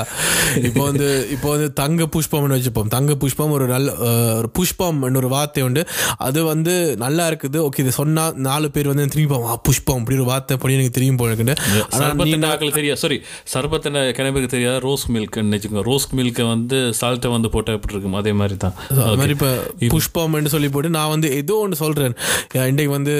இப்போ 0.67 0.83
வந்து 0.89 1.07
இப்போ 1.35 1.49
வந்து 1.53 1.67
தங்க 1.81 2.07
புஷ்பம்னு 2.15 2.55
வச்சுப்போம். 2.57 2.89
தங்க 2.95 3.15
புஷ்பம் 3.23 3.53
ஒரு 3.57 3.65
நல்ல 3.73 3.91
ஒரு 4.39 4.49
புஷ்பம் 4.57 5.01
ஒரு 5.19 5.29
வார்த்தை 5.35 5.63
உண்டு. 5.67 5.81
அது 6.27 6.39
வந்து 6.51 6.73
நல்லா 7.05 7.25
இருக்குது. 7.31 7.59
ஓகே 7.67 7.81
இது 7.83 7.91
சொன்னா 7.99 8.23
நாலு 8.47 8.67
பேர் 8.75 8.89
வந்து 8.91 9.07
திரும்பி 9.15 9.39
புஷ்பம் 9.69 9.99
அப்படி 10.01 10.17
ஒரு 10.19 10.27
வார்த்தை 10.31 10.57
அப்படி 10.57 10.77
எனக்கு 10.77 10.95
தெரியும் 10.97 11.19
போல 11.21 11.33
இருக்குது 11.33 11.55
ஆனால் 11.91 12.01
சர்பத்தின் 12.01 12.47
ஆக்கள் 12.51 12.75
தெரியாது. 12.79 13.01
சாரி 13.03 13.19
சர்பத்தின் 13.53 13.99
கிணம்புக்கு 14.19 14.51
தெரியாது. 14.55 14.79
ரோஸ் 14.87 15.05
மில்க் 15.15 15.39
நினைச்சுக்கோங்க. 15.49 15.85
ரோஸ் 15.89 16.07
மில்கை 16.19 16.45
வந்து 16.53 16.79
சால்ட்டை 17.01 17.31
வந்து 17.35 17.51
போட்டால் 17.55 17.77
எப்படி 17.79 17.95
இருக்கும்? 17.95 18.19
அதே 18.21 18.33
மாதிரி 18.41 18.57
தான் 18.65 18.75
அது 19.07 19.17
மாதிரி 19.21 19.35
இப்போ 19.37 19.51
புஷ்பம்னு 19.95 20.53
சொல்லி 20.55 20.69
போட்டு 20.75 20.89
நான் 20.97 21.13
வந்து 21.15 21.29
ஏதோ 21.41 21.55
ஒன்று 21.65 21.81
சொல்கிறேன் 21.83 22.15
இன்றைக்கு 22.71 22.91
வந்து 22.97 23.15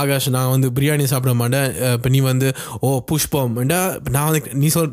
ஆகாஷ் 0.00 0.28
நான் 0.36 0.41
நான் 0.42 0.50
வந்து 0.50 0.70
பிரியாணி 0.70 1.04
சாப்பிட 1.04 1.34
மாட்டேன். 1.34 1.68
இப்போ 1.92 2.08
நீ 2.08 2.20
வந்து 2.20 2.54
ஓ 2.80 3.02
புஷ்பம்டா 3.10 3.80
நான் 4.10 4.30
வந்து 4.30 4.50
நீ 4.54 4.66
சொல் 4.68 4.90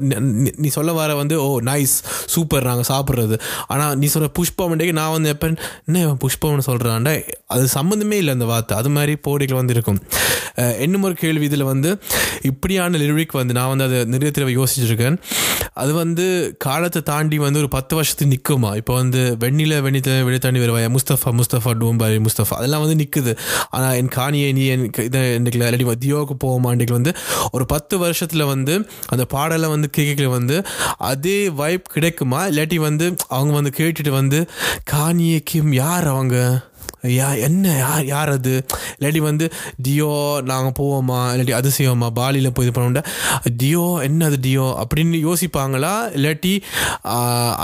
நீ- 0.57 0.67
சொல்ல 0.69 0.93
வர 0.93 1.15
வந்து 1.15 1.43
ஓ 1.43 1.61
நைஸ் 1.61 1.95
சூப்பர் 2.25 2.65
நாங்கள் 2.65 2.89
சாப்பிட்றது. 2.89 3.35
ஆனால் 3.67 3.97
நீ 3.97 4.05
சொல்கிற 4.07 4.31
புஷ்பம் 4.31 4.57
நான் 4.91 5.11
வந்து 5.11 5.29
எப்போ 5.29 5.47
என்ன 5.85 6.17
புஷ்பம்னு 6.23 6.65
சொல்கிறான்டா 6.65 7.13
அது 7.47 7.67
சம்மந்தமே 7.73 8.11
இல்லை 8.13 8.33
அந்த 8.33 8.45
வார்த்தை. 8.45 8.77
அது 8.77 8.89
மாதிரி 8.89 9.15
போடிகள் 9.17 9.55
வந்து 9.55 9.73
இருக்கும். 9.73 9.99
அஹ், 10.55 10.79
இன்னும் 10.79 11.03
ஒரு 11.03 11.13
கேள்வி 11.15 11.45
இதில் 11.45 11.63
வந்து 11.63 11.89
இப்படியான 12.41 12.97
லிரிக் 12.97 13.31
வந்து 13.31 13.53
நான் 13.53 13.67
வந்து 13.67 13.83
அதை 13.83 14.05
நிறைய 14.05 14.31
தடவை 14.31 14.57
யோசிச்சிருக்கேன். 14.57 15.17
அது 15.73 15.93
வந்து 15.93 16.25
காலத்தை 16.57 17.01
தாண்டி 17.01 17.37
வந்து 17.37 17.59
ஒரு 17.59 17.67
பத்து 17.67 17.95
வருஷத்துக்கு 17.95 18.33
நிற்குமா 18.35 18.75
இப்போ 18.75 18.93
வந்து 18.93 19.37
வெண்ணில 19.39 19.75
வெண்ணில 19.79 20.23
வெளியே 20.23 20.37
தாண்டி 20.37 20.59
வருவாயா? 20.59 20.89
முஸ்தஃபா 20.89 21.31
முஸ்தஃபா 21.31 21.71
டூம்பாரி 21.79 22.19
முஸ்தஃபா 22.19 22.53
அதெல்லாம் 22.53 22.81
வந்து 22.81 22.97
நிற்குது 22.99 23.33
ஆனால் 23.69 23.95
என் 23.95 24.07
காணியை 24.09 24.53
நீ 24.53 24.65
என் 24.65 24.85
இதை 25.03 25.38
இன்றைக்கு 25.39 25.61
இல்லாட்டி 25.61 25.97
தியோவுக்கு 26.05 26.35
போவோமா 26.43 26.71
இன்றைக்கு 26.71 26.93
வந்து 26.93 27.13
ஒரு 27.51 27.65
பத்து 27.65 27.97
வருஷத்தில் 27.97 28.43
வந்து 28.43 28.73
அந்த 29.07 29.25
பாடலை 29.25 29.69
வந்து 29.69 29.89
கேட்கல 29.97 30.29
வந்து 30.29 30.57
அதே 30.97 31.49
வைப் 31.49 31.89
கிடைக்குமா? 31.93 32.47
இல்லாட்டி 32.47 32.75
வந்து 32.75 33.15
அவங்க 33.27 33.53
வந்து 33.53 33.71
கேட்டுட்டு 33.77 34.09
வந்து 34.09 34.39
காணியே 34.91 35.39
யார் 35.73 36.07
அவங்க? 36.07 36.37
யா 37.17 37.27
என்ன 37.47 37.65
யார் 37.83 38.05
யார் 38.11 38.29
அது? 38.37 38.53
இல்லாட்டி 38.95 39.21
வந்து 39.27 39.45
டியோ 39.85 40.09
நாங்கள் 40.51 40.75
போவோமா? 40.79 41.19
இல்லாட்டி 41.33 41.53
அது 41.59 41.69
செய்வோமா? 41.77 42.07
பாலியில் 42.19 42.53
போய் 42.55 42.65
இது 42.67 42.73
பண்ணோம்டா 42.75 43.03
டியோ 43.61 43.85
என்ன 44.07 44.25
அது 44.29 44.37
டியோ? 44.45 44.65
அப்படின்னு 44.81 45.19
யோசிப்பாங்களா? 45.27 45.93
இல்லாட்டி 46.17 46.53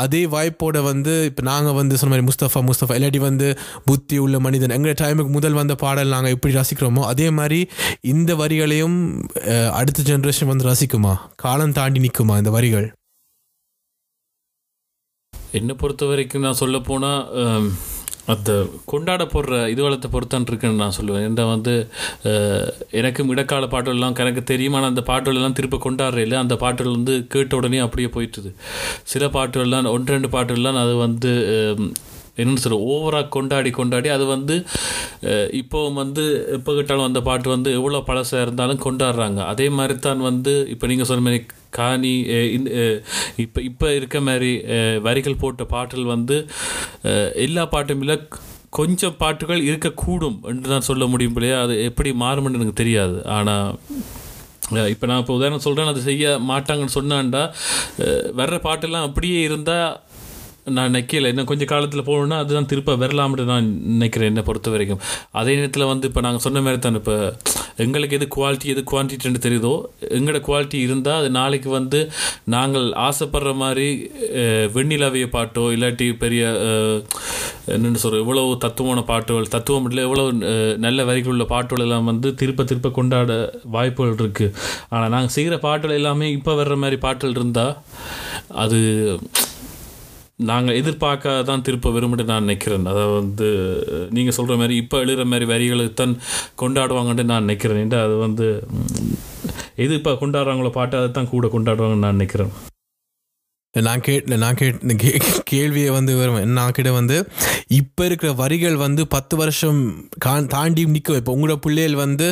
அதே 0.04 0.22
வாய்ப்போட 0.36 0.84
வந்து 0.92 1.14
இப்போ 1.30 1.44
நாங்கள் 1.52 1.78
வந்து 1.80 2.00
சொன்ன 2.02 2.14
மாதிரி 2.14 2.28
முஸ்தஃபா 2.30 2.62
முஸ்தஃபா 2.70 2.98
இல்லாட்டி 3.00 3.22
வந்து 3.30 3.48
புத்தி 3.90 4.18
உள்ள 4.26 4.36
மனிதன். 4.48 4.76
எங்கள் 4.78 5.00
டைமுக்கு 5.04 5.34
முதல் 5.38 5.60
வந்த 5.62 5.76
பாடல் 5.86 6.14
நாங்கள் 6.16 6.36
எப்படி 6.36 6.54
ரசிக்கிறோமோ 6.60 7.04
அதே 7.14 7.30
மாதிரி 7.40 7.60
இந்த 8.14 8.34
வரிகளையும் 8.44 8.98
அடுத்த 9.80 10.06
ஜென்ரேஷன் 10.12 10.52
வந்து 10.54 10.70
ரசிக்குமா? 10.72 11.16
காலம் 11.46 11.76
தாண்டி 11.80 12.02
நிற்குமா 12.06 12.38
இந்த 12.44 12.54
வரிகள்? 12.58 12.88
என்னை 15.60 15.74
பொறுத்த 15.82 16.06
வரைக்கும் 16.10 16.44
நான் 16.46 16.62
சொல்ல 16.62 16.78
போனால் 16.88 17.22
அந்த 18.34 18.52
கொண்டாட 18.92 19.24
போடுற 19.34 19.56
இதுவளத்தை 19.74 20.08
பொறுத்தான் 20.14 20.48
இருக்குன்னு 20.52 20.82
நான் 20.84 20.98
சொல்லுவேன். 20.98 21.28
இந்த 21.32 21.44
வந்து 21.54 21.74
எனக்கும் 23.00 23.32
இடக்கால 23.34 23.68
பாட்டுகள்லாம் 23.74 24.18
எனக்கு 24.26 24.44
தெரியும். 24.52 24.76
ஆனால் 24.78 24.92
அந்த 24.94 25.04
பாட்டுகளெல்லாம் 25.12 25.58
திருப்ப 25.60 25.80
கொண்டாடுறையில் 25.86 26.42
அந்த 26.44 26.58
பாட்டுகள் 26.64 26.98
வந்து 26.98 27.16
கேட்ட 27.36 27.60
உடனே 27.60 27.82
அப்படியே 27.86 28.10
போயிட்டுது. 28.16 28.52
சில 29.14 29.30
பாட்டுகள்லாம் 29.38 29.94
ஒன்று 29.96 30.16
ரெண்டு 30.18 30.32
பாட்டுகள்லாம் 30.36 30.82
அது 30.84 30.96
வந்து 31.06 31.34
என்னென்னு 32.42 32.62
என்னன்னு 32.62 32.78
ஓவராக 32.94 33.28
கொண்டாடி 33.36 33.70
கொண்டாடி 33.78 34.10
அது 34.16 34.26
வந்து 34.34 34.56
இப்போ 35.60 35.80
வந்து 36.00 36.24
எப்போ 36.56 36.72
கேட்டாலும் 36.78 37.08
அந்த 37.10 37.20
பாட்டு 37.28 37.48
வந்து 37.54 37.70
எவ்வளோ 37.78 38.02
பழசாக 38.10 38.46
இருந்தாலும் 38.46 38.82
கொண்டாடுறாங்க. 38.86 39.40
அதே 39.52 39.68
மாதிரி 39.78 39.96
தான் 40.08 40.26
வந்து 40.30 40.54
இப்போ 40.74 40.86
நீங்கள் 40.92 41.10
சொன்ன 41.10 41.24
மாதிரி 41.28 41.40
காணி 41.78 42.14
இந்த 42.58 42.70
இப்போ 43.44 43.60
இப்போ 43.70 43.88
இருக்க 44.00 44.20
மாதிரி 44.28 44.52
வரிகள் 45.08 45.42
போட்ட 45.44 45.64
பாட்டுகள் 45.74 46.14
வந்து 46.16 46.38
எல்லா 47.46 47.64
பாட்டும் 47.74 48.04
இல்லை 48.06 48.18
கொஞ்சம் 48.78 49.18
பாட்டுகள் 49.22 49.62
இருக்கக்கூடும் 49.70 50.38
என்று 50.52 50.68
தான் 50.72 50.88
சொல்ல 50.88 51.04
முடியும் 51.12 51.36
இல்லையா? 51.38 51.58
அது 51.66 51.76
எப்படி 51.90 52.10
மாறும்னு 52.24 52.60
எனக்கு 52.60 52.82
தெரியாது. 52.82 53.18
ஆனால் 53.36 53.70
இப்போ 54.94 55.06
நான் 55.10 55.22
இப்போ 55.22 55.34
உதாரணம் 55.38 55.64
சொல்கிறேன் 55.66 55.92
அது 55.92 56.02
செய்ய 56.08 56.30
மாட்டாங்கன்னு 56.50 56.98
சொன்னான்டா 56.98 57.44
வர்ற 58.40 58.56
பாட்டெல்லாம் 58.68 59.08
அப்படியே 59.10 59.40
இருந்தால் 59.48 59.92
நான் 60.66 60.90
நினைக்கல. 60.90 61.30
இன்னும் 61.34 61.50
கொஞ்சம் 61.50 61.70
காலத்தில் 61.72 62.06
போகணுன்னா 62.08 62.38
அதுதான் 62.44 62.70
திருப்ப 62.72 62.96
வரலாம்னு 63.04 63.44
நான் 63.52 63.68
நினைக்கிறேன் 63.94 64.30
என்னை 64.32 64.44
பொறுத்த 64.48 64.70
வரைக்கும். 64.74 65.02
அதே 65.40 65.52
நேரத்தில் 65.60 65.90
வந்து 65.92 66.08
இப்போ 66.10 66.22
நாங்கள் 66.26 66.44
சொன்ன 66.46 66.62
மாதிரி 66.66 66.80
தான் 66.86 67.00
இப்போ 67.02 67.16
எங்களுக்கு 67.84 68.18
எது 68.18 68.26
குவாலிட்டி 68.36 68.68
எது 68.74 68.82
குவான்டிட்டின்னு 68.92 69.42
தெரியுதோ 69.46 69.74
எங்களோட 70.18 70.40
குவாலிட்டி 70.48 70.78
இருந்தால் 70.88 71.20
அது 71.22 71.30
நாளைக்கு 71.38 71.70
வந்து 71.70 72.00
நாங்கள் 72.56 72.88
ஆசைப்படுற 73.08 73.52
மாதிரி 73.64 73.88
வெண்ணிலவிய 74.76 75.28
பாட்டோ 75.36 75.66
இல்லாட்டி 75.76 76.08
பெரிய 76.24 76.44
என்னென்னு 77.76 78.02
சொல்கிற 78.04 78.24
இவ்வளோ 78.24 78.44
தத்துவமான 78.66 79.04
பாட்டுகள் 79.12 79.54
தத்துவம் 79.56 79.88
இல்லை 79.90 80.02
எவ்வளோ 80.04 80.26
நல்ல 80.78 81.06
வரிகள் 81.06 81.34
உள்ள 81.36 81.48
பாட்டுகள் 81.54 81.86
எல்லாம் 81.86 82.10
வந்து 82.12 82.32
திருப்ப 82.42 82.64
திருப்ப 82.64 82.92
கொண்டாட 83.00 83.34
வாய்ப்புகள் 83.78 84.20
இருக்குது 84.24 84.54
ஆனால் 84.90 85.10
நாங்கள் 85.10 85.36
செய்கிற 85.38 85.58
பாட்டுகள் 85.68 86.00
எல்லாமே 86.00 86.30
இப்போ 86.32 86.54
வர்ற 86.56 86.76
மாதிரி 86.76 87.00
பாட்டுகள் 87.00 87.38
இருந்தால் 87.40 87.76
அது 88.56 88.80
நாங்கள் 90.40 90.78
எதிர்பார்க்க 90.80 91.34
தான் 91.50 91.64
திருப்ப 91.68 91.92
விரும்பிட்டு 91.96 92.24
நான் 92.32 92.46
நினைக்கிறேன். 92.46 92.86
அதை 92.92 93.04
வந்து 93.20 93.48
நீங்கள் 94.18 94.36
சொல்கிற 94.38 94.56
மாதிரி 94.62 94.76
இப்போ 94.84 94.98
எழுதுகிற 95.04 95.26
மாதிரி 95.32 95.46
வரிகளை 95.54 95.86
தான் 96.02 96.14
கொண்டாடுவாங்கன்ட்டு 96.62 97.30
நான் 97.32 97.46
நினைக்கிறேன். 97.48 97.82
ஏன்டா 97.84 98.02
அது 98.08 98.16
வந்து 98.26 98.48
எது 99.84 99.94
இப்போ 100.00 100.14
கொண்டாடுறாங்களோ 100.24 100.72
பாட்டு 100.80 100.98
அதை 101.02 101.10
தான் 101.18 101.32
கூட 101.34 101.48
கொண்டாடுவாங்கன்னு 101.56 102.06
நான் 102.08 102.18
நினைக்கிறேன். 102.20 102.54
நான் 103.84 104.02
கேட் 104.02 104.28
நான் 104.38 104.58
கேட் 104.58 104.78
இந்த 104.82 104.94
கே 104.96 105.10
கேள்வியை 105.50 105.90
வந்து 105.92 106.14
நான் 106.54 106.72
கிட்ட 106.72 106.92
வந்து 106.94 107.18
இப்போ 107.78 108.02
இருக்கிற 108.06 108.30
வரிகள் 108.38 108.76
வந்து 108.82 109.02
பத்து 109.14 109.36
வருஷம் 109.40 109.80
கா- 110.26 110.46
தாண்டி 110.52 110.84
நிற்கும் 110.88 111.18
இப்போ 111.18 111.34
உங்களோட 111.36 111.58
பிள்ளைகள் 111.64 111.98
வந்து 112.00 112.28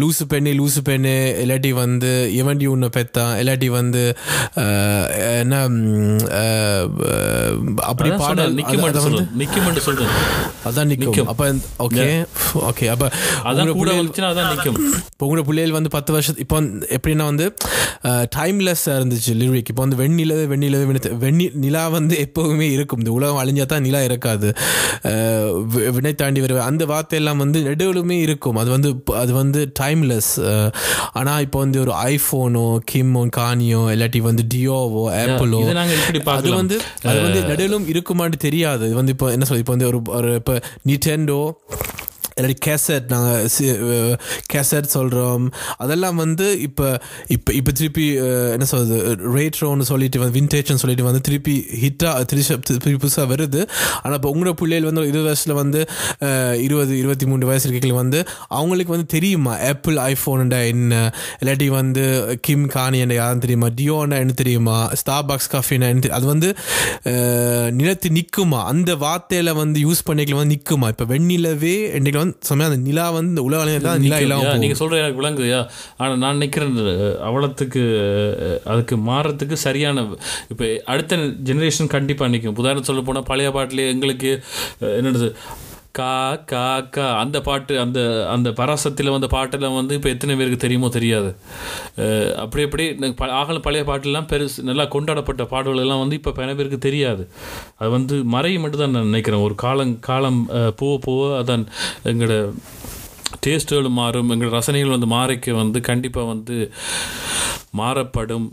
லூசு 0.00 0.24
பெண்ணு 0.28 0.52
லூசு 0.56 0.80
பெண்ணு 0.84 1.12
இல்லாட்டி 1.42 1.70
வந்து 1.78 2.10
எவண்டி 2.40 2.66
உன்னை 2.68 2.88
பெத்தான் 2.92 3.32
இல்லாட்டி 3.40 3.68
வந்து 3.74 4.02
என்ன 5.34 5.54
அப்படி 7.84 8.08
பாடல் 8.22 8.56
சொல்றேன் 9.06 9.30
அதான் 10.64 10.90
நிற்கும் 10.92 11.30
அப்போ 11.30 11.46
ஓகே 11.86 12.04
ஓகே. 12.64 12.86
அப்போ 12.90 13.06
அதான் 13.48 13.72
கூட 13.74 13.90
அதான் 14.32 14.50
நிற்கும் 14.52 14.78
இப்போ 15.06 15.26
உங்களோட 15.26 15.44
பிள்ளைகள் 15.48 15.76
வந்து 15.76 15.92
பத்து 15.94 16.12
வருஷம் 16.14 16.40
இப்போ 16.40 16.58
எப்படின்னா 16.94 17.26
வந்து 17.26 17.46
டைம்லெஸ்ஸாக 18.36 18.98
இருந்துச்சு 18.98 19.34
லிரிக் 19.40 19.70
இப்போ 19.70 19.82
வந்து 19.84 20.00
வெண்ணிலவே 20.00 20.44
வெண்ணிலவே 20.64 20.84
வினத்து 20.90 21.10
வெண்ணி 21.24 21.46
நிலா 21.62 21.82
வந்து 21.96 22.14
எப்போவுமே 22.24 22.66
இருக்கும். 22.74 23.00
இந்த 23.02 23.10
உலகம் 23.16 23.40
அழிஞ்சா 23.42 23.64
தான் 23.72 23.84
நிலா 23.86 24.00
இருக்காது 24.08 24.48
வினை 25.96 26.12
தாண்டி 26.20 26.40
வருவ 26.44 26.60
அந்த 26.70 26.82
வார்த்தையெல்லாம் 26.90 27.40
வந்து 27.42 27.58
நடுவிலுமே 27.66 28.16
இருக்கும். 28.26 28.58
அது 28.62 28.70
வந்து 28.74 28.90
அது 29.22 29.32
வந்து 29.40 29.60
டைம்லெஸ் 29.80 30.32
ஆனால் 31.20 31.42
இப்போ 31.46 31.58
வந்து 31.64 31.78
ஒரு 31.84 31.92
ஐஃபோனோ 32.12 32.64
கிம்மோ 32.90 33.22
கானியோ 33.38 33.82
இல்லாட்டி 33.94 34.20
வந்து 34.28 34.44
டியோவோ 34.54 35.02
ஆப்பிளோ 35.22 35.60
அது 36.36 36.50
வந்து 36.60 36.78
அது 37.10 37.18
வந்து 37.26 37.40
நடுவிலும் 37.50 37.86
இருக்குமான்னு 37.94 38.38
தெரியாது. 38.46 38.82
இது 38.90 38.98
வந்து 39.00 39.14
இப்போ 39.16 39.28
என்ன 39.36 39.44
சொல்றது? 39.48 39.64
இப்போ 39.64 39.76
வந்து 39.76 39.88
ஒரு 39.92 40.00
ஒரு 40.18 40.32
இப்போ 40.40 40.56
நிட்டெண்டோ 40.90 41.40
இல்லாட்டி 42.36 42.56
கேசட் 42.66 43.06
நாங்கள் 43.12 44.16
கேசட் 44.52 44.88
சொல்கிறோம் 44.94 45.44
அதெல்லாம் 45.84 46.18
வந்து 46.22 46.46
இப்போ 46.66 46.86
இப்போ 47.36 47.50
இப்போ 47.58 47.72
திருப்பி 47.78 48.06
என்ன 48.54 48.66
சொல்கிறது 48.72 48.96
ரேட்ரோன்னு 49.36 49.86
சொல்லிட்டு 49.90 50.20
வந்து 50.22 50.36
வின்டேஜ்னு 50.38 50.82
சொல்லிட்டு 50.82 51.06
வந்து 51.08 51.22
திருப்பி 51.28 51.54
ஹிட்டாக 51.82 52.24
திருப்பி 52.30 52.56
திருப்பி 52.70 52.98
புதுசாக 53.04 53.26
வருது. 53.32 53.60
ஆனால் 54.02 54.16
இப்போ 54.18 54.30
உங்களோட 54.34 54.54
பிள்ளைகள் 54.62 54.88
வந்து 54.88 55.04
இருபது 55.12 55.28
வயசில் 55.28 55.54
வந்து 55.62 55.80
இருபது 56.66 56.92
இருபத்தி 57.02 57.26
மூணு 57.30 57.48
வயசு 57.50 57.66
இருக்கைகள் 57.68 58.00
வந்து 58.02 58.20
அவங்களுக்கு 58.58 58.94
வந்து 58.96 59.08
தெரியுமா 59.16 59.52
ஆப்பிள் 59.70 59.96
ஐஃபோனுண்டா 60.10 60.60
என்ன? 60.72 60.94
இல்லாட்டி 61.40 61.68
வந்து 61.78 62.04
கிம் 62.48 62.66
கானி 62.76 62.98
என்ன 63.04 63.14
யாரும் 63.20 63.44
தெரியுமா? 63.44 63.70
டியோன்னா 63.80 64.18
என்ன 64.24 64.36
தெரியுமா? 64.42 64.76
ஸ்டார் 65.02 65.26
பாக்ஸ் 65.30 65.50
காஃபினா 65.54 65.88
என்ன 65.94 66.12
அது 66.18 66.26
வந்து 66.32 66.48
நிலத்து 67.78 68.08
நிற்குமா 68.18 68.60
அந்த 68.72 68.90
வார்த்தையில் 69.04 69.52
வந்து 69.62 69.78
யூஸ் 69.86 70.06
பண்ணிக்கல 70.10 70.40
வந்து 70.40 70.54
நிற்குமா 70.56 70.88
இப்போ 70.94 71.06
வெண்ணிலவே 71.14 71.76
என்னைக்கு 71.96 72.20
வந்து 72.24 72.36
சமயம் 72.48 72.70
அந்த 72.70 72.80
நிலா 72.84 73.06
வந்து 73.12 73.32
இந்த 73.32 73.44
உலக 73.46 73.60
தான் 73.82 74.02
நிலா 74.02 74.18
இல்லாமல் 74.20 74.42
யா, 74.42 74.50
போகும் 74.50 74.62
நீங்க 74.62 74.76
சொல்ற 74.78 75.00
எனக்கு 75.00 75.20
விளங்குதுயா 75.20 75.60
ஆனா 75.98 76.12
நான் 76.18 76.36
நினைக்கிறேன் 76.36 76.72
அஹ், 76.84 77.16
அதுக்கு 78.68 78.96
மாறத்துக்கு 79.06 79.58
சரியான 79.62 80.06
இப்போ 80.50 80.64
அடுத்த 80.92 81.20
ஜெனரேஷன் 81.48 81.92
கண்டிப்பா 81.94 82.30
நிற்கும் 82.30 82.60
உதாரணம் 82.60 82.88
சொல்ல 82.88 83.02
போனா 83.04 83.22
பழைய 83.28 83.50
பாட்டிலே 83.54 83.86
எங்களுக்கு 83.92 84.32
என்னது 84.98 85.28
கா 85.94 86.12
கா 86.50 86.62
கா. 86.94 87.18
அந்த 87.18 87.40
பாட்டு 87.40 87.80
அந்த 87.80 87.98
அந்த 88.30 88.52
பராசத்தில் 88.52 89.10
வந்த 89.10 89.26
பாட்டெல்லாம் 89.26 89.74
வந்து 89.74 89.94
இப்போ 89.94 90.08
எத்தனை 90.08 90.34
பேருக்கு 90.36 90.58
தெரியுமோ 90.58 90.88
தெரியாது. 90.88 91.30
அப்படி 92.36 92.62
அப்படி 92.64 92.84
ப- 92.94 93.34
ஆகல 93.40 93.58
பழைய 93.58 93.84
பாட்டெல்லாம் 93.86 94.28
பெருசு 94.32 94.62
நல்லா 94.62 94.84
கொண்டாடப்பட்ட 94.84 95.44
பாடல்கள் 95.44 95.82
எல்லாம் 95.82 95.98
வந்து 95.98 96.14
இப்போ 96.14 96.32
பல 96.32 96.54
பேருக்கு 96.54 96.78
தெரியாது. 96.78 97.24
அது 97.76 97.90
வந்து 97.90 98.24
மறையும் 98.24 98.62
மட்டும் 98.62 98.80
தான் 98.80 98.90
நான் 98.90 99.10
நினைக்கிறேன். 99.10 99.40
ஒரு 99.40 99.54
காலம் 99.54 100.00
காலம் 100.00 100.40
போக 100.76 100.98
போக 101.00 101.22
அதான் 101.42 101.64
எங்களோட 102.04 102.36
டேஸ்ட்டுகளும் 103.46 103.98
மாறும். 104.00 104.30
எங்களோட 104.30 104.58
ரசனைகள் 104.58 104.94
வந்து 104.96 105.10
மாறிக்க 105.16 105.56
வந்து 105.56 105.80
கண்டிப்பாக 105.80 106.26
வந்து 106.26 106.58
மாறப்படும். 107.70 108.46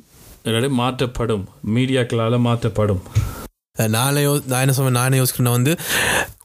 இல்லாட்டி 0.46 0.70
மாற்றப்படும். 0.70 1.46
மீடியாக்களால் 1.74 2.40
மாற்றப்படும். 2.40 3.04
நானே 3.88 4.22
யோ 4.24 4.32
நான் 4.48 4.62
என்ன 4.62 4.74
சொல்லுவேன் 4.78 5.00
நானே 5.00 5.18
யோசிக்கிறேன் 5.18 5.56
வந்து 5.58 5.72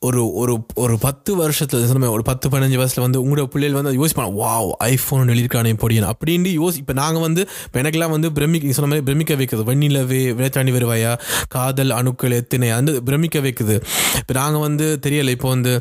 ஒரு 0.07 0.23
ஒரு 0.41 0.55
ஒரு 0.75 0.95
பத்து 0.99 1.31
வருஷத்துல 1.41 1.87
சொன்ன 1.91 2.11
ஒரு 2.11 2.25
பத்து 2.29 2.47
பதினஞ்சு 2.49 2.79
வருஷத்துல 2.81 3.05
வந்து 3.07 3.21
உங்களோட 3.25 3.47
பிள்ளைகள் 3.53 3.79
வந்து 3.79 3.93
யோசிப்பாங்க 4.01 4.33
வாவ் 4.43 4.71
ஐஃபோன் 4.93 5.31
எழுதிருக்கானே 5.33 5.73
பொடியன் 5.83 6.09
அப்படின்னு 6.11 6.51
யோசி 6.61 6.79
இப்போ 6.83 6.95
நாங்கள் 7.01 7.25
வந்து 7.27 7.43
இப்போ 7.67 7.79
எனக்கெல்லாம் 7.83 8.15
வந்து 8.15 8.29
பிரமிக்க 8.33 8.73
சொன்ன 8.77 8.91
மாதிரி 8.91 9.07
பிரமிக்க 9.09 9.35
வைக்குது. 9.41 9.65
வெண்ணிலவே 9.71 10.21
விளையாட்டாண்டி 10.37 10.73
வருவாயா? 10.77 11.13
காதல் 11.55 11.95
அணுக்கள் 11.99 12.37
எத்தனை? 12.41 12.71
அந்த 12.79 12.93
பிரமிக்க 13.09 13.41
வைக்குது. 13.47 13.77
இப்போ 14.21 14.35
நாங்கள் 14.41 14.65
வந்து 14.67 14.87
தெரியலை 15.07 15.35
இப்போ 15.37 15.49
வந்து 15.49 15.73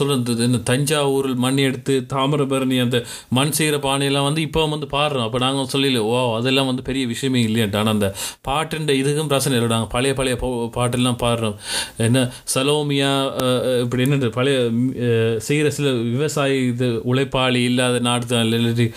சொல்றது 0.00 0.46
இந்த 0.48 0.60
தஞ்சாவூரில் 0.70 1.38
மண் 1.44 1.56
எடுத்து 1.56 1.94
தாமிரபரணி 2.12 2.76
அந்த 2.84 3.04
மண் 3.38 3.54
செய்கிற 3.58 3.76
பானையெல்லாம் 3.88 4.28
வந்து 4.28 4.42
இப்போ 4.42 4.66
வந்து 4.74 4.88
பாடுறோம். 4.96 5.26
அப்போ 5.28 5.38
நாங்கள் 5.46 5.70
சொல்லல 5.74 6.04
ஓ 6.12 6.36
அதெல்லாம் 6.38 6.66
வந்து 6.66 6.82
பெரிய 6.82 7.06
விஷயமே 7.06 7.42
இல்லையாட்டு 7.48 7.76
ஆனால் 7.80 7.94
அந்த 7.96 8.14
பாட்டுன்ற 8.48 8.92
இதுக்கும் 9.02 9.32
பிரச்சனை 9.32 9.56
இல்லை. 9.56 9.70
நாங்கள் 9.74 9.92
பழைய 9.96 10.14
பழைய 10.18 10.36
பாட்டெல்லாம் 10.76 11.20
பாடுறோம். 11.24 11.56
என்ன 12.06 12.24
சலோமியா 12.54 13.12
இப்படி 13.84 14.04
என்ன 14.06 14.30
பழைய 14.38 14.58
செய்கிற 15.48 15.70
சில 15.78 15.92
விவசாயி 16.14 16.58
இது 16.72 16.88
உழைப்பாளி 17.12 17.62
இல்லாத 17.70 17.98
நாட்டு 18.08 18.42
இல்லாட்டி 18.58 18.88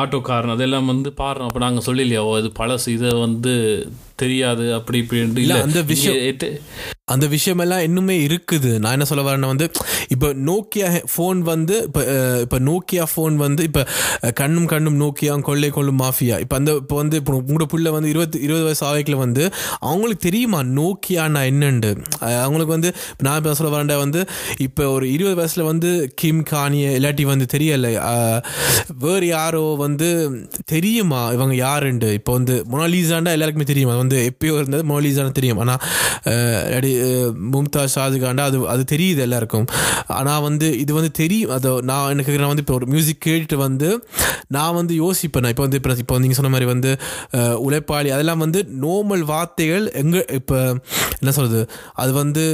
ஆட்டோக்காரன் 0.00 0.54
அதெல்லாம் 0.56 0.90
வந்து 0.92 1.12
பாடுறோம். 1.22 1.48
அப்போ 1.50 1.62
நாங்கள் 1.66 1.86
சொல்லலையா 1.88 2.22
ஓ 2.28 2.36
இது 2.42 2.52
பழசு 2.60 2.88
இதை 2.98 3.10
வந்து 3.26 3.54
தெரியாது 4.22 4.66
அப்படி 4.78 5.00
இப்படின்ட்டு 5.04 5.44
இல்லை 5.46 5.58
அந்த 5.66 5.82
விஷயம் 5.92 6.22
அந்த 7.14 7.24
விஷயமெல்லாம் 7.34 7.82
இன்னுமே 7.88 8.16
இருக்குது. 8.26 8.70
நான் 8.82 8.94
என்ன 8.96 9.06
சொல்ல 9.10 9.24
வரேன்னா 9.28 9.50
வந்து 9.54 9.66
இப்போ 10.14 10.28
நோக்கியா 10.48 10.88
ஃபோன் 11.12 11.38
வந்து 11.52 11.76
இப்போ 11.88 12.02
இப்போ 12.44 12.58
நோக்கியா 12.70 13.04
ஃபோன் 13.12 13.36
வந்து 13.44 13.62
இப்போ 13.68 13.82
கண்ணும் 14.40 14.68
கண்ணும் 14.72 14.98
நோக்கியா 15.04 15.34
கொள்ளை 15.48 15.70
கொள்ளும் 15.76 16.00
மாஃபியா. 16.04 16.36
இப்போ 16.44 16.56
அந்த 16.60 16.70
இப்போ 16.82 16.96
வந்து 17.02 17.16
இப்போ 17.20 17.32
உங்களோட 17.40 17.66
புள்ள 17.72 17.88
வந்து 17.96 18.10
இருபத்தி 18.14 18.38
இருபது 18.46 18.64
வயசு 18.68 18.84
ஆவைக்கில் 18.90 19.20
வந்து 19.24 19.44
அவங்களுக்கு 19.90 20.22
தெரியுமா 20.28 20.60
நோக்கியானா 20.78 21.42
என்னண்டு? 21.50 21.90
அவங்களுக்கு 22.46 22.72
வந்து 22.76 22.90
நான் 23.26 23.38
இப்போ 23.40 23.54
சொல்ல 23.60 23.72
வரேன்டா 23.74 23.96
வந்து 24.04 24.20
இப்போ 24.66 24.84
ஒரு 24.96 25.06
இருபது 25.16 25.36
வயசில் 25.40 25.68
வந்து 25.70 25.90
கிம் 26.20 26.42
கானிய 26.50 26.86
இல்லாட்டி 26.98 27.24
வந்து 27.32 27.46
தெரியலை. 27.54 27.92
வேறு 29.04 29.26
யாரோ 29.36 29.62
வந்து 29.84 30.08
தெரியுமா? 30.72 31.22
இவங்க 31.36 31.54
யாருண்டு? 31.66 32.08
இப்போ 32.18 32.32
வந்து 32.38 32.54
மொனாலிசாண்டா 32.72 33.34
எல்லாருக்குமே 33.36 33.66
தெரியும்? 33.72 33.92
அது 33.92 34.02
வந்து 34.04 34.18
எப்பயோ 34.30 34.54
இருந்தது 34.60 34.84
மொனாலிசான்னு 34.90 35.36
தெரியும். 35.38 35.60
ஆனால் 35.64 35.80
மும்தாஜ் 37.54 37.94
ஷாஜகாண்டா 37.96 38.44
அது 38.50 38.58
அது 38.74 38.82
தெரியுது 38.94 39.22
எல்லாருக்கும். 39.26 39.66
ஆனால் 40.18 40.42
வந்து 40.48 40.66
இது 40.82 40.92
வந்து 40.98 41.12
தெரியும் 41.22 41.52
அதை 41.56 41.70
நான் 41.90 42.10
எனக்கு 42.14 42.38
நான் 42.42 42.52
வந்து 42.52 42.64
இப்போ 42.64 42.76
ஒரு 42.80 42.88
மியூசிக் 42.94 43.24
கேட்டுட்டு 43.26 43.58
வந்து 43.66 43.90
நான் 44.56 44.76
வந்து 44.80 44.94
யோசிப்பேன். 45.04 45.44
நான் 45.44 45.54
இப்போ 45.54 45.64
வந்து 45.66 45.78
இப்போ 45.80 45.96
இப்போ 46.04 46.18
நீங்கள் 46.24 46.40
சொன்ன 46.40 46.52
மாதிரி 46.54 46.68
வந்து 46.74 46.90
உழைப்பாளி 47.66 48.10
அதெல்லாம் 48.16 48.42
வந்து 48.46 48.60
நோமல் 48.84 49.24
வார்த்தைகள் 49.32 49.86
எங்கே 50.02 50.22
இப்போ 50.40 50.58
என்ன 51.20 51.30
சொல்கிறது 51.38 51.62
அது 52.02 52.12
வந்து 52.22 52.44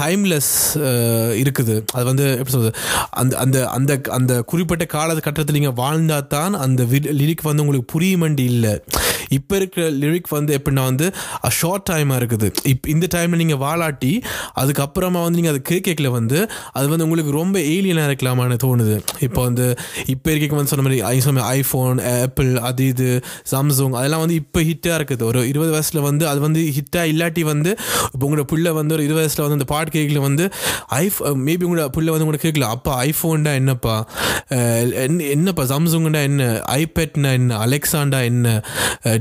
டைம்லெஸ் 0.00 0.52
இருக்குது. 1.42 1.76
அது 1.96 2.04
வந்து 2.10 2.26
எப்படி 2.38 2.54
சொல்கிறது 2.56 2.74
அந்த 3.20 3.34
அந்த 3.44 3.58
அந்த 3.76 3.92
அந்த 4.18 4.32
குறிப்பிட்ட 4.52 4.84
கால 4.96 5.18
கட்டத்தில் 5.26 5.58
நீங்கள் 5.58 5.78
வாழ்ந்தால் 5.82 6.28
தான் 6.34 6.54
அந்த 6.64 6.82
லிரிக் 7.20 7.48
வந்து 7.48 7.62
உங்களுக்கு 7.64 7.92
புரியுமண்டி 7.94 8.44
இல்லை. 8.54 8.74
இப்போ 9.36 9.54
இருக்கிற 9.60 9.82
லிரிக் 10.02 10.28
வந்து 10.36 10.52
எப்படின்னா 10.58 10.84
வந்து 10.90 11.06
ஷார்ட் 11.58 11.86
டைமாக 11.90 12.20
இருக்குது. 12.20 12.48
இப்போ 12.72 12.86
இந்த 12.94 13.06
டைமில் 13.14 13.40
நீங்கள் 13.42 13.60
வாலாட்டி 13.90 14.12
அதுக்கப்புறமா 14.56 15.20
வந்து 15.22 15.38
நீங்கள் 15.40 15.54
அது 15.54 15.62
கிரிக்கெட்டில் 15.68 16.10
வந்து 16.10 16.38
அது 16.72 16.88
வந்து 16.88 17.04
உங்களுக்கு 17.04 17.32
ரொம்ப 17.32 17.58
ஏலியனாக 17.58 18.10
இருக்கலாமான்னு 18.10 18.58
தோணுது. 18.64 18.96
இப்போ 19.20 19.42
வந்து 19.42 19.66
இப்போ 20.06 20.32
இருக்க 20.32 20.54
வந்து 20.54 20.72
சொன்ன 20.72 20.84
மாதிரி 20.88 21.20
சொன்ன 21.20 21.46
ஐஃபோன் 21.60 21.98
ஆப்பிள் 22.22 22.50
அது 22.56 22.86
இது 22.86 23.08
சாம்சங் 23.50 23.96
அதெல்லாம் 24.00 24.22
வந்து 24.24 24.34
இப்போ 24.34 24.60
ஹிட்டாக 24.60 24.98
இருக்குது. 25.00 25.22
ஒரு 25.22 25.48
இருபது 25.48 25.70
வயசில் 25.70 26.00
வந்து 26.00 26.28
அது 26.28 26.40
வந்து 26.40 26.60
ஹிட்டாக 26.76 27.10
இல்லாட்டி 27.12 27.40
வந்து 27.40 27.70
இப்போ 28.14 28.24
உங்களோட 28.28 28.42
பிள்ளை 28.42 28.72
வந்து 28.72 28.94
ஒரு 28.94 29.04
இருபது 29.04 29.24
வயசில் 29.24 29.44
வந்து 29.46 29.58
அந்த 29.58 29.68
பாட்டு 29.74 29.98
கேட்கல 29.98 30.20
வந்து 30.20 30.46
ஐஃபோ 30.94 31.32
மேபி 31.46 31.64
உங்களோட 31.68 31.88
பிள்ளை 31.88 32.10
வந்து 32.12 32.26
உங்களோட 32.26 32.40
கேட்கல 32.46 32.68
அப்பா 32.76 32.92
ஐஃபோன்டா 33.04 33.52
என்னப்பா? 33.54 33.96
என்ன- 35.04 35.24
என்னப்பா? 35.24 35.62
சாம்சங்குண்டா 35.62 36.22
என்ன? 36.22 36.44
ஐபேட்னா 36.68 37.30
என்ன? 37.32 37.58
அலெக்சாண்டா 37.66 38.22
என்ன? 38.22 38.46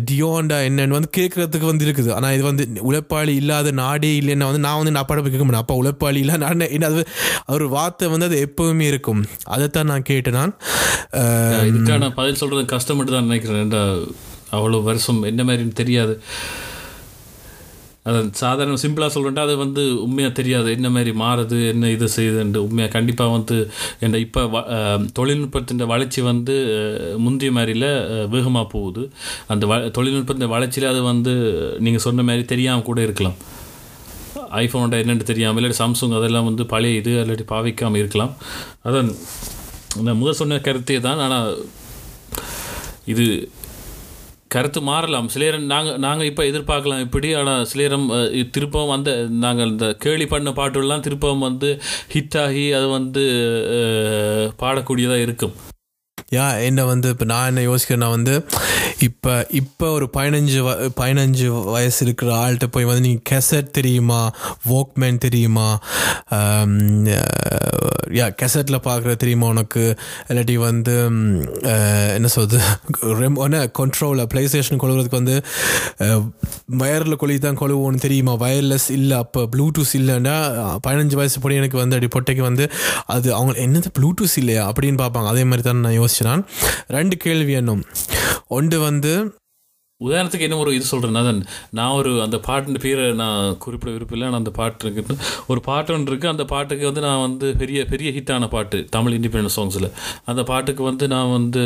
டியோண்டா 0.09 0.57
என்னன்னு 0.69 0.95
வந்து 0.97 1.09
கேட்குறதுக்கு 1.17 1.65
வந்து 1.71 1.85
இருக்குது. 1.85 2.11
ஆனால் 2.13 2.33
இது 2.33 2.43
வந்து 2.43 2.63
உழைப்பாளி 2.89 3.33
இல்லாத 3.41 3.71
நாடே 3.71 4.19
இல்லைன்னா 4.19 4.47
வந்து 4.51 4.58
நான் 4.65 4.79
வந்து 4.81 4.95
நான் 4.97 5.09
படம் 5.09 5.25
கேட்க 5.25 5.45
மாட்டேன். 5.45 5.63
அப்பா 5.63 5.77
உழைப்பாளி 5.81 6.21
இல்லை 6.23 6.37
நான் 6.45 6.65
என்ன 6.77 6.89
அது 6.91 7.03
ஒரு 7.57 7.67
வார்த்தை 7.75 8.07
வந்து 8.13 8.29
அது 8.29 8.39
எப்பவுமே 8.47 8.87
இருக்கும். 8.93 9.21
அதைத்தான் 9.55 9.91
நான் 9.93 10.09
கேட்டேன் 10.11 10.39
நான். 10.39 10.55
இதுக்கான 11.69 12.11
பதில் 12.21 12.41
சொல்றது 12.43 12.65
கஷ்டப்பட்டு 12.75 13.13
தான் 13.17 13.29
நினைக்கிறேன். 13.29 13.77
அவ்வளோ 14.57 14.81
வருஷம் 14.89 15.21
என்ன 15.29 15.41
மாதிரின்னு 15.49 15.79
தெரியாது. 15.83 16.15
அது 18.09 18.19
சாதாரண 18.41 18.75
சிம்பிளாக 18.83 19.11
சொல்கிறேன்டா 19.13 19.43
அது 19.47 19.55
வந்து 19.61 19.81
உண்மையாக 20.05 20.33
தெரியாது. 20.37 20.69
என்ன 20.77 20.87
மாதிரி 20.95 21.11
மாறுது 21.21 21.57
என்ன 21.71 21.89
இது 21.95 22.05
செய்யுதுன்ட்டு 22.15 22.63
உண்மையாக 22.67 22.91
கண்டிப்பாக 22.95 23.33
வந்து 23.35 23.57
என்ன 24.05 24.21
இப்போ 24.25 24.41
தொழில்நுட்பத்தின் 25.17 25.83
வளர்ச்சி 25.93 26.21
வந்து 26.29 26.55
முந்தைய 27.25 27.53
மாதிரில 27.57 27.87
வேகமாக 28.33 28.67
போகுது. 28.75 29.03
அந்த 29.53 29.65
வ 29.71 29.77
தொழில்நுட்பத்தின் 29.97 30.53
வளர்ச்சியில் 30.55 30.91
அது 30.93 31.03
வந்து 31.11 31.33
நீங்கள் 31.87 32.05
சொன்ன 32.07 32.25
மாதிரி 32.29 32.45
தெரியாமல் 32.53 32.87
கூட 32.89 33.01
இருக்கலாம். 33.07 33.37
ஐஃபோனோட 34.57 34.95
என்னென்னு 35.01 35.23
தெரியாமல் 35.23 35.59
இல்லாட்டி 35.59 35.79
சாம்சங் 35.79 36.17
அதெல்லாம் 36.17 36.45
வந்து 36.45 36.65
பழைய 36.65 37.01
இது 37.01 37.11
இல்லாட்டி 37.21 37.45
பாவிக்காமல் 37.49 37.97
இருக்கலாம். 37.97 38.33
அதான் 38.85 39.11
நான் 40.03 40.17
முதல் 40.17 40.33
சொன்ன 40.33 40.59
கருத்தே 40.59 40.99
தான். 41.01 41.19
ஆனால் 41.19 41.49
இது 43.07 43.25
கருத்து 44.47 44.79
மாறலாம். 44.81 45.27
சிலேரம் 45.29 45.65
நாங்கள் 45.65 45.97
நாங்கள் 45.99 46.25
இப்போ 46.25 46.43
எதிர்பார்க்கலாம் 46.45 46.99
இப்படி. 46.99 47.35
ஆனால் 47.35 47.65
சிலேரம் 47.65 48.07
அஹ், 48.11 48.49
திருப்பவும் 48.51 48.95
அந்த 48.95 49.11
நாங்கள் 49.39 49.71
இந்த 49.71 49.87
கேலி 49.99 50.25
பண்ண 50.27 50.51
பாட்டுலாம் 50.51 51.05
திருப்பவும் 51.07 51.45
வந்து 51.47 51.69
ஹிட் 52.13 52.37
ஆகி 52.37 52.65
அது 52.73 52.87
வந்து 52.89 53.23
பாடக்கூடியதாக 54.59 55.21
இருக்கும். 55.21 55.53
யா 56.35 56.45
என்ன 56.65 56.81
வந்து 56.85 57.07
இப்போ 57.09 57.25
நான் 57.25 57.47
என்ன 57.51 57.61
யோசிக்கிறேன்னா 57.67 58.09
வந்து 58.15 58.33
இப்போ 59.07 59.31
இப்போ 59.59 59.85
ஒரு 59.97 60.05
பதினஞ்சு 60.17 60.59
வ 60.65 60.71
பதினஞ்சு 60.99 61.45
வயசு 61.75 61.99
இருக்கிற 62.05 62.29
ஆள்கிட்ட 62.41 62.67
போய் 62.75 62.87
வந்து 62.89 63.03
நீங்கள் 63.05 63.27
கெசட் 63.31 63.69
தெரியுமா? 63.77 64.19
வோக்மேன் 64.71 65.19
தெரியுமா? 65.25 65.67
யா 68.19 68.27
கெசட்டில் 68.41 68.77
பார்க்குற 68.87 69.13
தெரியுமா 69.15 69.47
உனக்கு? 69.47 69.83
இல்லாட்டி 70.29 70.55
வந்து 70.67 70.95
என்ன 72.17 72.29
சொல்றது? 72.35 72.59
ரெம் 73.21 73.39
என்ன 73.47 73.63
கண்ட்ரோலில் 73.79 74.29
ப்ளே 74.33 74.43
ஸ்டேஷன் 74.51 74.81
கொழுவுறதுக்கு 74.83 75.19
வந்து 75.21 75.35
வயரில் 76.81 77.19
கொழி 77.23 77.37
தான் 77.47 77.59
கொழுவோன்னு 77.63 78.03
தெரியுமா? 78.05 78.35
வயர்லெஸ் 78.45 78.89
இல்லை 78.99 79.17
அப்போ 79.23 79.41
ப்ளூடூத் 79.55 79.95
இல்லைன்னா 80.01 80.35
பதினஞ்சு 80.87 81.17
வயசு 81.21 81.43
படி 81.45 81.59
எனக்கு 81.63 81.81
வந்து 81.83 81.97
அப்படி 81.97 82.11
பொட்டைக்கு 82.17 82.45
வந்து 82.49 82.65
அது 83.15 83.27
அவங்க 83.39 83.53
என்னது 83.67 83.91
ப்ளூடூத் 83.99 84.39
இல்லையா? 84.43 84.63
அப்படின்னு 84.71 85.01
பார்ப்பாங்க. 85.03 85.29
அதே 85.33 85.43
மாதிரி 85.49 85.65
தான் 85.69 85.83
நான் 85.87 85.99
யோசிச்சு 86.01 86.18
நான். 86.23 86.43
ரெண்டு 86.87 87.17
கேள்வி 87.17 87.53
என்னும் 87.53 87.83
ஒன்று 88.47 88.79
வந்து 88.79 89.13
உதாரணத்துக்கு 90.01 90.39
என்ன 90.39 90.57
ஒரு 90.57 90.75
இது 90.75 90.85
சொல்கிறேன் 90.85 91.15
அதான் 91.15 91.39
நான் 91.69 91.89
ஒரு 91.89 92.21
அந்த 92.21 92.39
பாட்டு 92.39 92.79
பேரை 92.79 93.13
நான் 93.13 93.57
குறிப்பிட 93.57 93.91
விருப்பம் 93.91 94.21
ஆனால் 94.21 94.37
அந்த 94.37 94.49
பாட்டு 94.49 94.85
இருக்கு 94.85 95.15
ஒரு 95.47 95.59
பாட்டு 95.59 95.93
ஒன்று 95.93 96.11
இருக்குது 96.11 96.27
அந்த 96.27 96.45
பாட்டுக்கு 96.45 96.85
வந்து 96.85 97.01
நான் 97.01 97.21
வந்து 97.21 97.55
பெரிய 97.55 97.85
பெரிய 97.85 98.11
ஹிட்டான 98.11 98.47
பாட்டு 98.49 98.87
தமிழ் 98.89 99.13
இண்டிபெண்டன்ஸ் 99.13 99.57
சாங்ஸில் 99.59 99.89
அந்த 100.25 100.43
பாட்டுக்கு 100.43 100.83
வந்து 100.83 101.07
நான் 101.07 101.31
வந்து 101.31 101.63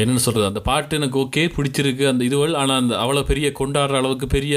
என்னென்னு 0.00 0.24
சொல்கிறது 0.24 0.50
அந்த 0.50 0.62
பாட்டு 0.68 0.98
எனக்கு 0.98 1.18
ஓகே 1.22 1.44
பிடிச்சிருக்கு 1.56 2.04
அந்த 2.10 2.22
இதுவள். 2.28 2.54
ஆனால் 2.60 2.80
அந்த 2.82 2.94
அவ்வளோ 3.02 3.22
பெரிய 3.30 3.48
கொண்டாடுற 3.60 4.00
அளவுக்கு 4.00 4.28
பெரிய 4.36 4.54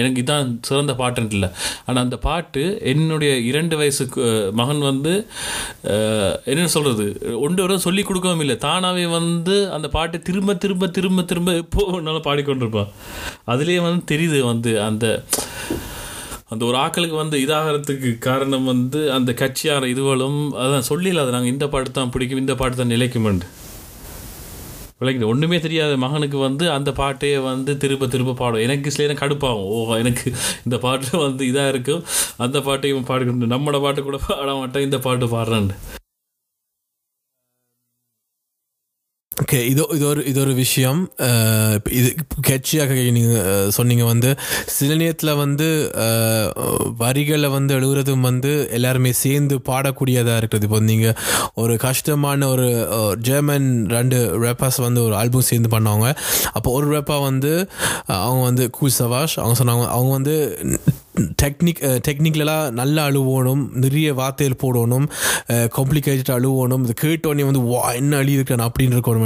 எனக்கு 0.00 0.22
இதான் 0.24 0.52
சிறந்த 0.68 0.94
பாட்டுன்ட்டு 1.02 1.38
இல்லை 1.38 1.50
ஆனால் 1.86 2.02
அந்த 2.06 2.18
பாட்டு 2.28 2.64
என்னுடைய 2.92 3.32
இரண்டு 3.50 3.76
வயசு 3.82 4.06
மகன் 4.62 4.82
வந்து 4.90 5.14
என்னென்னு 6.50 6.62
என்னன்னு 6.62 6.74
சொல்கிறது 6.76 7.06
ஒன்று 7.44 7.62
வரும் 7.64 7.84
சொல்லி 7.86 8.02
கொடுக்கவும் 8.08 8.42
இல்லை. 8.44 8.56
தானாகவே 8.66 9.06
வந்து 9.18 9.54
அந்த 9.76 9.86
பாட்டை 9.96 10.18
திரும்ப 10.28 10.54
திரும்ப 10.64 10.88
திரும்ப 10.96 11.22
திரும்ப 11.30 11.52
எப்போ 11.62 11.80
ஒன்றாலும் 11.96 12.26
பாடிக்கொண்டிருப்பான். 12.28 12.92
அதுலேயே 13.52 13.80
வந்து 13.86 14.02
தெரியுது 14.12 14.40
வந்து 14.50 14.72
அந்த 14.88 15.06
அந்த 16.52 16.62
ஒரு 16.68 16.76
ஆக்களுக்கு 16.84 17.16
வந்து 17.20 17.36
இதாகிறதுக்கு 17.44 18.10
காரணம் 18.26 18.66
வந்து 18.70 19.00
அந்த 19.16 19.30
கட்சியார 19.40 19.88
இதுவளும் 19.92 20.40
அதான் 20.62 20.88
சொல்லிடல 20.90 21.22
அது 21.24 21.34
நாங்கள் 21.34 21.52
இந்த 21.54 21.66
பாட்டு 21.74 21.90
தான் 21.98 22.12
பிடிக்கும் 22.14 22.42
இந்த 22.42 22.54
பாட்டு 22.60 22.76
தான் 22.80 22.92
நிலைக்குமெண்டு 22.94 23.46
விளக்கிட்டு 25.02 25.30
ஒன்றுமே 25.32 25.58
தெரியாத 25.66 25.96
மகனுக்கு 26.04 26.38
வந்து 26.46 26.64
அந்த 26.76 26.90
பாட்டையே 27.00 27.38
வந்து 27.48 27.76
திரும்ப 27.84 28.10
திரும்ப 28.14 28.36
பாடும். 28.42 28.64
எனக்கு 28.66 28.90
சில 28.96 29.06
நேரம் 29.06 29.22
கடுப்பாகும். 29.22 29.70
ஓ 29.76 29.96
எனக்கு 30.02 30.28
இந்த 30.66 30.78
பாட்டு 30.84 31.18
வந்து 31.26 31.44
இதாக 31.52 31.72
இருக்கும் 31.74 32.04
அந்த 32.46 32.60
பாட்டையும் 32.68 33.08
பாடிக்கொண்டு 33.10 33.52
நம்மளோட 33.54 33.80
பாட்டு 33.86 34.02
கூட 34.02 34.20
பாட 34.28 34.52
மாட்டேன். 34.60 34.86
இந்த 34.88 35.00
பாட்டு 35.08 35.28
பாடுறேன் 35.36 35.68
ஓகே 39.52 39.64
இது 39.70 39.82
இது 39.96 40.04
ஒரு 40.10 40.20
இது 40.30 40.38
ஒரு 40.42 40.52
விஷயம். 40.60 41.00
இது 41.98 42.10
கெட்சியாக 42.48 42.94
நீங்கள் 43.16 43.72
சொன்னீங்க 43.76 44.04
வந்து 44.10 44.30
சில 44.76 44.94
நேரத்தில் 45.00 45.32
வந்து 45.42 45.66
வரிகளை 47.02 47.48
வந்து 47.56 47.74
எழுதுறதும் 47.78 48.24
வந்து 48.28 48.52
எல்லாருமே 48.78 49.12
சேர்ந்து 49.20 49.58
பாடக்கூடியதாக 49.68 50.38
இருக்குது. 50.42 50.64
இப்போ 50.68 50.80
நீங்கள் 50.88 51.18
ஒரு 51.64 51.76
கஷ்டமான 51.84 52.48
ஒரு 52.54 52.68
ஜெர்மன் 53.28 53.68
ரெண்டு 53.96 54.20
ரேப்பர்ஸ் 54.46 54.80
வந்து 54.86 55.02
ஒரு 55.08 55.16
ஆல்பம் 55.20 55.48
சேர்ந்து 55.50 55.74
பண்ணுவாங்க. 55.76 56.08
அப்போ 56.56 56.68
ஒரு 56.78 56.88
ரேப்பா 56.94 57.18
வந்து 57.28 57.52
அவங்க 58.24 58.42
வந்து 58.50 58.66
கூல் 58.78 58.98
சவாஷ் 59.00 59.38
அவங்க 59.42 59.56
சொன்னாங்க 59.62 59.86
அவங்க 59.98 60.12
வந்து 60.18 60.36
டெக்னிக் 61.42 61.80
uh, 61.82 61.98
டெக்னிக்கலாக 62.08 62.70
நல்லா 62.70 63.06
அழுவணும் 63.08 63.62
நிறைய 63.74 64.14
வார்த்தைகள் 64.14 64.60
போடணும் 64.62 65.06
uh, 65.48 65.66
காம்ப்ளிகேட்டட் 65.76 66.32
அழுவணும். 66.36 66.84
இது 66.84 66.94
கேட்டோடனே 67.00 67.44
வந்து 67.44 67.60
வா 67.60 67.92
என்ன 67.92 68.16
அழி 68.16 68.32
இருக்கிறான் 68.32 68.66
அப்படின்னு 68.68 68.96
இருக்கணும் 68.96 69.20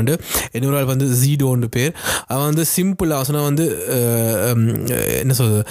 இன்னொரு 0.52 0.76
ஆள் 0.76 0.84
வந்து 0.84 1.06
ஜீடோன்னு 1.22 1.68
பேர். 1.70 1.92
அவன் 2.26 2.44
வந்து 2.44 2.64
சிம்பிளாக 2.76 3.20
சொன்னால் 3.20 3.44
வந்து 3.44 3.66
uh, 3.96 4.50
um, 4.50 4.62
என்ன 5.20 5.32
சொல்கிறது 5.32 5.62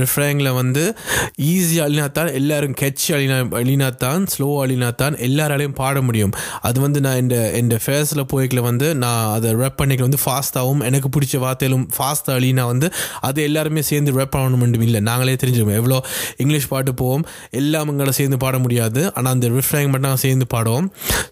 ரிஃப்ரேங்கில் 0.00 0.50
வந்து 0.52 0.94
ஈஸியாக 1.42 1.86
அழினாத்தான் 1.88 2.32
எல்லாரும் 2.32 2.76
கெட்ச் 2.80 3.06
அழினா 3.12 3.38
அழினாத்தான் 3.62 4.22
ஸ்லோ 4.34 4.48
அழினாத்தான் 4.64 5.16
எல்லாராலையும் 5.28 5.78
பாட 5.82 6.00
முடியும். 6.00 6.34
அது 6.60 6.80
வந்து 6.80 7.00
நான் 7.00 7.16
இந்த 7.16 7.36
இந்த 7.52 7.78
ஃபேஸில் 7.86 8.24
போய்க்கல 8.32 8.60
வந்து 8.60 8.94
நான் 8.94 9.32
அதை 9.32 9.50
ரெப் 9.54 9.78
பண்ணிக்கல 9.80 10.08
வந்து 10.10 10.22
ஃபாஸ்ட்டாகவும் 10.24 10.84
எனக்கு 10.90 11.08
பிடிச்ச 11.16 11.34
வார்த்தையிலும் 11.46 11.86
ஃபாஸ்ட்டாக 11.96 12.38
அழினா 12.40 12.66
வந்து 12.72 12.92
அது 13.20 13.42
எல்லாருமே 13.42 13.82
சேர்ந்து 13.82 14.12
ரெப் 14.20 14.34
பண்ணணும் 14.36 14.86
இல்லை 14.88 15.00
நாங்களே 15.00 15.34
தெரிஞ்சு 15.34 15.53
தெரிஞ்சுக்கோம் 15.54 15.80
எவ்வளோ 15.80 15.98
இங்கிலீஷ் 16.42 16.68
பாட்டு 16.72 16.92
போவோம் 17.00 17.24
எல்லாம் 17.60 17.90
எங்களை 17.92 18.12
சேர்ந்து 18.18 18.38
பாட 18.44 18.56
முடியாது. 18.64 19.00
ஆனால் 19.16 19.32
அந்த 19.36 19.46
ரிஃப்ரேங் 19.58 19.90
மட்டும் 19.92 20.08
நாங்கள் 20.08 20.24
சேர்ந்து 20.26 20.46
பாடுவோம். 20.54 20.86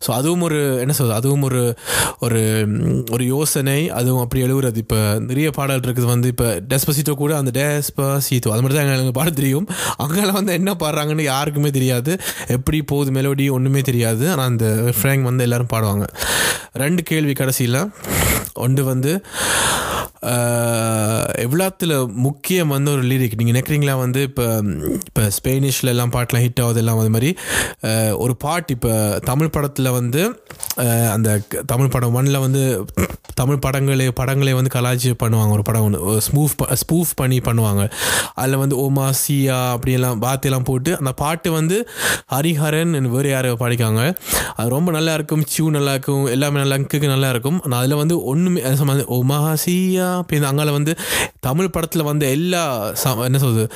ஸோ 0.04 0.10
அதுவும் 0.18 0.44
ஒரு 0.48 0.58
என்ன 0.84 0.92
சொல்கிறது 0.98 1.18
அதுவும் 1.20 1.44
ஒரு 1.48 1.62
ஒரு 2.26 2.40
ஒரு 3.14 3.24
யோசனை. 3.34 3.78
அதுவும் 3.98 4.22
அப்படி 4.24 4.42
எழுவுறது. 4.46 4.78
இப்போ 4.84 4.98
நிறைய 5.30 5.50
பாடல் 5.58 5.84
இருக்குது 5.86 6.10
வந்து 6.14 6.28
இப்போ 6.34 6.48
டெஸ்பசிட்டோ 6.72 7.14
கூட 7.22 7.32
அந்த 7.40 7.52
டெஸ்பசிட்டோ 7.60 8.52
அது 8.54 8.62
மட்டும் 8.62 8.78
தான் 8.78 8.86
எங்களுக்கு 8.88 9.18
பாட 9.20 9.30
தெரியும். 9.40 9.68
அங்கெல்லாம் 10.04 10.38
வந்து 10.40 10.56
என்ன 10.60 10.70
பாடுறாங்கன்னு 10.82 11.26
யாருக்குமே 11.32 11.72
தெரியாது. 11.78 12.12
எப்படி 12.56 12.80
போகுது 12.92 13.12
மெலோடி 13.18 13.46
ஒன்றுமே 13.58 13.82
தெரியாது. 13.90 14.24
ஆனால் 14.34 14.50
அந்த 14.52 14.66
ரிஃப்ரேங் 14.90 15.24
வந்து 15.30 15.44
எல்லோரும் 15.48 15.72
பாடுவாங்க. 15.74 16.06
ரெண்டு 16.84 17.02
கேள்வி 17.10 17.34
கடைசியில். 17.40 17.80
ஒன்று 18.64 18.82
வந்து 18.92 19.12
எவ்வளோத்தில் 21.42 21.94
முக்கியம் 22.22 22.68
வந்து 22.68 22.90
ஒரு 22.90 23.02
லிரிக் 23.02 23.36
நீங்கள் 23.36 23.54
நினைக்கிறீங்களா 23.54 23.94
வந்து 23.98 24.22
இப்போ 24.22 24.44
இப்போ 25.00 25.22
ஸ்பெயினிஷில் 25.36 25.88
எல்லாம் 25.88 26.12
பாட்டெலாம் 26.12 26.44
ஹிட் 26.44 26.62
ஆகுது 26.64 26.78
எல்லாம் 26.78 26.98
அது 26.98 27.10
மாதிரி 27.10 27.30
ஒரு 28.16 28.36
பாட்டு 28.36 28.72
இப்போ 28.72 28.92
தமிழ் 29.24 29.50
படத்தில் 29.50 29.90
வந்து 29.90 30.22
அந்த 31.12 31.30
க- 31.48 31.62
தமிழ் 31.66 31.88
படம் 31.88 32.14
ஒன்னில் 32.14 32.38
வந்து 32.38 32.62
தமிழ் 33.34 33.62
படங்களே 33.66 34.08
படங்களே 34.16 34.52
வந்து 34.52 34.70
கலாச்சி 34.70 35.10
பண்ணுவாங்க. 35.22 35.50
ஒரு 35.50 35.62
படம் 35.62 35.84
ஒன்று 35.84 35.98
ஸ்மூஃப் 36.20 36.54
ஸ்பூஃப் 36.80 37.12
பண்ணி 37.14 37.38
பண்ணுவாங்க. 37.40 37.82
அதில் 38.34 38.56
வந்து 38.56 38.76
ஓமா 38.76 39.06
சியா 39.20 39.58
அப்படியெல்லாம் 39.72 40.18
வார்த்தையெல்லாம் 40.18 40.64
போட்டு 40.64 40.96
அந்த 40.96 41.12
பாட்டு 41.14 41.52
வந்து 41.52 41.76
ஹரிஹரன் 42.34 42.92
வேறு 43.08 43.30
யார் 43.30 43.48
பாடிக்காங்க 43.56 44.02
அது 44.56 44.68
ரொம்ப 44.68 44.90
நல்லா 44.92 45.14
இருக்கும் 45.14 45.44
சியூ 45.46 45.70
நல்லா 45.70 45.92
இருக்கும் 45.92 46.26
எல்லாமே 46.28 46.58
நல்லா 46.58 46.76
கேட்க 46.84 47.06
நல்லா 47.06 47.30
இருக்கும். 47.30 47.60
நான் 47.64 47.80
அதில் 47.80 47.94
வந்து 47.94 48.24
ஒன்றுமே 48.24 48.62
ஓமா 49.16 49.40
சியா 49.64 50.08
அப்படின்னு 50.20 50.42
அங்கால 50.42 50.70
வந்து 50.70 50.96
தமிழ் 51.40 51.70
படத்தில் 51.70 52.02
வந்து 52.02 52.30
எல்லா 52.30 52.92
என்ன 53.22 53.38
சொல்றது 53.38 53.66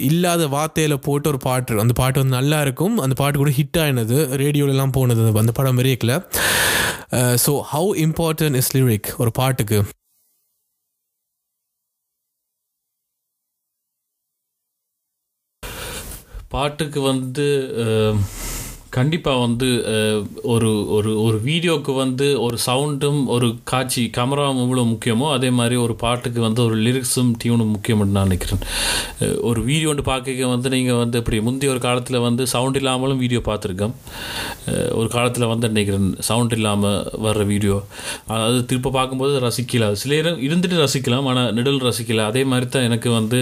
இல்லாத 0.00 0.46
வார்த்தையில் 0.46 0.96
போட்டு 0.96 1.28
ஒரு 1.28 1.38
பாட்டு 1.38 1.80
அந்த 1.80 1.92
பாட்டு 1.92 2.20
வந்து 2.20 2.36
நல்லா 2.36 2.60
இருக்கும். 2.60 2.98
அந்த 2.98 3.14
பாட்டு 3.14 3.38
கூட 3.38 3.50
ஹிட் 3.50 3.76
ஆயினது. 3.76 4.36
ரேடியோலலாம் 4.42 4.92
போனது. 4.92 5.38
அந்த- 5.38 5.52
படம் 5.52 5.78
வெறியக்கில் 5.78 6.32
so 7.46 7.62
how 7.72 7.90
important 7.96 8.54
is 8.54 8.76
lyric 8.76 9.16
ஒரு 9.18 9.30
பாட்டுக்கு. 9.30 9.84
பாட்டுக்கு 16.48 17.00
வந்து 17.00 17.70
கண்டிப்பாக 18.96 19.42
வந்து 19.44 19.68
ஒரு 20.54 20.70
ஒரு 20.96 21.10
ஒரு 21.24 21.36
வீடியோவுக்கு 21.46 21.92
வந்து 22.02 22.26
ஒரு 22.46 22.56
சவுண்டும் 22.66 23.20
ஒரு 23.34 23.46
காட்சி 23.70 24.02
கேமராவும் 24.16 24.60
எவ்வளோ 24.64 24.84
முக்கியமோ 24.90 25.26
அதே 25.36 25.50
மாதிரி 25.58 25.76
ஒரு 25.84 25.94
பாட்டுக்கு 26.02 26.40
வந்து 26.46 26.60
ஒரு 26.66 26.76
லிரிக்ஸும் 26.86 27.32
டியூனும் 27.42 27.72
முக்கியம்னு 27.74 28.14
நான் 28.16 28.28
நினைக்கிறேன். 28.28 28.62
ஒரு 29.50 29.60
வீடியோன்னு 29.70 30.04
பார்க்க 30.10 30.52
வந்து 30.52 30.68
நீங்கள் 30.76 31.00
வந்து 31.02 31.16
இப்படி 31.22 31.38
முந்தைய 31.46 31.72
ஒரு 31.74 31.80
காலத்தில் 31.86 32.18
வந்து 32.26 32.42
சவுண்ட் 32.54 32.78
இல்லாமலும் 32.80 33.20
வீடியோ 33.24 33.40
பார்த்துருக்கேன் 33.48 33.94
ஒரு 35.00 35.08
காலத்தில் 35.16 35.50
வந்து 35.52 35.70
நினைக்கிறேன் 35.72 36.08
சவுண்ட் 36.28 36.54
இல்லாமல் 36.58 37.00
வர்ற 37.26 37.42
வீடியோ. 37.52 37.76
அது 38.46 38.60
திருப்ப 38.70 38.92
பார்க்கும்போது 38.98 39.34
ரசிக்கலாம். 39.46 39.96
சில 40.02 40.14
நேரம் 40.18 40.40
இருந்துட்டு 40.48 40.78
ரசிக்கலாம் 40.84 41.28
ஆனால் 41.32 41.50
நிடல் 41.58 41.82
ரசிக்கலாம். 41.88 42.30
அதே 42.32 42.44
மாதிரி 42.52 42.68
தான் 42.76 42.88
எனக்கு 42.90 43.10
வந்து 43.18 43.40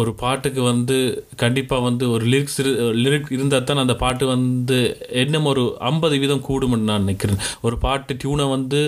ஒரு 0.00 0.10
பாட்டுக்கு 0.24 0.62
வந்து 0.72 0.98
கண்டிப்பாக 1.44 1.86
வந்து 1.88 2.04
ஒரு 2.16 2.24
லிரிக்ஸ் 2.34 2.60
லிரிக் 3.04 3.32
இருந்தால் 3.38 3.68
தான் 3.70 3.84
அந்த 3.84 3.94
பாட்டு 4.02 4.14
பாட்டு 4.16 4.34
வந்து 4.36 4.76
இன்னும் 5.22 5.48
ஒரு 5.50 5.62
ஐம்பது 5.88 6.14
வீதம் 6.20 6.44
கூடும்னு 6.46 6.86
நான் 6.90 7.02
நினைக்கிறேன். 7.04 7.40
ஒரு 7.66 7.76
பாட்டு 7.82 8.12
டியூனை 8.20 8.46
வந்து 8.56 8.80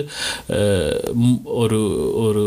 ஒரு 1.61 1.79
ஒரு 2.25 2.43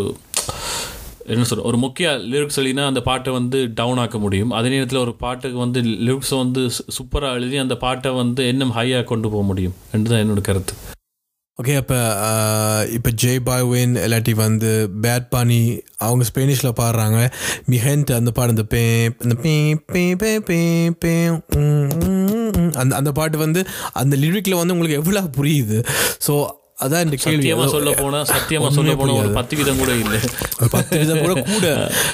என்ன 1.33 1.45
சொல்ற 1.51 1.67
ஒரு 1.71 1.79
முக்கிய 1.85 2.09
லிரிக்ஸ் 2.33 2.59
எழுதினா 2.63 2.87
அந்த 2.93 3.03
பாட்டை 3.09 3.31
வந்து 3.39 3.59
டவுன் 3.81 4.01
ஆக்க 4.05 4.19
முடியும். 4.25 4.55
அதே 4.59 4.73
நேரத்தில் 4.75 5.05
ஒரு 5.05 5.15
பாட்டுக்கு 5.25 5.59
வந்து 5.65 5.83
லிரிக்ஸை 6.07 6.39
வந்து 6.45 6.63
சூப்பராக 6.97 7.39
எழுதி 7.41 7.63
அந்த 7.65 7.77
பாட்டை 7.85 8.13
வந்து 8.23 8.49
இன்னும் 8.55 8.75
ஹையாக 8.79 9.09
கொண்டு 9.13 9.31
போக 9.35 9.45
முடியும். 9.53 9.77
என்று 9.95 10.11
தான் 10.13 10.25
என்னோட 10.25 10.43
கருத்து. 10.51 10.75
ஓகே 11.59 11.75
அப்போ 11.77 11.97
இப்போ 12.93 13.11
ஜெய் 13.23 13.41
பாய்வின் 13.45 13.95
இல்லாட்டி 13.97 14.33
வந்து 14.35 14.71
பேட் 15.03 15.27
பானி 15.35 15.59
அவங்க 15.97 16.25
ஸ்பெனிஷில் 16.25 16.79
பாடுறாங்க. 16.81 17.19
மிஹென்ட் 17.71 18.11
அந்த 18.13 18.31
பாடு 18.31 18.51
இந்த 18.51 18.65
பே 18.65 18.81
இந்த 19.25 19.35
பே 19.45 19.53
பே 19.93 20.05
பே 20.15 20.31
பே 20.49 20.61
பே 21.03 21.13
அந்த 22.81 22.93
அந்த 22.97 23.13
பாட்டு 23.13 23.39
வந்து 23.39 23.61
அந்த 23.93 24.17
லிரிக்கில் 24.17 24.61
வந்து 24.61 24.75
உங்களுக்கு 24.75 25.01
எவ்வளோ 25.03 25.23
புரியுது? 25.39 25.79
ஸோ 26.27 26.35
அதான் 26.79 27.05
இந்த 27.07 27.17
கேள்வி. 27.23 27.51
சொல்ல 27.73 27.91
போனா 28.01 28.21
சத்தியமா 28.31 28.69
சொல்ல 28.77 28.93
போனா 29.01 29.15
ஒரு 29.21 29.31
பத்து 29.37 29.57
வீதம் 29.59 29.81
கூட 29.83 29.93
இல்லை. 30.03 30.19
ஒரு 30.61 30.71
பத்து 30.75 30.99
விதம் 31.03 31.23
கூட 31.25 31.33
கூட. 31.53 31.67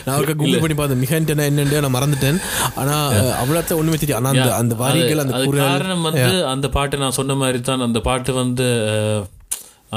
நான் 0.04 0.14
அவருக்கு 0.14 0.36
கூகுள் 0.40 0.62
பண்ணி 0.64 0.76
பார்த்தேன். 0.80 1.02
மிகன்ட்டு 1.04 1.46
என்னன்னு 1.48 1.82
நான் 1.84 1.96
மறந்துட்டேன். 1.96 2.38
ஆனால் 2.82 3.06
அவ்வளோத்த 3.42 3.78
ஒன்றுமே 3.80 3.98
தெரியும் 4.02 4.20
ஆனால் 4.20 4.34
அந்த 4.36 4.50
அந்த 4.62 4.76
வரிகள் 4.84 5.24
அந்த 5.24 5.40
காரணம் 5.62 6.06
வந்து 6.08 6.28
அந்த 6.54 6.68
பாட்டு 6.76 7.02
நான் 7.04 7.18
சொன்ன 7.20 7.36
மாதிரி 7.42 7.60
தான். 7.70 7.86
அந்த 7.88 8.02
பாட்டு 8.08 8.34
வந்து 8.42 8.68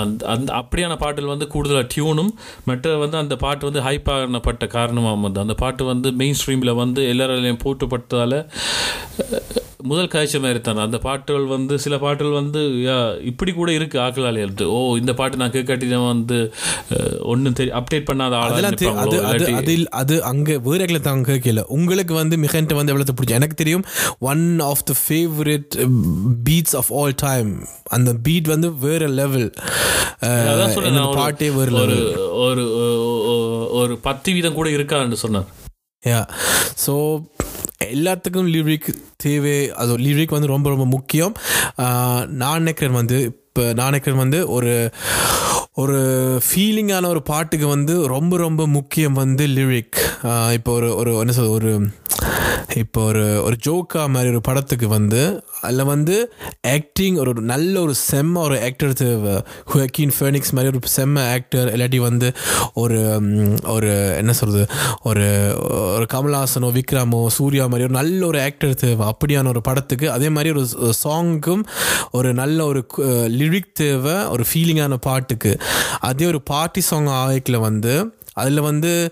அந்த 0.01 0.21
அந்த 0.33 0.49
அப்படியான 0.59 0.93
பாட்டில் 0.97 1.31
வந்து 1.31 1.45
கூடுதலாக 1.53 1.87
டியூனும் 1.93 2.29
மற்ற 2.69 2.93
வந்து 3.01 3.17
அந்த 3.17 3.35
பாட்டு 3.35 3.67
வந்து 3.69 3.81
ஹைப் 3.87 4.09
ஆனப்பட்ட 4.13 4.67
காரணமாக 4.75 5.23
வந்து 5.25 5.41
அந்த 5.43 5.55
பாட்டு 5.61 5.83
வந்து 5.89 6.09
மெயின் 6.21 6.37
ஸ்ட்ரீமில் 6.41 6.79
வந்து 6.81 7.01
எல்லாராலையும் 7.13 7.63
போட்டுப்பட்டதால் 7.63 8.37
முதல் 9.81 10.07
காய்ச்ச 10.07 10.39
மாதிரி 10.39 10.61
தான். 10.61 10.77
அந்த 10.77 10.97
பாட்டுகள் 10.97 11.45
வந்து 11.45 11.79
சில 11.79 11.97
பாட்டுகள் 11.97 12.31
வந்து 12.31 12.61
இப்படி 13.23 13.51
கூட 13.51 13.71
இருக்கு 13.71 13.99
ஆக்கலாலே 13.99 14.37
இருக்கு 14.37 14.71
ஓ 14.71 14.97
இந்த 14.97 15.13
பாட்டு 15.13 15.37
நான் 15.37 15.51
கேட்காட்டி 15.51 15.87
வந்து 16.05 16.37
ஒன்றும் 17.23 17.53
தெரி 17.53 17.71
அப்டேட் 17.71 18.07
பண்ணாத 18.07 18.35
ஆளாக 18.39 18.71
அது 19.03 19.17
அது 19.55 19.73
இல்ல- 19.73 19.91
அது 19.93 20.23
அங்கே 20.23 20.57
வேற 20.65 20.99
தாங்க 20.99 21.31
கேட்கல. 21.31 21.63
உங்களுக்கு 21.69 22.13
வந்து 22.13 22.37
மிகன்ட்டு 22.37 22.73
வந்து 22.73 22.93
எவ்வளோ 22.93 23.11
பிடிக்கும்? 23.11 23.35
எனக்கு 23.35 23.55
தெரியும் 23.55 23.85
one 24.25 24.59
of 24.63 24.85
the 24.85 24.93
favourite 25.03 25.71
beats 26.43 26.75
of 26.75 26.93
all 26.93 27.15
time 27.17 27.51
அந்த 27.89 28.13
பீட் 28.23 28.47
வந்து 28.47 28.77
வேற 28.77 29.07
லெவல் 29.15 29.47
பாட்டே 31.15 31.49
வேற 31.49 31.69
ஒரு 31.77 31.97
ஒரு- 32.43 32.69
ஒரு 33.73 33.97
பத்து 33.99 34.31
வீதம் 34.33 34.53
கூட 34.53 34.69
இருக்கான்னு 34.69 35.13
சொன்னார். 35.19 35.47
யா 36.03 36.19
ஸோ 36.85 36.93
எல்லாத்துக்கும் 37.93 38.49
லிரிக் 38.49 38.87
தேவை 39.17 39.71
அது 39.71 39.97
லிரிக் 39.97 40.27
வந்து 40.27 40.47
ரொம்ப 40.47 40.69
ரொம்ப 40.69 40.85
முக்கியம். 40.85 41.33
ஆஹ் 41.77 42.27
நான் 42.27 42.57
நினைக்கிறேன் 42.57 42.93
வந்து 42.93 43.23
இப்போ 43.23 43.73
நான் 43.73 43.85
நினைக்கிறேன் 43.85 44.19
வந்து 44.19 44.49
ஒரு 44.49 44.91
ஒரு 45.73 45.97
ஃபீலிங்கான 46.39 47.05
ஒரு 47.07 47.21
பாட்டுக்கு 47.21 47.67
வந்து 47.67 48.07
ரொம்ப 48.07 48.37
ரொம்ப 48.37 48.67
முக்கியம் 48.67 49.13
வந்து 49.13 49.47
லிரிக் 49.47 49.99
இப்போ 50.53 50.71
ஒரு 50.71 50.95
ஒரு 50.95 51.15
என்ன 51.15 51.31
சொல் 51.31 51.47
ஒரு 51.47 51.89
இப்போ 52.75 53.03
ஒரு 53.03 53.43
ஒரு 53.43 53.55
ஜோக்கா 53.67 54.09
மாதிரி 54.09 54.29
ஒரு 54.29 54.41
படத்துக்கு 54.41 54.87
வந்து 54.87 55.43
அதில் 55.61 55.83
வந்து 55.83 56.33
ஆக்டிங் 56.61 57.15
ஒரு 57.15 57.29
ஒரு 57.29 57.41
நல்ல 57.41 57.81
ஒரு 57.81 57.93
செம்ம 58.11 58.37
ஒரு 58.37 58.63
ஆக்டர் 58.63 58.93
தேவை 58.93 59.43
ஹுவக்கீன் 59.73 60.11
ஃபேனிக்ஸ் 60.19 60.51
மாதிரி 60.51 60.77
ஒரு 60.77 60.79
செம்ம 60.95 61.31
ஆக்டர் 61.31 61.75
இல்லாட்டி 61.75 61.97
வந்து 61.97 62.31
ஒரு 62.73 63.21
ஒரு 63.67 64.15
என்ன 64.17 64.33
சொல்கிறது 64.33 64.73
ஒரு 65.01 65.55
ஒரு 65.69 66.05
கமல்ஹாசனோ 66.13 66.81
விக்ரமோ 66.81 67.27
சூர்யா 67.27 67.63
மாதிரி 67.63 67.83
ஒரு 67.83 67.93
நல்ல 67.93 68.25
ஒரு 68.25 68.41
ஆக்டர் 68.41 68.73
தேவை 68.73 69.07
அப்படியான 69.07 69.47
ஒரு 69.47 69.61
படத்துக்கு 69.61 70.11
அதே 70.11 70.29
மாதிரி 70.29 70.51
ஒரு 70.51 70.67
சாங்க்கும் 71.03 71.63
ஒரு 72.11 72.33
நல்ல 72.33 72.65
ஒரு 72.65 72.85
லிரிக் 73.11 73.71
தேவை 73.73 74.13
ஒரு 74.13 74.43
ஃபீலிங்கான 74.53 74.93
பாட்டுக்கு. 74.93 75.57
அதே 75.99 76.25
ஒரு 76.25 76.41
பார்ட்டி 76.41 76.81
சாங் 76.81 77.05
ஆகிக்கல 77.05 77.59
வந்து 77.59 78.19
அதில் 78.33 78.59
வந்து 78.59 79.11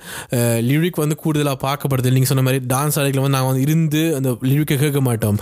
லிரிக் 0.69 0.95
வந்து 0.95 1.15
கூடுதலாக 1.15 1.57
பார்க்கப்படுது 1.67 2.03
நீங்கள் 2.03 2.23
சொன்ன 2.23 2.43
மாதிரி 2.43 2.65
டான்ஸ் 2.65 2.97
ஆடிக்கில் 2.99 3.21
வந்து 3.21 3.37
நாங்கள் 3.37 3.51
வந்து 3.51 3.61
இருந்து 3.61 4.15
அந்த 4.15 4.31
லிரிக்கை 4.31 4.77
கேட்க 4.77 5.01
மாட்டோம். 5.01 5.37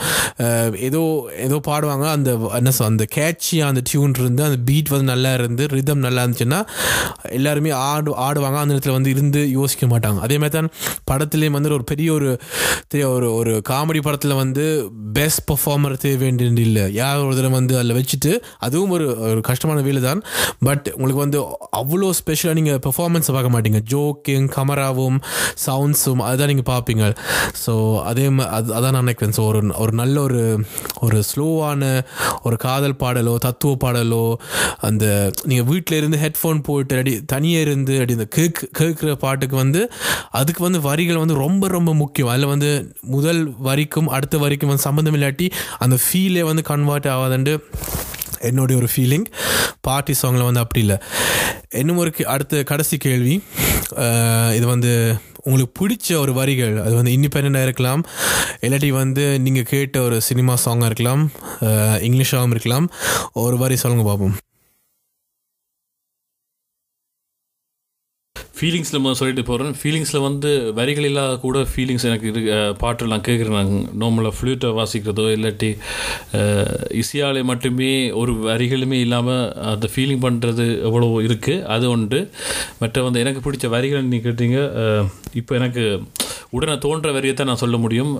ஏதோ 0.76 1.30
ஏதோ 1.38 1.60
பாடுவாங்க. 1.68 2.10
அந்த 2.10 2.52
என்ன 2.54 2.72
சொல் 2.72 2.88
அந்த 2.88 3.06
கேட்சியாக 3.16 3.64
அந்த 3.64 3.82
டியூன் 3.84 4.14
இருந்து 4.18 4.44
அந்த 4.44 4.58
பீட் 4.66 4.88
வந்து 4.88 5.06
நல்லா 5.06 5.34
இருந்து 5.34 5.68
ரிதம் 5.68 6.00
நல்லா 6.00 6.24
இருந்துச்சுன்னா 6.24 6.66
எல்லாருமே 7.30 7.70
ஆடு 7.70 8.12
ஆடுவாங்க. 8.12 8.58
அந்த 8.58 8.74
இடத்துல 8.74 8.92
வந்து 8.92 9.10
இருந்து 9.10 9.50
யோசிக்க 9.50 9.86
மாட்டாங்க. 9.86 10.20
அதே 10.20 10.38
மாதிரி 10.38 10.50
தான் 10.50 10.70
படத்துலேயும் 11.12 11.52
வந்து 11.52 11.72
ஒரு 11.72 11.84
பெரிய 11.84 12.14
ஒரு 12.14 12.40
தெரிய- 12.88 13.10
ஒரு 13.10 13.34
ஒரு 13.34 13.62
காமெடி 13.70 14.02
படத்தில் 14.02 14.34
வந்து 14.34 14.92
பெஸ்ட் 15.14 15.50
பர்ஃபார்மர் 15.52 15.98
தேவை 15.98 16.18
வேண்டியது 16.18 16.62
இல்லை. 16.62 16.94
யார் 16.94 17.18
ஒரு 17.18 17.36
தடவை 17.36 17.52
வந்து 17.52 17.78
அதில் 17.78 17.96
வச்சுட்டு 17.96 18.42
அதுவும் 18.60 18.90
ஒரு 18.90 19.20
ஒரு 19.20 19.42
கஷ்டமான 19.42 19.82
வேலை 19.82 20.02
தான் 20.02 20.22
பட் 20.60 20.94
உங்களுக்கு 20.96 21.20
வந்து 21.20 21.40
அவ்வளோ 21.78 22.10
ஸ்பெஷலாக 22.10 22.60
நீங்கள் 22.60 22.80
பெர்ஃபார்மன்ஸை 22.80 23.32
பார்க்க 23.32 23.62
மாட்டீங்க. 23.62 23.66
ஜோக்கிங் 23.70 24.48
கமராவும் 24.56 25.18
சவுண்ட்ஸும் 25.66 26.20
அதுதான் 26.20 26.48
நீங்கள் 26.48 26.70
பார்ப்பீங்க 26.74 27.04
ஸோ 27.66 27.74
அதே 28.02 28.28
மா- 28.30 28.50
அது 28.50 28.74
அதான் 28.74 28.92
நான் 28.92 29.04
நினைக்கிறேன். 29.04 29.34
ஸோ 29.38 29.46
ஒரு 29.46 29.74
ஒரு 29.76 29.92
நல்ல 29.92 30.22
ஒரு 30.22 30.66
ஒரு 31.00 31.24
ஸ்லோவான 31.30 31.84
ஒரு 32.42 32.56
காதல் 32.58 32.96
பாடலோ 33.00 33.36
தத்துவ 33.38 33.78
பாடலோ 33.84 34.36
அந்த 34.80 35.06
நீங்கள் 35.44 35.66
வீட்டில் 35.66 35.98
இருந்து 35.98 36.18
ஹெட்ஃபோன் 36.18 36.64
போட்டு 36.64 36.98
அடி 36.98 37.26
தனியாக 37.26 37.62
இருந்து 37.62 38.00
அடி 38.00 38.14
இந்த 38.14 38.26
கேக் 38.26 38.70
கேட்குற 38.80 39.12
பாட்டுக்கு 39.16 39.56
வந்து 39.56 39.92
அதுக்கு 40.32 40.64
வந்து 40.64 40.82
வரிகள் 40.82 41.18
வந்து 41.18 41.34
ரொம்ப 41.36 41.68
ரொம்ப 41.68 41.94
முக்கியம். 41.94 42.30
அதில் 42.30 42.46
வந்து 42.46 42.70
முதல் 43.02 43.54
வரிக்கும் 43.60 44.08
அடுத்த 44.08 44.38
வரிக்கும் 44.38 44.70
வந்து 44.70 44.84
சம்மந்தம் 44.84 45.16
இல்லாட்டி 45.16 45.52
அந்த 45.78 45.98
ஃபீலே 46.04 46.44
வந்து 46.44 46.62
கன்வெர்ட் 46.62 47.08
ஆகாதுண்டு. 47.08 47.54
என்னுடைய 48.40 48.82
ஒரு 48.82 48.92
ஃபீலிங் 48.96 49.26
பார்ட்டி 49.82 50.14
சாங்கில் 50.22 50.44
வந்து 50.44 50.60
அப்படி 50.60 50.86
இல்லை. 50.86 50.98
இன்னும் 51.70 51.98
ஒரு 51.98 52.14
கே- 52.18 52.24
அடுத்த 52.24 52.64
கடைசி 52.64 52.98
கேள்வி. 52.98 53.44
இது 54.56 54.64
வந்து 54.64 55.18
உங்களுக்கு 55.44 55.88
பிடிச்ச 55.88 56.18
ஒரு 56.18 56.34
வரிகள். 56.34 56.82
அது 56.82 56.96
வந்து 56.96 57.12
இண்டிபெண்ட்டாக 57.12 57.64
இருக்கலாம். 57.64 58.04
இல்லாட்டி 58.62 58.90
வந்து 58.90 59.40
நீங்கள் 59.40 59.64
கேட்ட 59.64 60.02
ஒரு 60.02 60.22
சினிமா 60.22 60.58
சாங்காக 60.66 60.86
இருக்கலாம். 60.86 61.32
இங்கிலீஷாகவும் 61.98 62.50
இருக்கலாம். 62.50 62.92
ஒரு 63.34 63.58
வரி 63.58 63.76
சொல்லுங்கள் 63.76 64.08
பார்ப்போம் 64.08 64.38
ஃபீலிங்ஸில் 68.58 69.02
முதல் 69.02 69.18
சொல்லிட்டு 69.20 69.44
போகிறேன் 69.48 69.76
ஃபீலிங்ஸில் 69.80 70.24
வந்து 70.26 70.52
வரிகள் 70.78 71.08
இல்லாத 71.10 71.34
கூட 71.44 71.58
ஃபீலிங்ஸ் 71.72 72.06
எனக்கு 72.10 72.28
இரு 72.32 72.42
பாட்டு 72.84 73.10
நான் 73.12 73.26
கேட்குறேன். 73.28 73.58
நான் 73.60 73.74
நார்மலாக 74.02 74.34
ஃப்ளூட்டை 74.38 74.70
வாசிக்கிறதோ 74.80 75.26
இல்லாட்டி 75.36 75.70
இசையாலே 77.02 77.42
மட்டுமே 77.52 77.92
ஒரு 78.22 78.34
வரிகளுமே 78.48 79.00
இல்லாமல் 79.06 79.44
அந்த 79.74 79.90
ஃபீலிங் 79.94 80.24
பண்ணுறது 80.26 80.66
எவ்வளோ 80.90 81.10
இருக்குது 81.28 81.66
அது 81.76 81.86
உண்டு. 81.96 82.22
மற்ற 82.82 83.04
வந்து 83.08 83.24
எனக்கு 83.26 83.44
பிடிச்ச 83.46 83.70
வரிகள் 83.76 84.12
நீ 84.14 84.20
கேட்டீங்க 84.28 84.60
இப்போ 85.42 85.56
எனக்கு 85.60 85.86
உடனே 86.58 86.78
தோன்ற 86.88 87.12
வரியை 87.20 87.36
தான் 87.36 87.52
நான் 87.52 87.64
சொல்ல 87.66 87.78
முடியும். 87.86 88.14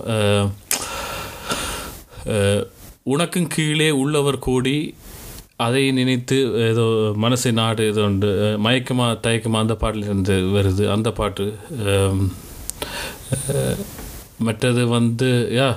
உனக்கும் 3.14 3.52
கீழே 3.54 3.90
உள்ளவர் 4.04 4.44
கூடி 4.46 4.78
அதை 5.58 5.82
நினைத்து 5.92 6.36
ஏதோ 6.66 6.84
மனசை 7.22 7.50
நாடு 7.54 7.82
ஏதோ 7.88 8.02
உண்டு 8.04 8.28
அஹ் 8.42 8.58
மயக்கமா 8.64 9.06
தயக்கமா 9.24 9.58
அந்த 9.58 9.74
பாட்டிலிருந்து 9.80 10.34
வருது. 10.54 10.84
அந்த 10.88 11.08
பாட்டு 11.12 11.46
மற்றது 14.40 14.82
வந்து 14.92 15.28
யா 15.56 15.68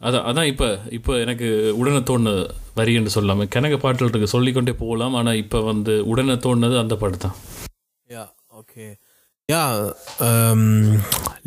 அதான் 0.00 0.26
அதான் 0.28 0.48
இப்போ 0.50 0.66
இப்போ 0.90 1.12
எனக்கு 1.18 1.46
உடனே 1.76 2.00
தோணுது 2.02 2.42
வரி 2.74 2.92
என்று 2.94 3.14
சொல்லாமல் 3.14 3.50
கிணக்கு 3.52 3.78
பாட்டுகள் 3.78 4.10
இருக்கு 4.10 4.34
சொல்லிக்கொண்டே 4.34 4.74
போகலாம் 4.80 5.14
ஆனால் 5.14 5.40
இப்போ 5.42 5.58
வந்து 5.64 5.94
உடனே 6.06 6.36
தோணுது 6.44 6.76
அந்த 6.78 6.94
பாட்டு 6.96 7.18
தான். 7.18 7.36
யா 8.10 8.24
ஓகே 8.54 8.86
யா 9.52 9.64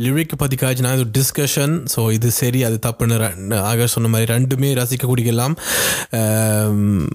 லிரிக் 0.03 0.33
பற்றி 0.37 0.55
காய்ச்சி 0.57 0.83
நான் 0.83 0.99
இது 0.99 1.05
டிஸ்கஷன் 1.17 1.73
ஸோ 1.95 2.01
இது 2.11 2.31
சரி 2.31 2.59
அது 2.63 2.77
தப்புன்னு 2.85 3.57
ஆக 3.61 3.87
சொன்ன 3.87 4.07
மாதிரி 4.07 4.27
ரெண்டுமே 4.33 4.69
ரசிக்க 4.79 5.07
குடிக்கலாம். 5.09 5.55
Um, 6.19 7.09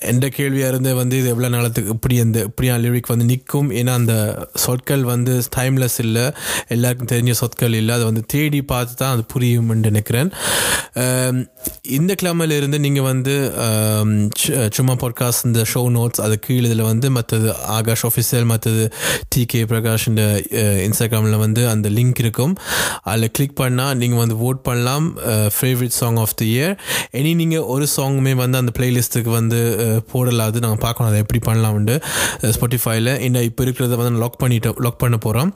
எந்த 0.00 0.28
கேள்வியாக 0.28 0.72
இருந்து 0.72 0.94
வந்து 0.94 1.18
இது 1.18 1.28
எவ்வளோ 1.28 1.48
நாளத்துக்கு 1.48 1.94
இப்படி 1.96 2.20
அந்த 2.20 2.38
இப்படியா 2.40 2.74
லிரிக் 2.76 3.06
வந்து 3.06 3.24
நிற்கும்? 3.24 3.70
ஏன்னா 3.70 3.92
அந்த 4.00 4.14
சொற்கள் 4.54 5.04
வந்து 5.04 5.42
டைம்லெஸ் 5.56 5.98
இல்லை. 5.98 6.26
எல்லாருக்கும் 6.68 7.12
தெரிஞ்ச 7.14 7.30
சொற்கள் 7.42 7.72
இல்லை. 7.72 7.94
அதை 7.94 8.04
வந்து 8.04 8.24
தேடி 8.26 8.62
பார்த்து 8.62 8.94
தான் 8.94 9.14
அது 9.14 9.24
புரியும்னு 9.34 9.88
நினைக்கிறேன். 9.90 10.32
Um, 10.96 11.48
இந்த 11.90 12.14
கிழமையில 12.14 12.56
இருந்து 12.56 12.78
நீங்கள் 12.80 13.02
வந்து 13.02 13.34
சு- 14.40 14.70
சும்மா 14.72 14.94
பாட்காஸ்ட் 14.94 15.44
இந்த 15.44 15.60
ஷோ 15.72 15.82
நோட்ஸ் 15.88 16.20
அது 16.20 16.38
கீழே 16.38 16.64
இதில் 16.64 16.82
வந்து 16.82 17.10
மற்றது 17.10 17.48
ஆகாஷ் 17.68 18.04
ஆஃபீஸியல் 18.06 18.44
மற்றது 18.44 18.84
டி 19.28 19.44
கே 19.44 19.64
பிரகாஷ் 19.64 20.06
இந்த 20.06 20.24
இன்ஸ்டாகிராமில் 20.86 21.38
வந்து 21.38 21.68
அந்த 21.68 21.88
லிங்க் 21.88 22.18
இருக்கும். 22.18 22.54
அதில் 23.02 23.30
கிளிக் 23.30 23.60
பண்ணால் 23.60 23.94
நீங்கள் 23.94 24.18
வந்து 24.18 24.36
ஓட் 24.46 24.62
பண்ணலாம் 24.62 25.06
favourite 25.56 25.96
song 25.98 26.16
of 26.16 26.36
the 26.36 26.48
year 26.54 26.74
இனி 27.12 27.34
நீங்கள் 27.34 27.66
ஒரு 27.66 27.86
சாங்குமே 27.96 28.34
வந்து 28.34 28.58
அந்த 28.58 28.72
பிளேலிஸ்ட்டுக்கு 28.78 29.32
வந்து 29.32 29.60
போடலாது 29.78 30.10
போடலாம். 30.12 30.48
அது 30.48 30.60
நாங்கள் 30.60 30.82
பார்க்கணும் 30.82 31.10
அதை 31.10 31.20
எப்படி 31.20 31.40
பண்ணலாம்னு 31.48 31.96
ஸ்பாட்டிஃபைல 32.54 33.18
இன்னும் 33.20 33.42
இப்போ 33.42 33.64
இருக்கிறத 33.64 33.96
வந்து 33.96 34.20
லாக் 34.20 34.42
பண்ணிட்டோம் 34.42 34.80
லாக் 34.80 34.98
பண்ண 34.98 35.18
போகிறோம் 35.18 35.52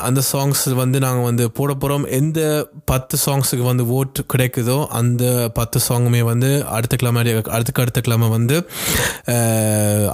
அந்த 0.00 0.20
சாங்ஸ் 0.32 0.72
வந்து 0.74 0.98
நாங்கள் 1.00 1.24
வந்து 1.24 1.50
போட 1.50 1.74
போகிறோம் 1.74 2.04
எந்த 2.10 2.40
பத்து 2.84 3.16
சாங்ஸுக்கு 3.26 3.62
வந்து 3.62 3.84
ஓட் 3.96 4.18
கிடைக்குதோ 4.46 4.76
அந்த 4.98 5.24
பத்து 5.58 5.78
சாங்குமே 5.86 6.20
வந்து 6.28 6.50
அடுத்த 6.76 6.94
கிழமை 7.00 7.20
அடுத்துக்கு 7.54 7.82
அடுத்த 7.84 8.00
கிழமை 8.06 8.28
வந்து 8.34 8.56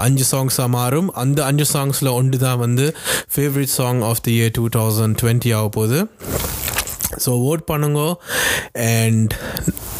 அஞ்சு 0.05 0.25
சாங்ஸாக 0.31 0.69
மாறும். 0.77 1.09
அந்த 1.23 1.39
அஞ்சு 1.49 1.67
சாங்ஸில் 1.73 2.11
ஒன்று 2.19 2.39
தான் 2.45 2.61
வந்து 2.65 2.87
favourite 3.35 3.73
song 3.79 4.01
of 4.11 4.23
the 4.27 4.35
year 4.39 4.55
two 4.59 4.65
thousand 4.79 5.19
twenty 5.23 5.53
ஆக 5.59 5.69
போகுது. 5.79 5.99
ஸோ 7.25 7.31
ஓட் 7.51 7.65
பண்ணுங்க. 7.71 8.03
அண்ட் 8.91 9.33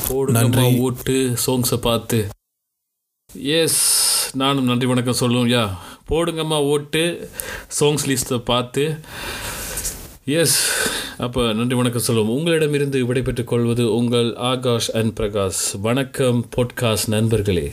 போடுங்கம்மா 0.09 0.67
ஓட்டு 0.87 1.17
சாங்ஸை 1.47 1.81
பார்த்து. 1.89 2.21
எஸ் 3.59 3.81
நானும் 4.43 4.69
நன்றி 4.71 4.87
வணக்கம் 4.93 5.21
சொல்லுவோம் 5.23 5.51
யா. 5.57 5.65
போடுங்கம்மா 6.13 6.61
ஓட்டு 6.75 7.05
சாங்ஸ் 7.81 8.07
லிஸ்ட்டை 8.11 8.39
பார்த்து. 8.53 8.85
எஸ் 10.25 10.89
அப்போ 11.19 11.53
நன்றி 11.53 11.75
வணக்கம் 11.75 12.01
சொல்லுவோம். 12.01 12.31
உங்களிடமிருந்து 12.31 13.07
விடைபெற்றுக் 13.07 13.47
கொள்வது 13.47 13.95
உங்கள் 13.95 14.35
ஆகாஷ் 14.37 14.91
அண்ட் 14.91 15.19
பிரகாஷ். 15.19 15.81
வணக்கம் 15.81 16.47
பாட்காஸ்ட் 16.57 17.09
நண்பர்களே. 17.09 17.73